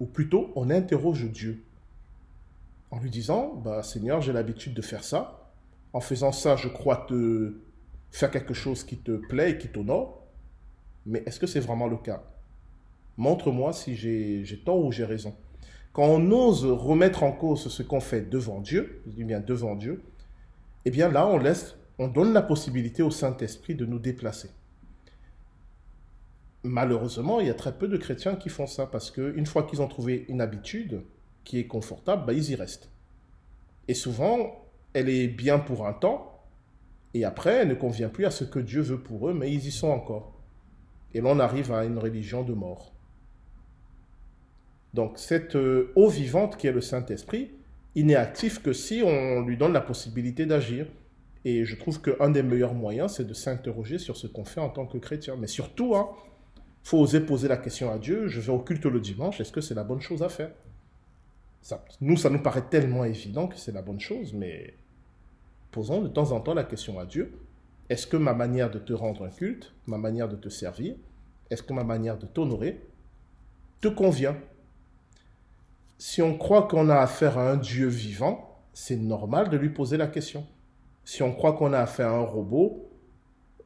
[0.00, 1.62] ou plutôt on interroge Dieu,
[2.90, 5.52] en lui disant, bah, Seigneur, j'ai l'habitude de faire ça.
[5.92, 7.60] En faisant ça, je crois te
[8.10, 10.19] faire quelque chose qui te plaît et qui t'honore.
[11.06, 12.22] Mais est-ce que c'est vraiment le cas?
[13.16, 15.34] Montre-moi si j'ai tort ou j'ai raison.
[15.92, 19.74] Quand on ose remettre en cause ce qu'on fait devant Dieu, je dis bien devant
[19.74, 20.02] Dieu,
[20.84, 24.50] eh bien là, on laisse, on donne la possibilité au Saint-Esprit de nous déplacer.
[26.62, 29.82] Malheureusement, il y a très peu de chrétiens qui font ça parce qu'une fois qu'ils
[29.82, 31.02] ont trouvé une habitude
[31.44, 32.90] qui est confortable, bah, ils y restent.
[33.88, 36.40] Et souvent, elle est bien pour un temps,
[37.14, 39.66] et après, elle ne convient plus à ce que Dieu veut pour eux, mais ils
[39.66, 40.39] y sont encore.
[41.14, 42.92] Et l'on arrive à une religion de mort.
[44.94, 47.50] Donc cette euh, eau vivante qui est le Saint-Esprit,
[47.94, 50.86] il n'est actif que si on lui donne la possibilité d'agir.
[51.44, 54.68] Et je trouve qu'un des meilleurs moyens, c'est de s'interroger sur ce qu'on fait en
[54.68, 55.36] tant que chrétien.
[55.36, 56.08] Mais surtout, il hein,
[56.82, 59.60] faut oser poser la question à Dieu, je vais au culte le dimanche, est-ce que
[59.60, 60.50] c'est la bonne chose à faire?
[62.00, 64.74] Nous, ça nous paraît tellement évident que c'est la bonne chose, mais
[65.70, 67.32] posons de temps en temps la question à Dieu,
[67.90, 70.94] est-ce que ma manière de te rendre un culte, ma manière de te servir,
[71.50, 72.80] est-ce que ma manière de t'honorer
[73.80, 74.36] te convient?
[75.98, 79.96] Si on croit qu'on a affaire à un Dieu vivant, c'est normal de lui poser
[79.96, 80.46] la question.
[81.04, 82.88] Si on croit qu'on a affaire à un robot,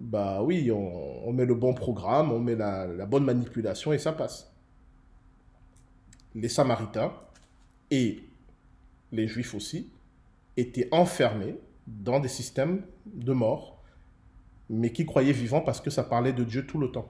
[0.01, 4.13] bah oui, on, met le bon programme, on met la, la bonne manipulation et ça
[4.13, 4.51] passe.
[6.35, 7.13] Les Samaritains
[7.91, 8.25] et
[9.13, 9.93] les Juifs aussi
[10.57, 11.57] étaient enfermés
[11.87, 13.74] dans des systèmes de mort
[14.71, 17.09] mais qui croyait vivant parce que ça parlait de Dieu tout le temps.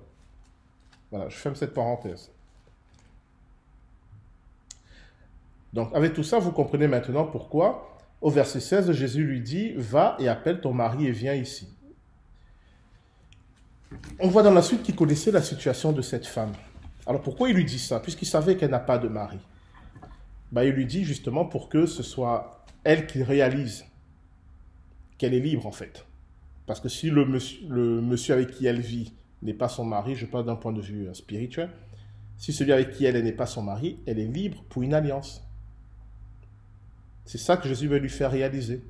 [1.11, 2.31] Voilà, je ferme cette parenthèse.
[5.73, 10.17] Donc, avec tout ça, vous comprenez maintenant pourquoi, au verset 16, Jésus lui dit Va
[10.19, 11.69] et appelle ton mari et viens ici.
[14.19, 16.53] On voit dans la suite qu'il connaissait la situation de cette femme.
[17.07, 18.01] Alors, pourquoi il lui dit ça?
[18.01, 19.39] Puisqu'il savait qu'elle n'a pas de mari.
[20.53, 23.85] Bah, il lui dit justement pour que ce soit elle qui réalise
[25.19, 26.07] qu'elle est libre, en fait.
[26.67, 27.25] Parce que si le
[28.01, 29.13] monsieur, avec qui elle vit
[29.43, 31.71] n'est pas son mari, je parle d'un point de vue euh, spirituel,
[32.39, 35.47] si celui avec qui elle n'est pas son mari, elle est libre pour une alliance.
[37.27, 38.83] C'est ça que Jésus veut lui faire réaliser.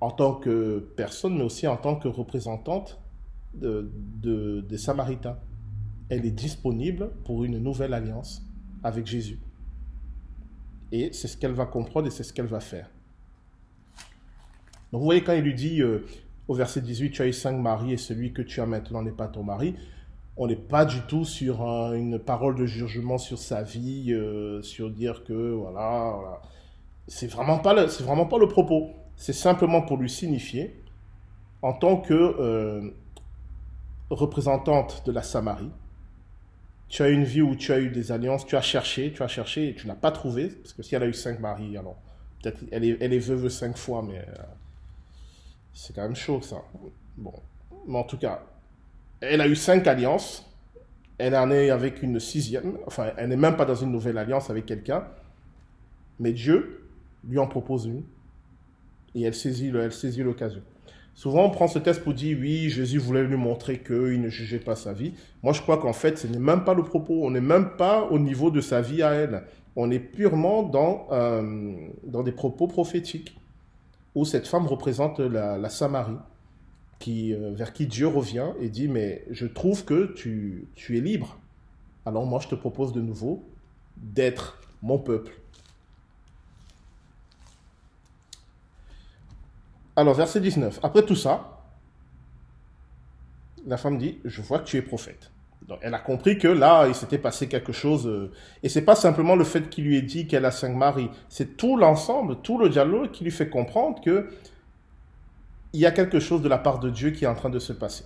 [0.00, 3.00] En tant que personne, mais aussi en tant que représentante
[3.54, 5.38] de, des Samaritains.
[6.08, 8.42] Elle est disponible pour une nouvelle alliance
[8.82, 9.38] avec Jésus.
[10.90, 12.88] Et c'est ce qu'elle va comprendre et c'est ce qu'elle va faire.
[14.90, 16.06] Donc vous voyez quand il lui dit, euh,
[16.48, 19.12] au verset 18, tu as eu cinq maris et celui que tu as maintenant n'est
[19.12, 19.74] pas ton mari.
[20.36, 21.62] On n'est pas du tout sur
[21.92, 26.40] une parole de jugement sur sa vie, euh, sur dire que voilà,
[27.06, 28.90] c'est vraiment pas le, vraiment pas le propos.
[29.16, 30.80] C'est simplement pour lui signifier,
[31.60, 32.90] en tant que euh,
[34.10, 35.70] représentante de la Samarie,
[36.88, 39.28] tu as une vie où tu as eu des alliances, tu as cherché, tu as
[39.28, 41.96] cherché et tu n'as pas trouvé, parce que si elle a eu cinq maris, alors
[42.40, 44.42] peut-être elle est, elle est veuve cinq fois, mais euh,
[45.78, 46.56] c'est quand même chaud ça.
[47.16, 47.32] Bon,
[47.86, 48.42] mais en tout cas,
[49.20, 50.44] elle a eu cinq alliances,
[51.18, 54.50] elle en est avec une sixième, enfin, elle n'est même pas dans une nouvelle alliance
[54.50, 55.04] avec quelqu'un,
[56.18, 56.84] mais Dieu
[57.24, 58.02] lui en propose une,
[59.14, 60.62] et elle saisit, elle saisit l'occasion.
[61.14, 64.60] Souvent, on prend ce texte pour dire oui, Jésus voulait lui montrer qu'il ne jugeait
[64.60, 65.14] pas sa vie.
[65.44, 67.24] Moi, je crois qu'en fait, ce n'est même pas le propos.
[67.24, 69.42] On n'est même pas au niveau de sa vie à elle.
[69.74, 73.36] On est purement dans, euh, dans des propos prophétiques
[74.18, 76.18] où cette femme représente la, Samarie,
[77.06, 81.38] euh, vers qui Dieu revient et dit Mais je trouve que tu, tu es libre.
[82.04, 83.44] Alors, moi, je te propose de nouveau
[83.96, 85.32] d'être mon peuple
[89.94, 90.80] Alors, verset 19.
[90.82, 91.60] Après tout ça,
[93.66, 95.30] la femme dit, je vois que tu es prophète.
[95.82, 98.06] Elle a compris que là, il s'était passé quelque chose.
[98.06, 98.32] Euh,
[98.62, 101.10] et c'est pas simplement le fait qu'il lui ait dit qu'elle a cinq maris.
[101.28, 104.30] C'est tout l'ensemble, tout le dialogue qui lui fait comprendre que
[105.74, 107.58] il y a quelque chose de la part de Dieu qui est en train de
[107.58, 108.04] se passer.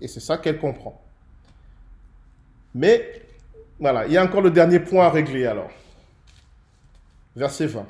[0.00, 1.00] Et c'est ça qu'elle comprend.
[2.74, 3.22] Mais,
[3.78, 5.70] voilà, il y a encore le dernier point à régler alors.
[7.36, 7.86] Verset 20.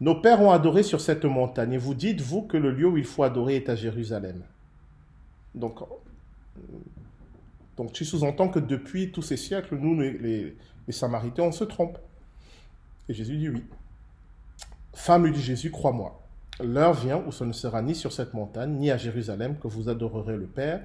[0.00, 2.98] Nos pères ont adoré sur cette montagne, et vous dites, vous, que le lieu où
[2.98, 4.42] il faut adorer est à Jérusalem.
[5.54, 5.80] Donc,
[7.78, 10.56] donc tu sous-entends que depuis tous ces siècles, nous, les,
[10.90, 11.96] Samaritains, on se trompe.
[13.08, 13.64] Et Jésus dit oui.
[14.94, 16.20] Femme, lui dit Jésus, crois-moi,
[16.60, 19.88] l'heure vient où ce ne sera ni sur cette montagne, ni à Jérusalem que vous
[19.88, 20.82] adorerez le Père.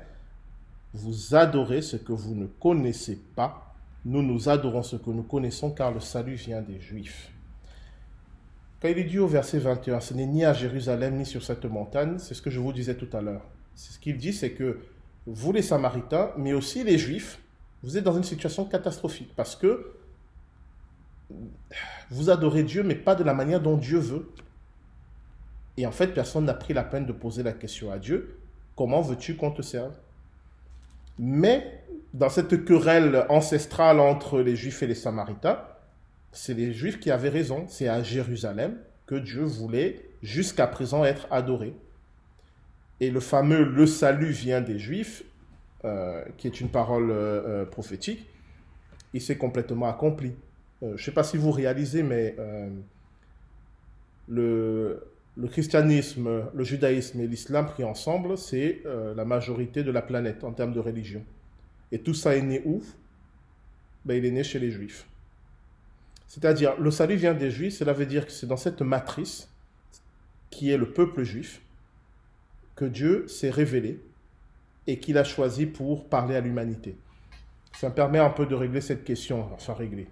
[0.94, 3.74] Vous adorez ce que vous ne connaissez pas.
[4.06, 7.32] Nous, nous adorons ce que nous connaissons, car le salut vient des Juifs.
[8.80, 11.65] Quand il est dit au verset 21, ce n'est ni à Jérusalem ni sur cette
[11.65, 13.45] montagne, c'est ce que je vous disais tout à l'heure.
[13.74, 14.78] Ce qu'il dit, c'est que
[15.26, 17.40] vous les Samaritains, mais aussi les Juifs,
[17.82, 19.94] vous êtes dans une situation catastrophique parce que
[22.10, 24.30] vous adorez Dieu, mais pas de la manière dont Dieu veut.
[25.78, 28.38] Et en fait, personne n'a pris la peine de poser la question à Dieu,
[28.76, 29.94] comment veux-tu qu'on te serve?
[31.18, 31.84] Mais
[32.14, 35.60] dans cette querelle ancestrale entre les Juifs et les Samaritains,
[36.32, 37.66] c'est les Juifs qui avaient raison.
[37.68, 41.76] C'est à Jérusalem que Dieu voulait jusqu'à présent être adoré.
[42.99, 45.24] Et le fameux le salut vient des Juifs,
[45.86, 48.26] euh, qui est une parole euh, euh, prophétique,
[49.14, 50.34] il s'est complètement accompli.
[50.82, 52.36] je ne sais pas si vous réalisez, mais
[54.28, 55.06] le,
[55.38, 58.82] le, christianisme, le judaïsme et l'islam pris ensemble, c'est
[59.15, 61.24] la majorité de la planète en termes de religion.
[61.91, 62.82] Et tout ça est né où?
[64.03, 65.06] Ben, Il est né chez les Juifs.
[66.28, 69.48] C'est-à-dire, le salut vient des Juifs, cela veut dire que c'est dans cette matrice,
[70.49, 71.61] qui est le peuple juif,
[72.76, 74.00] que Dieu s'est révélé
[74.88, 76.95] et qu'il a choisi pour parler à l'humanité.
[77.78, 80.08] Ça me permet un peu de régler cette question, enfin régler.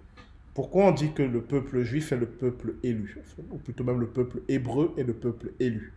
[0.54, 3.18] Pourquoi on dit que le peuple juif est le peuple élu
[3.50, 5.94] Ou plutôt même le peuple hébreu est le peuple élu?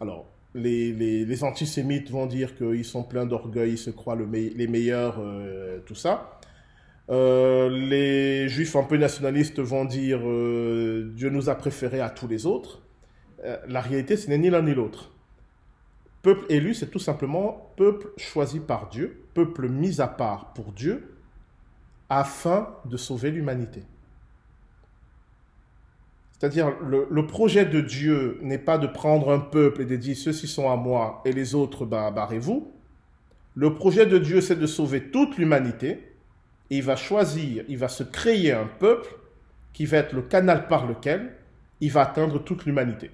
[0.00, 5.80] Alors, les, antisémites vont dire qu'ils sont pleins d'orgueil, ils se croient les meilleurs, euh,
[5.86, 6.38] tout ça.
[7.10, 12.28] Euh, les juifs un peu nationalistes vont dire euh, Dieu nous a préférés à tous
[12.28, 12.82] les autres.
[13.44, 15.10] Euh, la réalité, ce n'est ni l'un ni l'autre.
[16.22, 21.16] Peuple élu, c'est tout simplement peuple choisi par Dieu, peuple mis à part pour Dieu,
[22.08, 23.82] afin de sauver l'humanité.
[26.32, 30.46] C'est-à-dire, le, projet de Dieu n'est pas de prendre un peuple et de dire ceux-ci
[30.46, 32.70] sont à moi et les autres, bah, barrez-vous.
[33.54, 36.14] Le projet de Dieu, c'est de sauver toute l'humanité
[36.70, 39.14] il va choisir, il va se créer un peuple
[39.72, 41.34] qui va être le canal par lequel
[41.80, 43.10] il va atteindre toute l'humanité.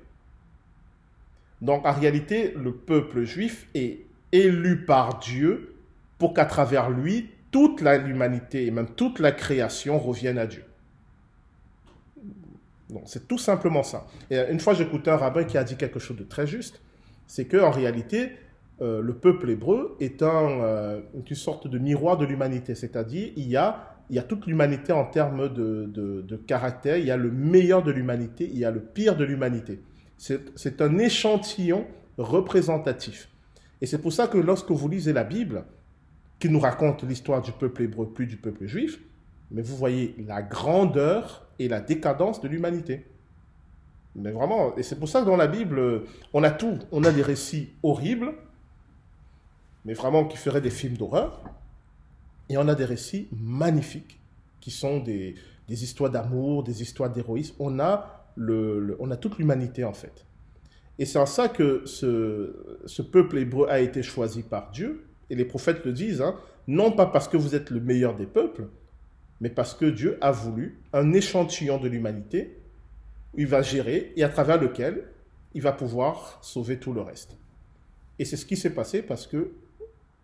[1.62, 5.74] Donc en réalité, le peuple juif est élu par Dieu
[6.19, 10.65] pour qu'à travers lui, toute l'humanité et même toute la création revienne à Dieu.
[12.91, 14.07] Donc c'est tout simplement ça.
[14.31, 16.81] Et une fois, j'écoutais un rabbin qui a dit quelque chose de très juste,
[17.27, 18.31] c'est qu'en réalité,
[18.82, 23.57] euh, le peuple hébreu est euh, une sorte de miroir de l'humanité, c'est-à-dire il y
[23.57, 23.97] a,
[24.28, 28.65] toute l'humanité en termes de, caractère, il y a le meilleur de l'humanité, il y
[28.65, 29.81] a le pire de l'humanité.
[30.20, 31.86] C'est un échantillon
[32.18, 33.30] représentatif.
[33.80, 35.64] Et c'est pour ça que lorsque vous lisez la Bible,
[36.38, 39.01] qui nous raconte l'histoire du peuple hébreu plus du peuple juif,
[39.51, 43.06] mais vous voyez la grandeur et la décadence de l'humanité.
[44.14, 46.02] Mais vraiment, et c'est pour ça que dans la Bible,
[46.34, 46.78] on a tout.
[46.92, 48.34] On a des récits horribles,
[49.86, 51.42] mais vraiment qui feraient des films d'horreur.
[52.51, 54.20] Et on a des récits magnifiques,
[54.60, 55.34] qui sont des,
[55.66, 57.55] des histoires d'amour, des histoires d'héroïsme.
[57.59, 60.27] On, a on a toute l'humanité en fait.
[60.98, 65.07] Et c'est en ça que ce, ce, peuple hébreu a été choisi par Dieu.
[65.31, 66.36] Et les prophètes le disent, hein,
[66.66, 68.66] non pas parce que vous êtes le meilleur des peuples,
[69.40, 72.61] mais parce que Dieu a voulu un échantillon de l'humanité
[73.35, 75.05] il va gérer et à travers lequel
[75.55, 77.36] il va pouvoir sauver tout le reste.
[78.19, 79.52] Et c'est ce qui s'est passé parce que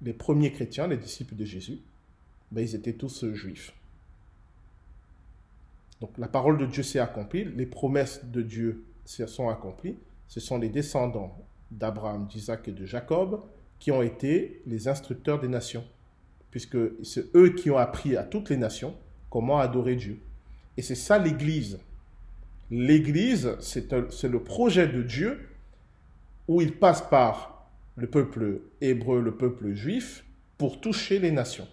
[0.03, 1.79] les premiers chrétiens, les disciples de Jésus,
[2.51, 3.73] ben, ils étaient tous juifs.
[6.01, 9.97] Donc la parole de Dieu s'est accomplie, les promesses de Dieu sont accomplies.
[10.29, 13.43] Ce sont les descendants d'Abraham, d'Isaac et de Jacob
[13.79, 15.85] qui ont été les instructeurs des nations,
[16.51, 18.95] puisque c'est eux qui ont appris à toutes les nations
[19.31, 20.21] comment adorer Dieu.
[20.77, 21.79] Et c'est ça l'Église.
[22.71, 25.49] L'Église, c'est le projet de Dieu
[26.49, 30.25] où il passe par le peuple hébreu, le peuple juif,
[30.59, 31.69] pour toucher les nations.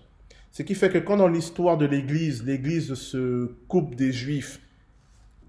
[0.53, 4.61] Ce qui fait que quand dans l'histoire de l'Église, l'Église se coupe des Juifs,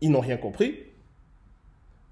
[0.00, 0.78] ils n'ont rien compris.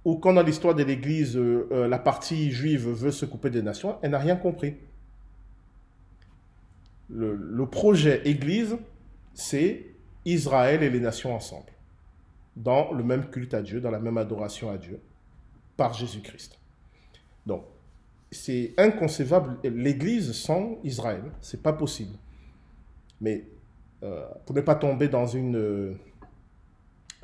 [0.04, 3.62] Ou quand dans l'histoire de l'Église, euh, euh, la partie juive veut se couper des
[3.62, 4.76] nations, elle n'a rien compris.
[7.08, 8.76] Le, projet Église,
[9.34, 9.86] c'est
[10.24, 11.70] Israël et les nations ensemble,
[12.56, 15.00] dans le même culte à Dieu, dans la même adoration à Dieu,
[15.76, 16.58] par Jésus-Christ.
[17.46, 17.64] Donc,
[18.30, 19.58] c'est inconcevable.
[19.62, 22.16] L'Église sans Israël, c'est pas possible.
[23.22, 23.46] Mais
[24.02, 25.56] euh, pour ne pas tomber dans une...
[25.56, 25.94] Euh,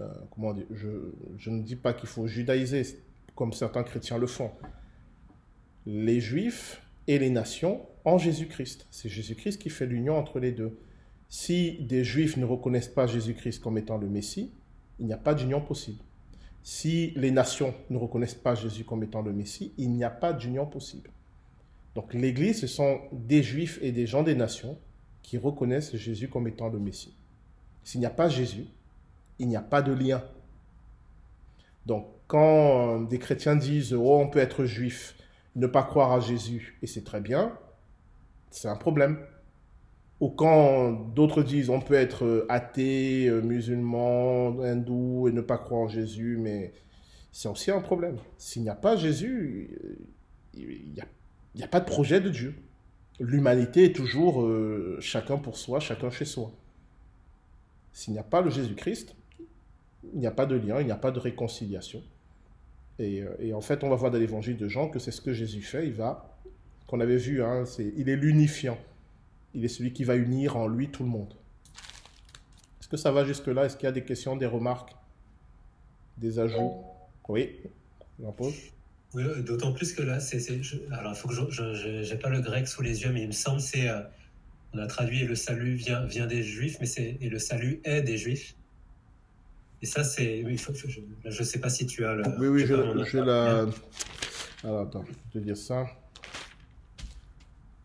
[0.01, 0.89] euh, comment dire je,
[1.37, 2.83] je, ne dis pas qu'il faut judaïser
[3.35, 4.53] comme certains chrétiens le font.
[5.87, 8.87] Les juifs et les nations en Jésus-Christ.
[8.91, 10.79] C'est Jésus-Christ qui fait l'union entre les deux.
[11.29, 14.53] Si des juifs ne reconnaissent pas Jésus-Christ comme étant le Messie,
[15.01, 16.03] il n'y a pas d'union possible.
[16.62, 20.33] Si les nations ne reconnaissent pas Jésus comme étant le Messie, il n'y a pas
[20.33, 21.11] d'union possible.
[21.95, 24.79] Donc l'Église, ce sont des juifs et des gens des nations
[25.23, 27.16] qui reconnaissent Jésus comme étant le Messie.
[27.85, 28.66] S'il n'y a pas Jésus,
[29.39, 30.23] il n'y a pas de lien.
[31.86, 35.16] Donc, quand euh, des chrétiens disent Oh, on peut être juif,
[35.57, 37.57] ne pas croire à Jésus, et c'est très bien,
[38.51, 39.19] c'est un problème.
[40.20, 45.59] Ou quand d'autres disent On peut être euh, athée, euh, musulman, hindou, et ne pas
[45.59, 46.73] croire en Jésus, mais
[47.32, 48.16] c'est aussi un problème.
[48.36, 49.70] S'il n'y a pas Jésus,
[50.55, 51.01] il n'y
[51.62, 52.55] a, a pas de projet de Dieu
[53.20, 56.53] l'humanité est toujours euh, chacun pour soi, chacun chez soi.
[57.93, 59.15] S'il n'y a pas le Jésus-Christ,
[60.12, 62.03] il n'y a pas de lien, il n'y a pas de réconciliation.
[63.01, 65.32] Euh, et, en fait, on va voir dans l'évangile de Jean que c'est ce que
[65.32, 65.86] Jésus fait.
[65.86, 66.39] Il va,
[66.86, 68.78] qu'on avait vu, hein, il est l'unifiant.
[69.55, 71.35] Il est celui qui va unir en lui tout le monde.
[72.81, 73.66] Est-ce que ça va jusque-là?
[73.66, 74.95] Est-ce qu'il y a des questions, des remarques,
[76.16, 76.85] des ajouts?
[77.28, 77.57] Oui,
[78.20, 78.55] j'en pose.
[79.14, 80.39] Oui, d'autant plus que là, c'est,
[80.93, 83.32] alors il faut que je, j'ai pas le grec sous les yeux, mais il me
[83.32, 84.01] semble c'est, euh,
[84.74, 88.02] on a traduit le salut vient vient des juifs, mais c'est et le salut est
[88.02, 88.55] des juifs.
[89.80, 92.22] Et ça c'est, je, je sais pas si tu as le.
[92.39, 93.66] Oui oui, j'ai la.
[94.62, 95.86] Alors attends, je vais te dire ça.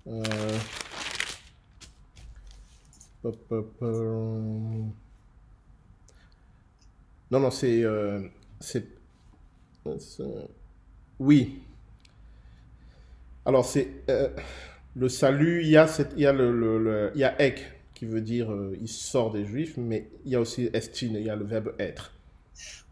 [0.07, 0.59] Euh...
[3.23, 3.71] Hop,
[7.31, 8.27] Non non c'est euh...
[8.59, 8.85] c'est
[11.23, 11.59] oui.
[13.45, 14.29] Alors, c'est euh,
[14.95, 17.63] le salut, il y a, cette, il y a, le, il y a ek,
[17.93, 21.25] qui veut dire euh, il sort des juifs, mais il y a aussi estine, il
[21.25, 22.13] y a le verbe être.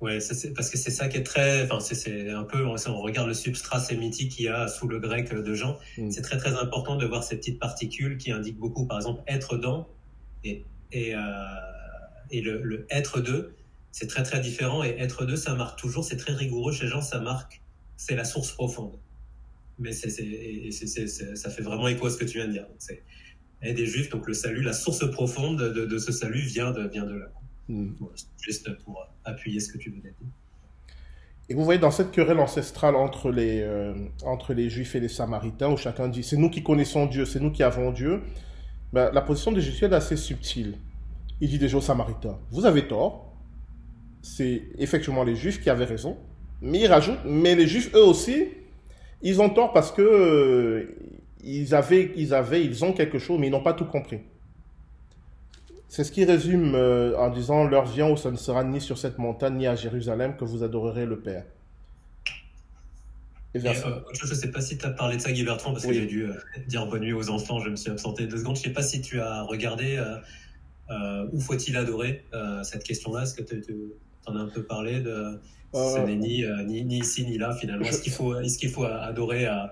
[0.01, 0.17] Ouais,
[0.55, 3.35] parce que c'est ça qui est très, enfin c'est un peu, on, on, regarde le
[3.35, 6.09] substrat sémitique qu'il y a sous le grec de Jean, mm.
[6.09, 9.57] c'est très très important de voir ces petites particules qui indiquent beaucoup, par exemple être
[9.57, 9.87] dans
[10.43, 11.19] et et, euh,
[12.31, 13.53] et le, le, être de,
[13.91, 17.01] c'est très très différent et être de ça marque toujours, c'est très rigoureux chez Jean,
[17.01, 17.61] ça marque
[18.02, 18.98] c'est la source profonde.
[19.78, 20.10] Mais c'est,
[21.36, 22.68] ça fait vraiment écho à ce que tu viens de dire.
[22.80, 23.03] C'est
[23.64, 27.06] et des juifs, donc le salut, la source profonde de, ce salut vient de, vient
[27.06, 27.28] de là.
[27.69, 27.94] Hmm.
[28.41, 30.34] juste pour appuyer ce que tu venais de dire.
[31.48, 35.07] Et vous voyez dans cette querelle ancestrale entre les, euh, entre les juifs et les
[35.07, 38.23] samaritains, où chacun dit c'est nous qui connaissons Dieu, c'est nous qui avons Dieu,
[38.94, 40.80] ben, la position de Jésus est assez subtile.
[41.40, 43.32] Il dit déjà aux samaritains vous avez tort,
[44.23, 46.18] c'est effectivement les juifs qui avaient raison,
[46.61, 48.49] mais il rajoute, mais les Juifs, eux aussi,
[49.21, 50.95] ils ont tort parce que euh,
[51.43, 54.19] ils avaient, ils avaient, ils ont quelque chose, mais ils n'ont pas tout compris.
[55.88, 58.97] C'est ce qui résume euh, en disant leur vient où ça ne sera ni sur
[58.97, 61.45] cette montagne ni à Jérusalem que vous adorerez le Père.
[63.53, 63.73] Et euh,
[64.13, 66.05] je ne sais pas si tu as parlé de ça, Guy Bertrand, parce que j'ai
[66.05, 66.29] dû
[66.67, 68.55] dire bonne nuit aux enfants, je me suis absenté deux secondes.
[68.55, 70.01] Je ne sais pas si tu as regardé
[71.33, 72.23] où faut-il adorer
[72.63, 73.23] cette question-là.
[73.23, 73.61] Est-ce que tu
[74.25, 75.38] en as un peu parlé de.
[75.73, 77.85] Ce n'est ni, ni, ici ni là finalement.
[77.85, 79.72] Est-ce qu'il faut, est qu'il faut adorer à,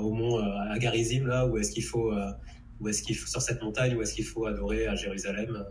[0.00, 2.12] au mont à Garizim là, ou est-ce qu'il faut,
[2.80, 5.64] ou est-ce qu'il faut sur cette montagne, ou est-ce qu'il faut adorer à Jérusalem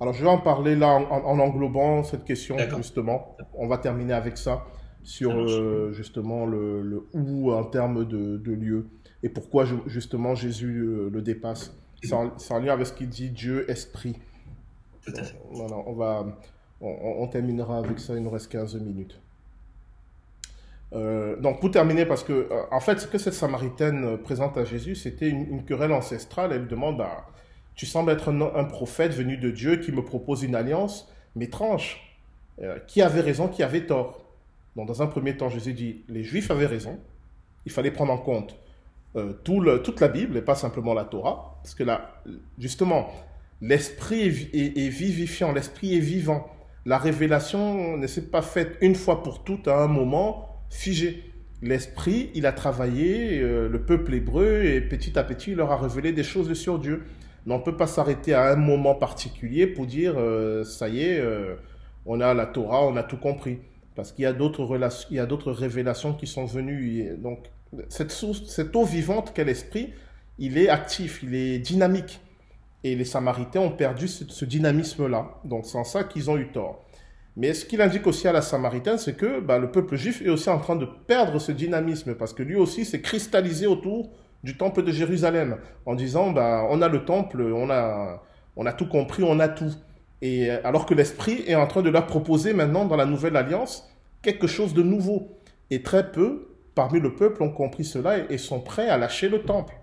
[0.00, 3.36] alors, je vais en parler là en, englobant cette question, justement.
[3.54, 4.64] On va terminer avec ça,
[5.04, 8.86] sur euh, justement le, le, où en termes de, de, lieu,
[9.22, 11.76] et pourquoi justement Jésus euh, le dépasse.
[12.02, 14.16] C'est en, lien avec ce qu'il dit Dieu, Esprit.
[15.06, 15.38] Tout à fait.
[15.52, 16.26] Voilà, on, va,
[16.80, 19.18] on, terminera avec ça, il nous reste 15 minutes.
[20.92, 24.94] Euh, donc pour terminer, parce que en fait, ce que cette Samaritaine présente à Jésus,
[24.94, 26.52] c'était une, querelle ancestrale.
[26.52, 27.26] Elle demande à,
[27.74, 32.00] tu sembles être un, prophète venu de Dieu qui me propose une alliance, mais tranche.
[32.62, 34.24] Euh, qui avait raison, qui avait tort
[34.76, 37.00] Donc, Dans un premier temps, Jésus dit, les Juifs avaient raison.
[37.66, 38.56] Il fallait prendre en compte
[39.16, 41.58] euh, tout le, toute la Bible et pas simplement la Torah.
[41.62, 42.22] Parce que là,
[42.58, 43.10] justement,
[43.60, 46.48] l'esprit est, vivifiant, l'esprit est vivant.
[46.86, 51.22] La révélation ne s'est pas faite une fois pour toutes à un moment figé.
[51.62, 55.78] L'esprit, il a travaillé, euh, le peuple hébreu, et petit à petit, il leur a
[55.78, 57.04] révélé des choses sur Dieu.
[57.46, 61.02] Mais on ne peut pas s'arrêter à un moment particulier pour dire euh, ça y
[61.02, 61.54] est, euh,
[62.04, 63.60] on a la Torah, on a tout compris.
[63.94, 64.64] Parce qu'il y a d'autres
[65.52, 67.16] révélations qui sont venues.
[67.16, 67.38] donc
[67.88, 69.92] cette source, cette eau vivante qu'est l'esprit,
[70.38, 72.20] il est actif, il est dynamique.
[72.84, 75.40] Et les Samaritains ont perdu ce, dynamisme-là.
[75.44, 76.84] Donc c'est en ça qu'ils ont eu tort.
[77.36, 80.28] Mais ce qu'il indique aussi à la Samaritaine, c'est que bah, le peuple juif est
[80.28, 84.10] aussi en train de perdre ce dynamisme parce que lui aussi s'est cristallisé autour
[84.44, 85.56] du temple de Jérusalem,
[85.86, 88.22] en disant, bah, on a le temple, on a,
[88.56, 89.72] on a tout compris, on a tout.
[90.20, 93.36] Et euh, alors que l'Esprit est en train de leur proposer maintenant, dans la nouvelle
[93.36, 93.90] alliance,
[94.22, 95.38] quelque chose de nouveau.
[95.70, 99.42] Et très peu, parmi le peuple, ont compris cela et, sont prêts à lâcher le
[99.42, 99.74] temple.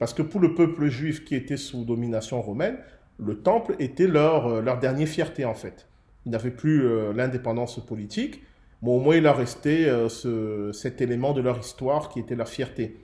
[0.00, 2.78] Parce que pour le peuple juif qui était sous domination romaine,
[3.18, 5.86] le temple était leur, euh, dernière fierté, en fait.
[6.26, 8.42] Ils n'avaient plus euh, l'indépendance politique,
[8.82, 12.48] mais au moins il leur restait ce, cet élément de leur histoire qui était leur
[12.48, 12.96] fierté.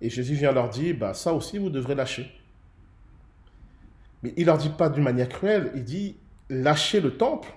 [0.00, 2.30] Et Jésus vient leur dire, bah, ça aussi, vous devrez lâcher.
[4.22, 6.16] Mais il leur dit pas d'une manière cruelle, il dit,
[6.50, 7.52] lâchez le temple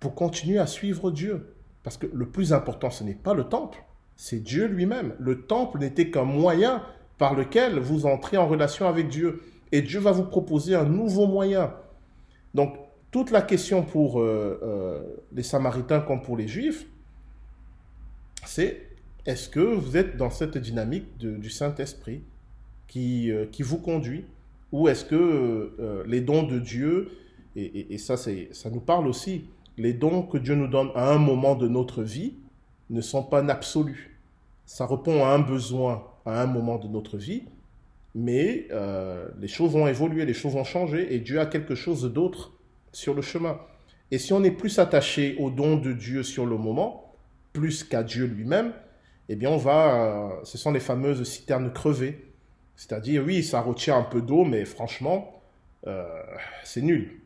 [0.00, 1.54] pour continuer à suivre Dieu.
[1.82, 3.78] Parce que le plus important, ce n'est pas le temple,
[4.16, 5.14] c'est Dieu lui-même.
[5.18, 6.82] Le temple n'était qu'un moyen
[7.18, 9.42] par lequel vous entrez en relation avec Dieu.
[9.72, 11.72] Et Dieu va vous proposer un nouveau moyen.
[12.54, 12.76] Donc,
[13.10, 15.02] toute la question pour euh, euh,
[15.32, 16.86] les Samaritains comme pour les Juifs,
[18.44, 18.82] c'est
[19.24, 22.22] est-ce que vous êtes dans cette dynamique du Saint-Esprit
[22.86, 24.26] qui, euh, qui vous conduit?
[24.72, 27.10] Ou est-ce que les dons de Dieu,
[27.54, 29.48] et, ça, ça nous parle aussi,
[29.78, 32.34] les dons que Dieu nous donne à un moment de notre vie
[32.90, 34.18] ne sont pas absolus.
[34.66, 37.44] Ça répond à un besoin à un moment de notre vie,
[38.14, 42.02] mais euh, les choses vont évoluer, les choses vont changer, et Dieu a quelque chose
[42.12, 42.52] d'autre
[42.92, 43.60] sur le chemin.
[44.10, 47.14] Et si on est plus attaché aux dons de Dieu sur le moment,
[47.52, 48.72] plus qu'à Dieu lui-même,
[49.28, 52.32] eh bien, on va, euh, ce sont les fameuses citernes crevées.
[52.76, 55.42] C'est-à-dire, oui, ça retient un peu d'eau, mais franchement,
[55.86, 56.04] euh,
[56.62, 57.20] c'est nul.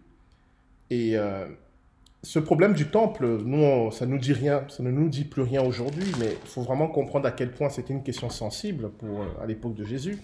[0.91, 1.15] Et
[2.23, 5.63] ce problème du temple, nous, ça nous dit rien, ça ne nous dit plus rien
[5.63, 9.47] aujourd'hui, mais il faut vraiment comprendre à quel point c'était une question sensible pour, à
[9.47, 10.19] l'époque de Jésus,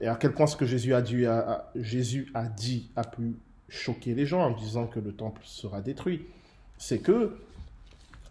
[0.00, 3.36] et à quel point ce que Jésus a, dit a pu
[3.68, 6.24] choquer les gens en disant que le temple sera détruit.
[6.78, 7.36] C'est que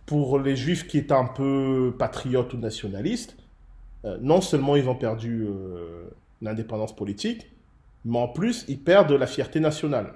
[0.06, 3.36] pour les juifs qui étaient un peu patriotes ou nationalistes,
[4.06, 6.10] euh, non seulement ils ont perdu euh,
[6.42, 7.48] l'indépendance politique,
[8.04, 10.14] mais en plus ils perdent la fierté nationale.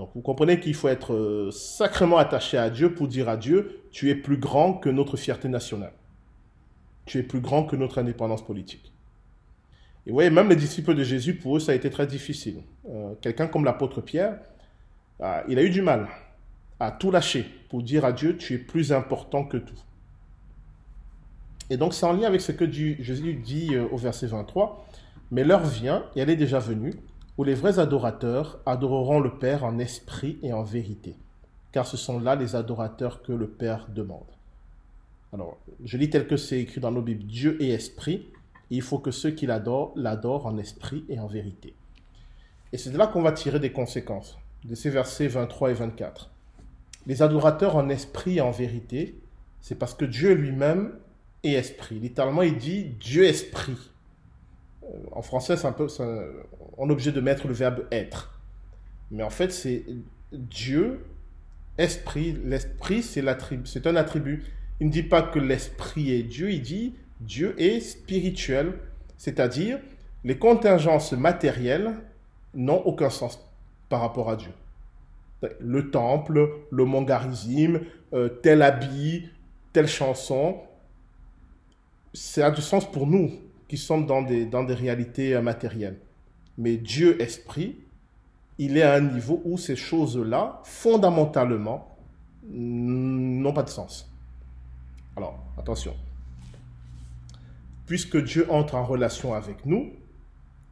[0.00, 3.82] Donc vous comprenez qu'il faut être euh, sacrément attaché à Dieu pour dire à Dieu,
[3.92, 5.92] tu es plus grand que notre fierté nationale.
[7.04, 8.94] Tu es plus grand que notre indépendance politique.
[10.06, 12.62] Et vous voyez, même les disciples de Jésus, pour eux, ça a été très difficile.
[13.20, 14.38] Quelqu'un comme l'apôtre Pierre,
[15.48, 16.08] il a eu du mal
[16.78, 19.78] à tout lâcher pour dire à Dieu, tu es plus important que tout.
[21.68, 24.88] Et donc c'est en lien avec ce que Jésus dit euh, au verset 23,
[25.30, 26.94] mais l'heure vient, et elle est déjà venue,
[27.38, 31.16] où les vrais adorateurs adoreront le Père en esprit et en vérité,
[31.72, 34.26] car ce sont là les adorateurs que le Père demande.
[35.32, 38.26] Alors, je lis tel que c'est écrit dans nos Bibles, Dieu est esprit,
[38.70, 41.74] et il faut que ceux qui l'adorent l'adorent en esprit et en vérité.
[42.72, 46.30] Et c'est de là qu'on va tirer des conséquences, de ces versets 23 et 24.
[47.06, 49.18] Les adorateurs en esprit et en vérité,
[49.60, 50.92] c'est parce que Dieu lui-même
[51.42, 51.98] est esprit.
[51.98, 53.76] Littéralement, il dit Dieu esprit.
[55.12, 55.86] En français, c'est un peu,
[56.76, 58.40] on est obligé de mettre le verbe être.
[59.10, 59.84] Mais en fait, c'est
[60.32, 61.04] Dieu,
[61.78, 62.36] esprit.
[62.44, 64.44] L'esprit, c'est un attribut.
[64.80, 68.78] Il ne dit pas que l'esprit est Dieu, il dit Dieu est spirituel,
[69.18, 69.78] c'est-à-dire
[70.24, 71.94] les contingences matérielles
[72.54, 73.46] n'ont aucun sens
[73.88, 74.52] par rapport à Dieu.
[75.60, 77.06] Le temple, le mont
[78.12, 79.28] euh, tel habit,
[79.72, 80.60] telle chanson,
[82.12, 83.30] ça a du sens pour nous
[83.70, 85.96] qui sommes dans des, dans des réalités euh, matérielles.
[86.58, 87.76] Mais Dieu esprit,
[88.58, 91.96] il est à un niveau où ces choses-là, fondamentalement,
[92.42, 94.10] n'ont pas de sens.
[95.16, 95.94] Alors, attention.
[97.86, 99.92] Puisque Dieu entre en relation avec nous,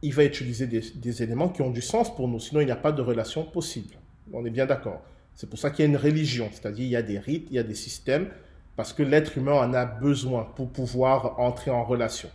[0.02, 2.76] il va utiliser des, éléments qui ont du sens pour nous, sinon il n'y a
[2.76, 3.94] pas de relation possible.
[4.32, 5.02] On est bien d'accord.
[5.36, 7.54] C'est pour ça qu'il y a une religion, c'est-à-dire il y a des rites, il
[7.54, 8.28] y a des systèmes,
[8.74, 12.28] parce que l'être humain en a besoin pour pouvoir entrer en relation.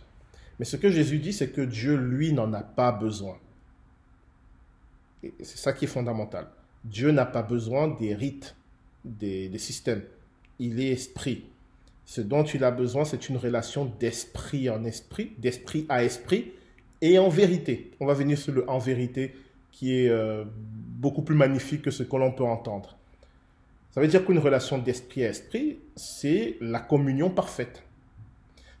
[0.58, 3.36] Mais ce que Jésus dit, c'est que Dieu, lui, n'en a pas besoin.
[5.22, 6.48] C'est ça qui est fondamental.
[6.84, 8.56] Dieu n'a pas besoin des rites,
[9.04, 10.02] des, des systèmes.
[10.58, 11.46] Il est esprit.
[12.04, 16.52] Ce dont il a besoin, c'est une relation d'esprit en esprit, d'esprit à esprit,
[17.00, 17.90] et en vérité.
[18.00, 19.34] On va venir sur le en vérité
[19.70, 22.96] qui est euh, beaucoup plus magnifique que ce que l'on peut entendre.
[23.90, 27.82] Ça veut dire qu'une relation d'esprit à esprit, c'est la communion parfaite.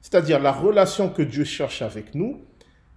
[0.04, 2.42] C'est-à-dire la relation que Dieu cherche avec nous,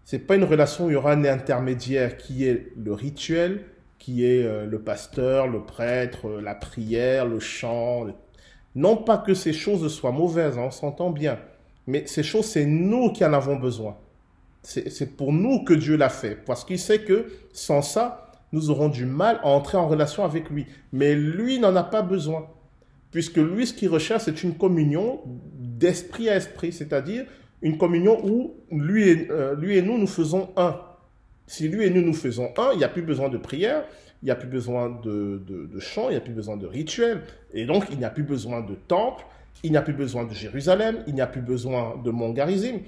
[0.03, 3.63] c'est pas une relation où il y aura un intermédiaire qui est le rituel,
[3.97, 8.07] qui est euh, le pasteur, le prêtre, la prière, le chant.
[8.75, 11.39] Non pas que ces choses soient mauvaises, hein, on s'entend bien,
[11.87, 13.95] mais ces choses, c'est nous qui en avons besoin.
[14.61, 18.89] C'est pour nous que Dieu l'a fait, parce qu'il sait que sans ça, nous aurons
[18.89, 20.65] du mal à entrer en relation avec lui.
[20.91, 22.47] Mais lui n'en a pas besoin,
[23.17, 27.25] puisque lui, ce qu'il recherche, c'est une communion d'esprit à esprit, c'est-à-dire
[27.63, 30.79] une communion où lui et, euh, lui et nous, nous faisons un.
[31.47, 33.85] Si lui et nous, nous faisons un, il n'y a plus besoin de prière,
[34.21, 37.23] il n'y a plus besoin de, de, chant, il n'y a plus besoin de rituel,
[37.55, 39.25] et donc il n'y a plus besoin de temple,
[39.63, 42.81] il n'y a plus besoin de Jérusalem, il n'y a plus besoin de Mont Garizim.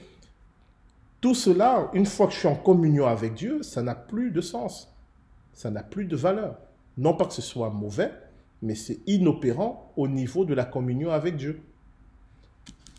[1.22, 4.42] Tout cela, une fois que je suis en communion avec Dieu, ça n'a plus de
[4.42, 4.94] sens.
[5.54, 6.56] Ça n'a plus de valeur.
[7.00, 8.12] Non pas que ce soit mauvais,
[8.62, 11.62] mais c'est inopérant au niveau de la communion avec Dieu.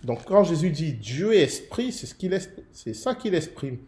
[0.05, 2.39] Donc quand Jésus dit Dieu est esprit, c'est ce qu'il
[2.73, 3.79] c'est ça qu'il exprime.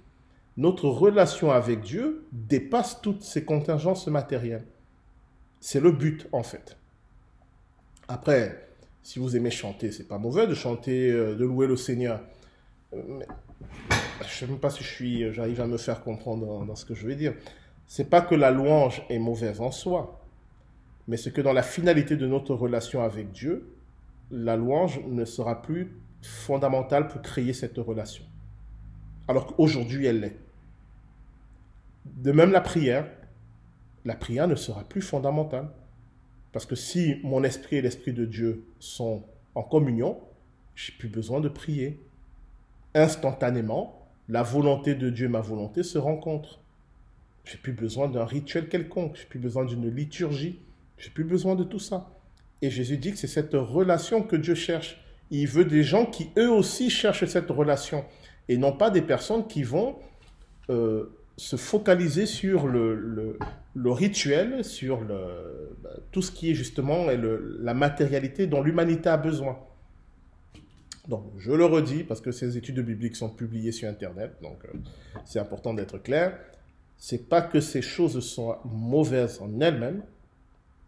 [0.59, 4.67] Notre relation avec Dieu dépasse toutes ces contingences matérielles.
[5.61, 6.77] C'est le but en fait.
[8.09, 8.69] Après,
[9.03, 12.21] si vous aimez chanter, c'est pas mauvais de chanter, euh, de louer le Seigneur.
[12.93, 13.27] Mais
[14.21, 16.85] je ne sais même pas si je suis, j'arrive à me faire comprendre dans, ce
[16.85, 17.35] que je veux dire.
[17.87, 20.22] C'est pas que la louange est mauvaise en soi,
[21.13, 23.71] mais c'est que dans la finalité de notre relation avec Dieu,
[24.31, 28.25] la louange ne sera plus fondamentale pour créer cette relation.
[29.29, 30.39] Alors qu'aujourd'hui, elle l'est.
[32.07, 33.11] De même la prière,
[34.07, 35.69] la prière ne sera plus fondamentale.
[36.51, 39.23] Parce que si mon esprit et l'esprit de Dieu sont
[39.55, 40.19] en communion,
[40.75, 42.01] j'ai plus besoin de prier.
[42.95, 46.63] Instantanément, la volonté de Dieu et ma volonté se rencontrent.
[47.45, 50.59] J'ai plus besoin d'un rituel quelconque, j'ai plus besoin d'une liturgie,
[51.03, 52.15] j'ai plus besoin de tout ça.
[52.63, 55.05] Et Jésus dit que c'est cette relation que Dieu cherche.
[55.31, 58.05] Il veut des gens qui eux aussi cherchent cette relation
[58.49, 59.97] et non pas des personnes qui vont
[60.71, 63.37] euh, se focaliser sur le,
[63.75, 69.59] rituel, sur bah, tout ce qui est justement la matérialité dont l'humanité a besoin.
[71.09, 74.79] Donc, je le redis parce que ces études bibliques sont publiées sur Internet, donc euh,
[75.25, 76.39] c'est important d'être clair.
[76.97, 80.05] C'est pas que ces choses sont mauvaises en elles-mêmes,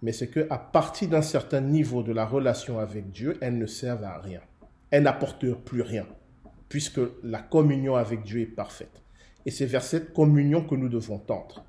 [0.04, 3.64] mais c'est que à partir d'un certain niveau de la relation avec Dieu, elles ne
[3.64, 4.42] servent à rien.
[4.90, 6.04] Elles n'apportent plus rien,
[6.68, 9.02] puisque la communion avec Dieu est parfaite.
[9.46, 11.64] Et c'est vers cette communion que nous devons tendre.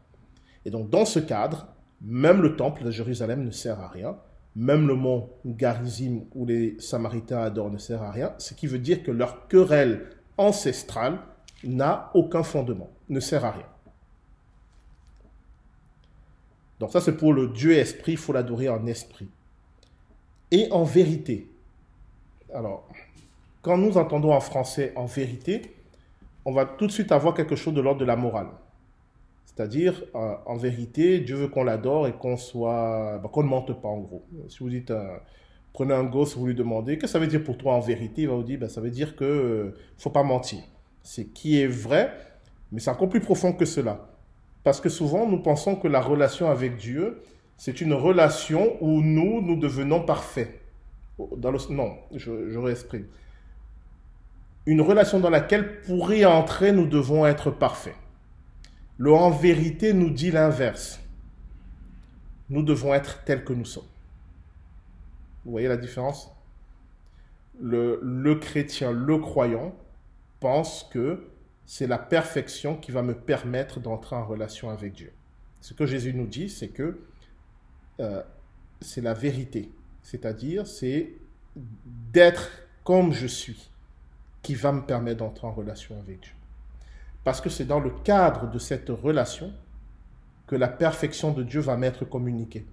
[0.65, 1.67] Et donc, dans ce cadre,
[2.01, 4.17] même le temple de Jérusalem ne sert à rien,
[4.57, 8.79] même le mont Garizim où les Samaritains adorent ne sert à rien, ce qui veut
[8.79, 11.19] dire que leur querelle ancestrale
[11.63, 13.74] n'a aucun fondement, ne sert à rien.
[16.79, 19.27] Donc ça c'est pour le Dieu esprit, il faut l'adorer en esprit.
[20.51, 21.49] Et en vérité.
[22.53, 22.87] Alors,
[23.61, 25.61] quand nous entendons en français en vérité,
[26.45, 28.47] on va tout de suite avoir quelque chose de l'ordre de la morale.
[29.45, 33.81] C'est-à-dire, euh, en vérité, Dieu veut qu'on l'adore et qu'on soit, bah, qu'on ne mente
[33.81, 34.23] pas en gros.
[34.49, 35.17] Si vous dites, euh,
[35.73, 38.23] prenez un gosse, vous lui demandez, qu'est-ce que ça veut dire pour toi en vérité
[38.23, 40.59] Il va vous dire, bah, ça veut dire que euh, faut pas mentir.
[41.01, 42.11] C'est qui est vrai,
[42.71, 44.07] mais c'est encore plus profond que cela.
[44.65, 47.21] Parce que souvent, nous pensons que la relation avec Dieu,
[47.55, 50.59] c'est une relation où nous, nous devenons parfaits.
[51.69, 53.05] Non, je, je réexprime.
[54.65, 57.93] Une relation dans laquelle, pour y entrer, nous devons être parfaits.
[58.97, 60.99] Le en vérité nous dit l'inverse.
[62.49, 63.83] Nous devons être tels que nous sommes.
[65.45, 66.35] Vous voyez la différence?
[67.61, 69.75] Le chrétien, le croyant,
[70.39, 71.34] pense que
[71.65, 75.11] c'est la perfection qui va me permettre d'entrer en relation avec Dieu.
[75.61, 76.99] Ce que Jésus nous dit, c'est que
[77.99, 78.21] euh,
[78.81, 79.71] c'est la vérité.
[80.03, 81.13] C'est-à-dire, c'est
[81.55, 82.51] d'être
[82.83, 83.69] comme je suis
[84.43, 86.33] qui va me permettre d'entrer en relation avec Dieu.
[87.23, 89.51] Parce que c'est dans le cadre de cette relation
[90.45, 92.67] que la perfection de Dieu va m'être communiquée.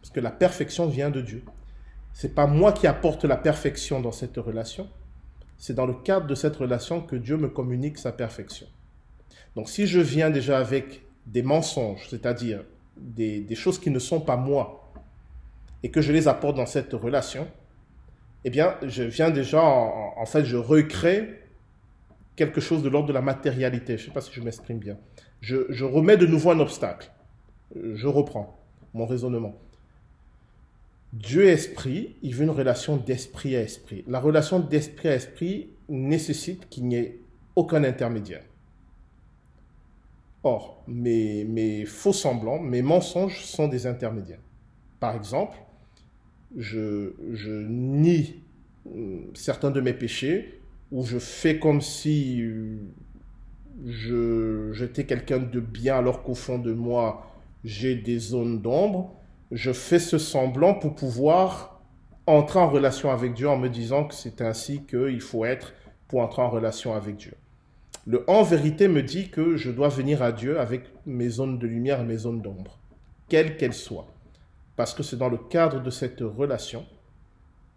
[0.00, 1.44] Parce que la perfection vient de Dieu.
[2.12, 4.88] C'est pas moi qui apporte la perfection dans cette relation.
[5.58, 8.66] C'est dans le cadre de cette relation que Dieu me communique sa perfection.
[9.54, 12.62] Donc si je viens déjà avec des mensonges, c'est-à-dire
[12.96, 14.92] des, choses qui ne sont pas moi,
[15.82, 17.48] et que je les apporte dans cette relation,
[18.44, 21.42] eh bien, je viens déjà, en, fait, je recrée
[22.36, 23.96] quelque chose de l'ordre de la matérialité.
[23.96, 24.98] Je ne sais pas si je m'exprime bien.
[25.40, 27.10] Je, remets de nouveau un obstacle.
[27.74, 28.58] Je reprends
[28.94, 29.54] mon raisonnement.
[31.18, 34.04] Dieu esprit, il veut une relation d'esprit à esprit.
[34.06, 37.20] La relation d'esprit à esprit nécessite qu'il n'y ait
[37.54, 38.44] aucun intermédiaire.
[40.42, 44.42] Or, mes, faux semblants, mes mensonges sont des intermédiaires.
[45.00, 45.56] Par exemple,
[46.54, 47.12] je,
[47.66, 48.42] nie
[48.94, 50.60] euh, certains de mes péchés
[50.92, 52.78] ou je fais comme si euh,
[54.72, 57.32] j'étais quelqu'un de bien alors qu'au fond de moi,
[57.64, 59.15] j'ai des zones d'ombre.
[59.52, 61.80] Je fais ce semblant pour pouvoir
[62.26, 65.72] entrer en relation avec Dieu en me disant que c'est ainsi qu'il faut être
[66.08, 67.34] pour entrer en relation avec Dieu.
[68.06, 71.66] Le en vérité me dit que je dois venir à Dieu avec mes zones de
[71.66, 72.78] lumière et mes zones d'ombre,
[73.28, 74.08] quelles qu'elles soient.
[74.76, 76.84] Parce que c'est dans le cadre de cette relation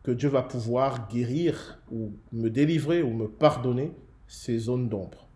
[0.03, 3.91] que Dieu va pouvoir guérir ou me délivrer ou me pardonner
[4.27, 5.27] ces zones d'ombre.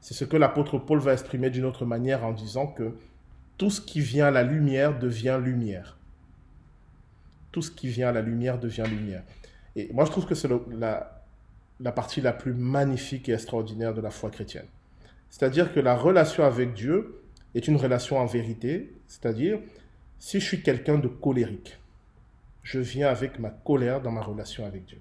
[0.00, 2.94] C'est ce que l'apôtre Paul va exprimer d'une autre manière en disant que
[3.58, 5.98] tout ce qui vient à la lumière devient lumière.
[7.50, 9.24] Tout ce qui vient à la lumière devient lumière.
[9.74, 10.48] Et moi, je trouve que c'est
[10.78, 14.66] la, partie la plus magnifique et extraordinaire de la foi chrétienne.
[15.28, 17.20] C'est-à-dire que la relation avec Dieu
[17.54, 19.58] est une relation en vérité, c'est-à-dire
[20.18, 21.78] si je suis quelqu'un de colérique,
[22.62, 24.98] je viens avec ma colère dans ma relation avec Dieu.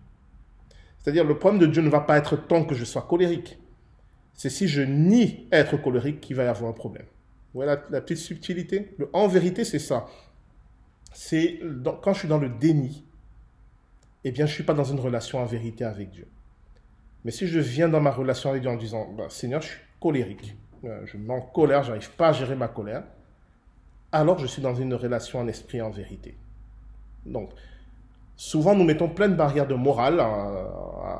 [0.97, 3.59] C'est-à-dire le problème de Dieu ne va pas être tant que je sois colérique.
[4.33, 7.05] C'est si je nie être colérique qu'il va y avoir un problème.
[7.57, 8.95] Voilà la petite subtilité.
[9.13, 10.05] en vérité, c'est ça.
[11.11, 11.59] C'est
[12.03, 13.03] quand je suis dans le déni,
[14.23, 16.27] eh bien, je ne suis pas dans une relation en vérité avec Dieu.
[17.25, 19.79] Mais si je viens dans ma relation avec Dieu en disant, bah, Seigneur, je suis
[19.99, 23.01] colérique, euh, je me en colère, j'arrive pas à gérer ma colère,
[24.11, 26.37] alors je suis dans une relation en esprit en vérité.
[27.25, 27.49] Donc,
[28.35, 30.67] souvent nous mettons plein de barrières de morale euh,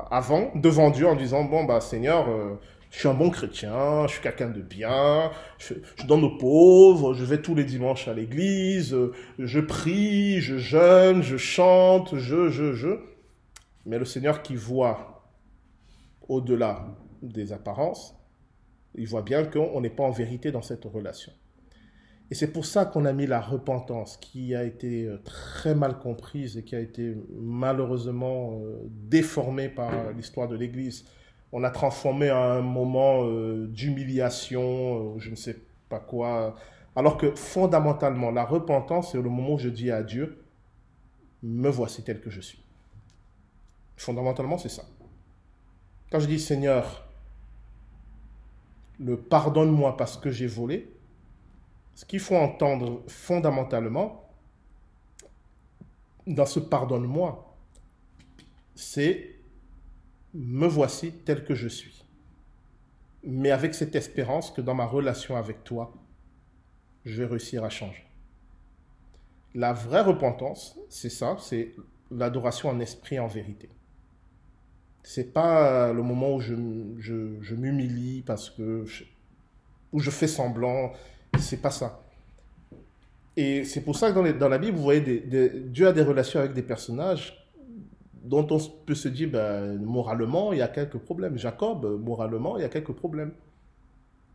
[0.08, 2.54] avant, devant Dieu, en disant, bon, bah, Seigneur, euh,
[2.90, 5.74] je suis un bon chrétien, je suis quelqu'un de bien, je,
[6.06, 8.96] donne aux pauvres, je vais tous les dimanches à l'église,
[9.38, 12.98] je prie, je jeûne, je chante, je, je, je.
[13.84, 15.22] Mais le Seigneur qui voit
[16.28, 16.86] au-delà
[17.22, 18.14] des apparences,
[18.94, 21.32] il voit bien qu'on n'est pas en vérité dans cette relation.
[22.30, 25.98] Et c'est pour ça qu'on a mis la repentance, qui a été euh, très mal
[25.98, 31.06] comprise et qui a été malheureusement euh, déformée par l'histoire de l'Église.
[31.52, 35.56] On a transformé un moment euh, d'humiliation, je ne sais
[35.88, 36.54] pas quoi,
[36.94, 40.44] alors que fondamentalement, la repentance, c'est le moment où je dis à Dieu,
[41.42, 42.62] me voici tel que je suis.
[43.96, 44.82] Fondamentalement, c'est ça.
[46.10, 47.08] Quand je dis Seigneur,
[48.98, 50.92] le pardonne-moi parce que j'ai volé,
[51.94, 54.28] ce qu'il faut entendre fondamentalement
[56.26, 57.56] dans ce pardonne-moi,
[58.74, 59.37] c'est
[60.34, 62.04] me voici tel que je suis.
[63.24, 65.92] Mais avec cette espérance que dans ma relation avec toi,
[67.04, 68.04] je vais réussir à changer.
[69.54, 71.74] La vraie repentance, c'est ça, c'est
[72.10, 73.68] l'adoration en esprit en vérité
[75.08, 76.54] c'est pas le moment où je,
[76.98, 78.84] je, m'humilie parce que
[79.90, 80.92] où je fais semblant.
[81.38, 82.02] C'est pas ça.
[83.34, 86.02] Et c'est pour ça que dans, dans, la Bible, vous voyez, des, Dieu a des
[86.02, 87.47] relations avec des personnages
[88.22, 91.38] dont on peut se dire, ben, moralement, il y a quelques problèmes.
[91.38, 93.32] Jacob, moralement, il y a quelques problèmes.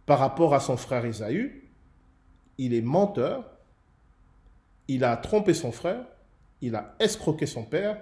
[0.05, 1.69] Par rapport à son frère Ésaü,
[2.57, 3.49] il est menteur,
[4.88, 6.05] il a trompé son frère,
[6.61, 7.97] il a escroqué son père,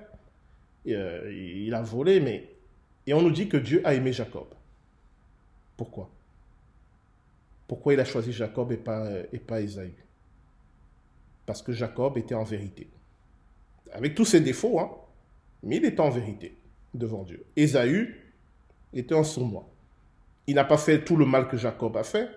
[0.87, 2.49] euh, il a volé, mais
[3.07, 4.47] et on nous dit que Dieu a aimé Jacob.
[5.77, 6.09] Pourquoi?
[7.67, 9.93] Pourquoi il a choisi Jacob et pas, et pas Esaü?
[11.45, 12.87] Parce que Jacob était en vérité.
[13.91, 14.91] Avec tous ses défauts, hein,
[15.63, 16.55] mais il était en vérité
[16.93, 17.45] devant Dieu.
[17.55, 18.15] Esaü
[18.93, 19.67] était en sournois.
[20.47, 22.29] Il n'a pas fait tout le mal que Jacob a fait,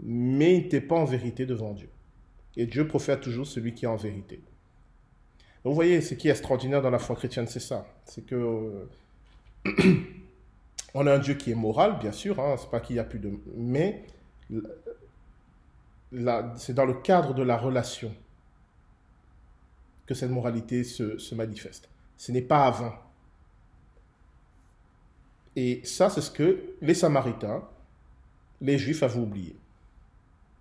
[0.00, 1.88] mais il n'était pas en vérité devant Dieu.
[2.56, 4.40] Et Dieu profère toujours celui qui est en vérité.
[5.64, 7.86] vous voyez, ce qui est extraordinaire dans la foi chrétienne, c'est ça.
[8.04, 8.88] C'est que euh,
[10.94, 13.18] on a un Dieu qui est moral, bien sûr, hein, c'est pas qu'il a plus
[13.18, 13.30] de...
[13.56, 14.04] Mais
[16.56, 18.14] c'est dans le cadre de la relation
[20.06, 21.88] que cette moralité se manifeste.
[22.22, 22.92] Ce n'est pas avant.
[25.56, 27.64] Et ça, c'est ce que les Samaritains,
[28.60, 29.56] les Juifs avaient oublié.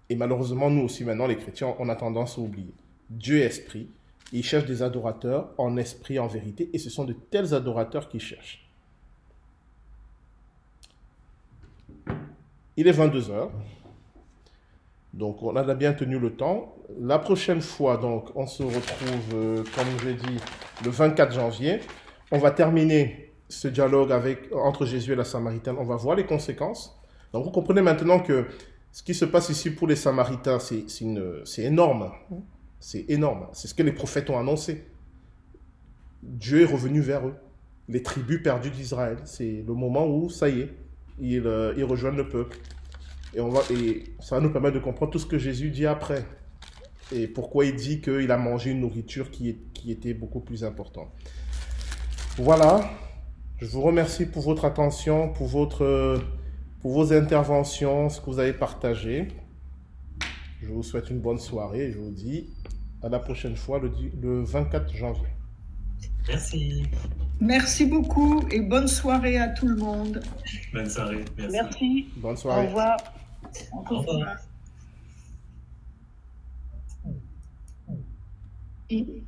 [0.10, 2.74] Et malheureusement, nous aussi, maintenant, les chrétiens, on a tendance à oublier.
[3.12, 3.88] Dieu est esprit.
[4.34, 6.72] Il cherche des adorateurs en esprit, en vérité.
[6.74, 8.68] Et ce sont de tels adorateurs qu'il cherche.
[12.76, 13.52] Il est 22 heures.
[15.14, 16.76] Donc, on a bien tenu le temps.
[17.00, 20.38] La prochaine fois, donc, on se retrouve, euh, comme je l'ai dit,
[20.86, 21.80] le 24 janvier.
[22.32, 25.76] On va terminer ce dialogue avec, entre Jésus et la Samaritaine.
[25.78, 26.98] On va voir les conséquences.
[27.34, 28.46] Donc, vous comprenez maintenant que
[28.94, 32.12] ce qui se passe ici pour les Samaritains, c'est énorme.
[32.80, 33.48] C'est énorme.
[33.52, 34.86] C'est ce que les prophètes ont annoncé.
[36.24, 37.36] Dieu est revenu vers eux.
[37.90, 39.18] Les tribus perdues d'Israël.
[39.26, 40.70] C'est le moment où, ça y est,
[41.20, 42.58] ils, euh, ils rejoignent le peuple.
[43.34, 45.86] Et, on va, et ça va nous permettre de comprendre tout ce que Jésus dit
[45.86, 46.26] après.
[47.14, 50.64] Et pourquoi il dit qu'il a mangé une nourriture qui, est, qui était beaucoup plus
[50.64, 51.10] importante.
[52.38, 52.90] Voilà.
[53.58, 56.20] Je vous remercie pour votre attention, pour, votre,
[56.82, 59.28] pour vos interventions, ce que vous avez partagé.
[60.62, 62.50] Je vous souhaite une bonne soirée et je vous dis
[63.04, 63.92] à la prochaine fois le,
[64.22, 65.28] le 24 janvier.
[66.28, 66.84] Merci.
[67.40, 70.22] Merci beaucoup et bonne soirée à tout le monde.
[70.74, 71.26] Bonne soirée.
[71.38, 71.52] Merci.
[71.52, 72.08] Merci.
[72.18, 72.64] Bonne soirée.
[72.64, 72.98] Au revoir.
[73.72, 74.38] Au revoir.
[78.90, 79.24] Et-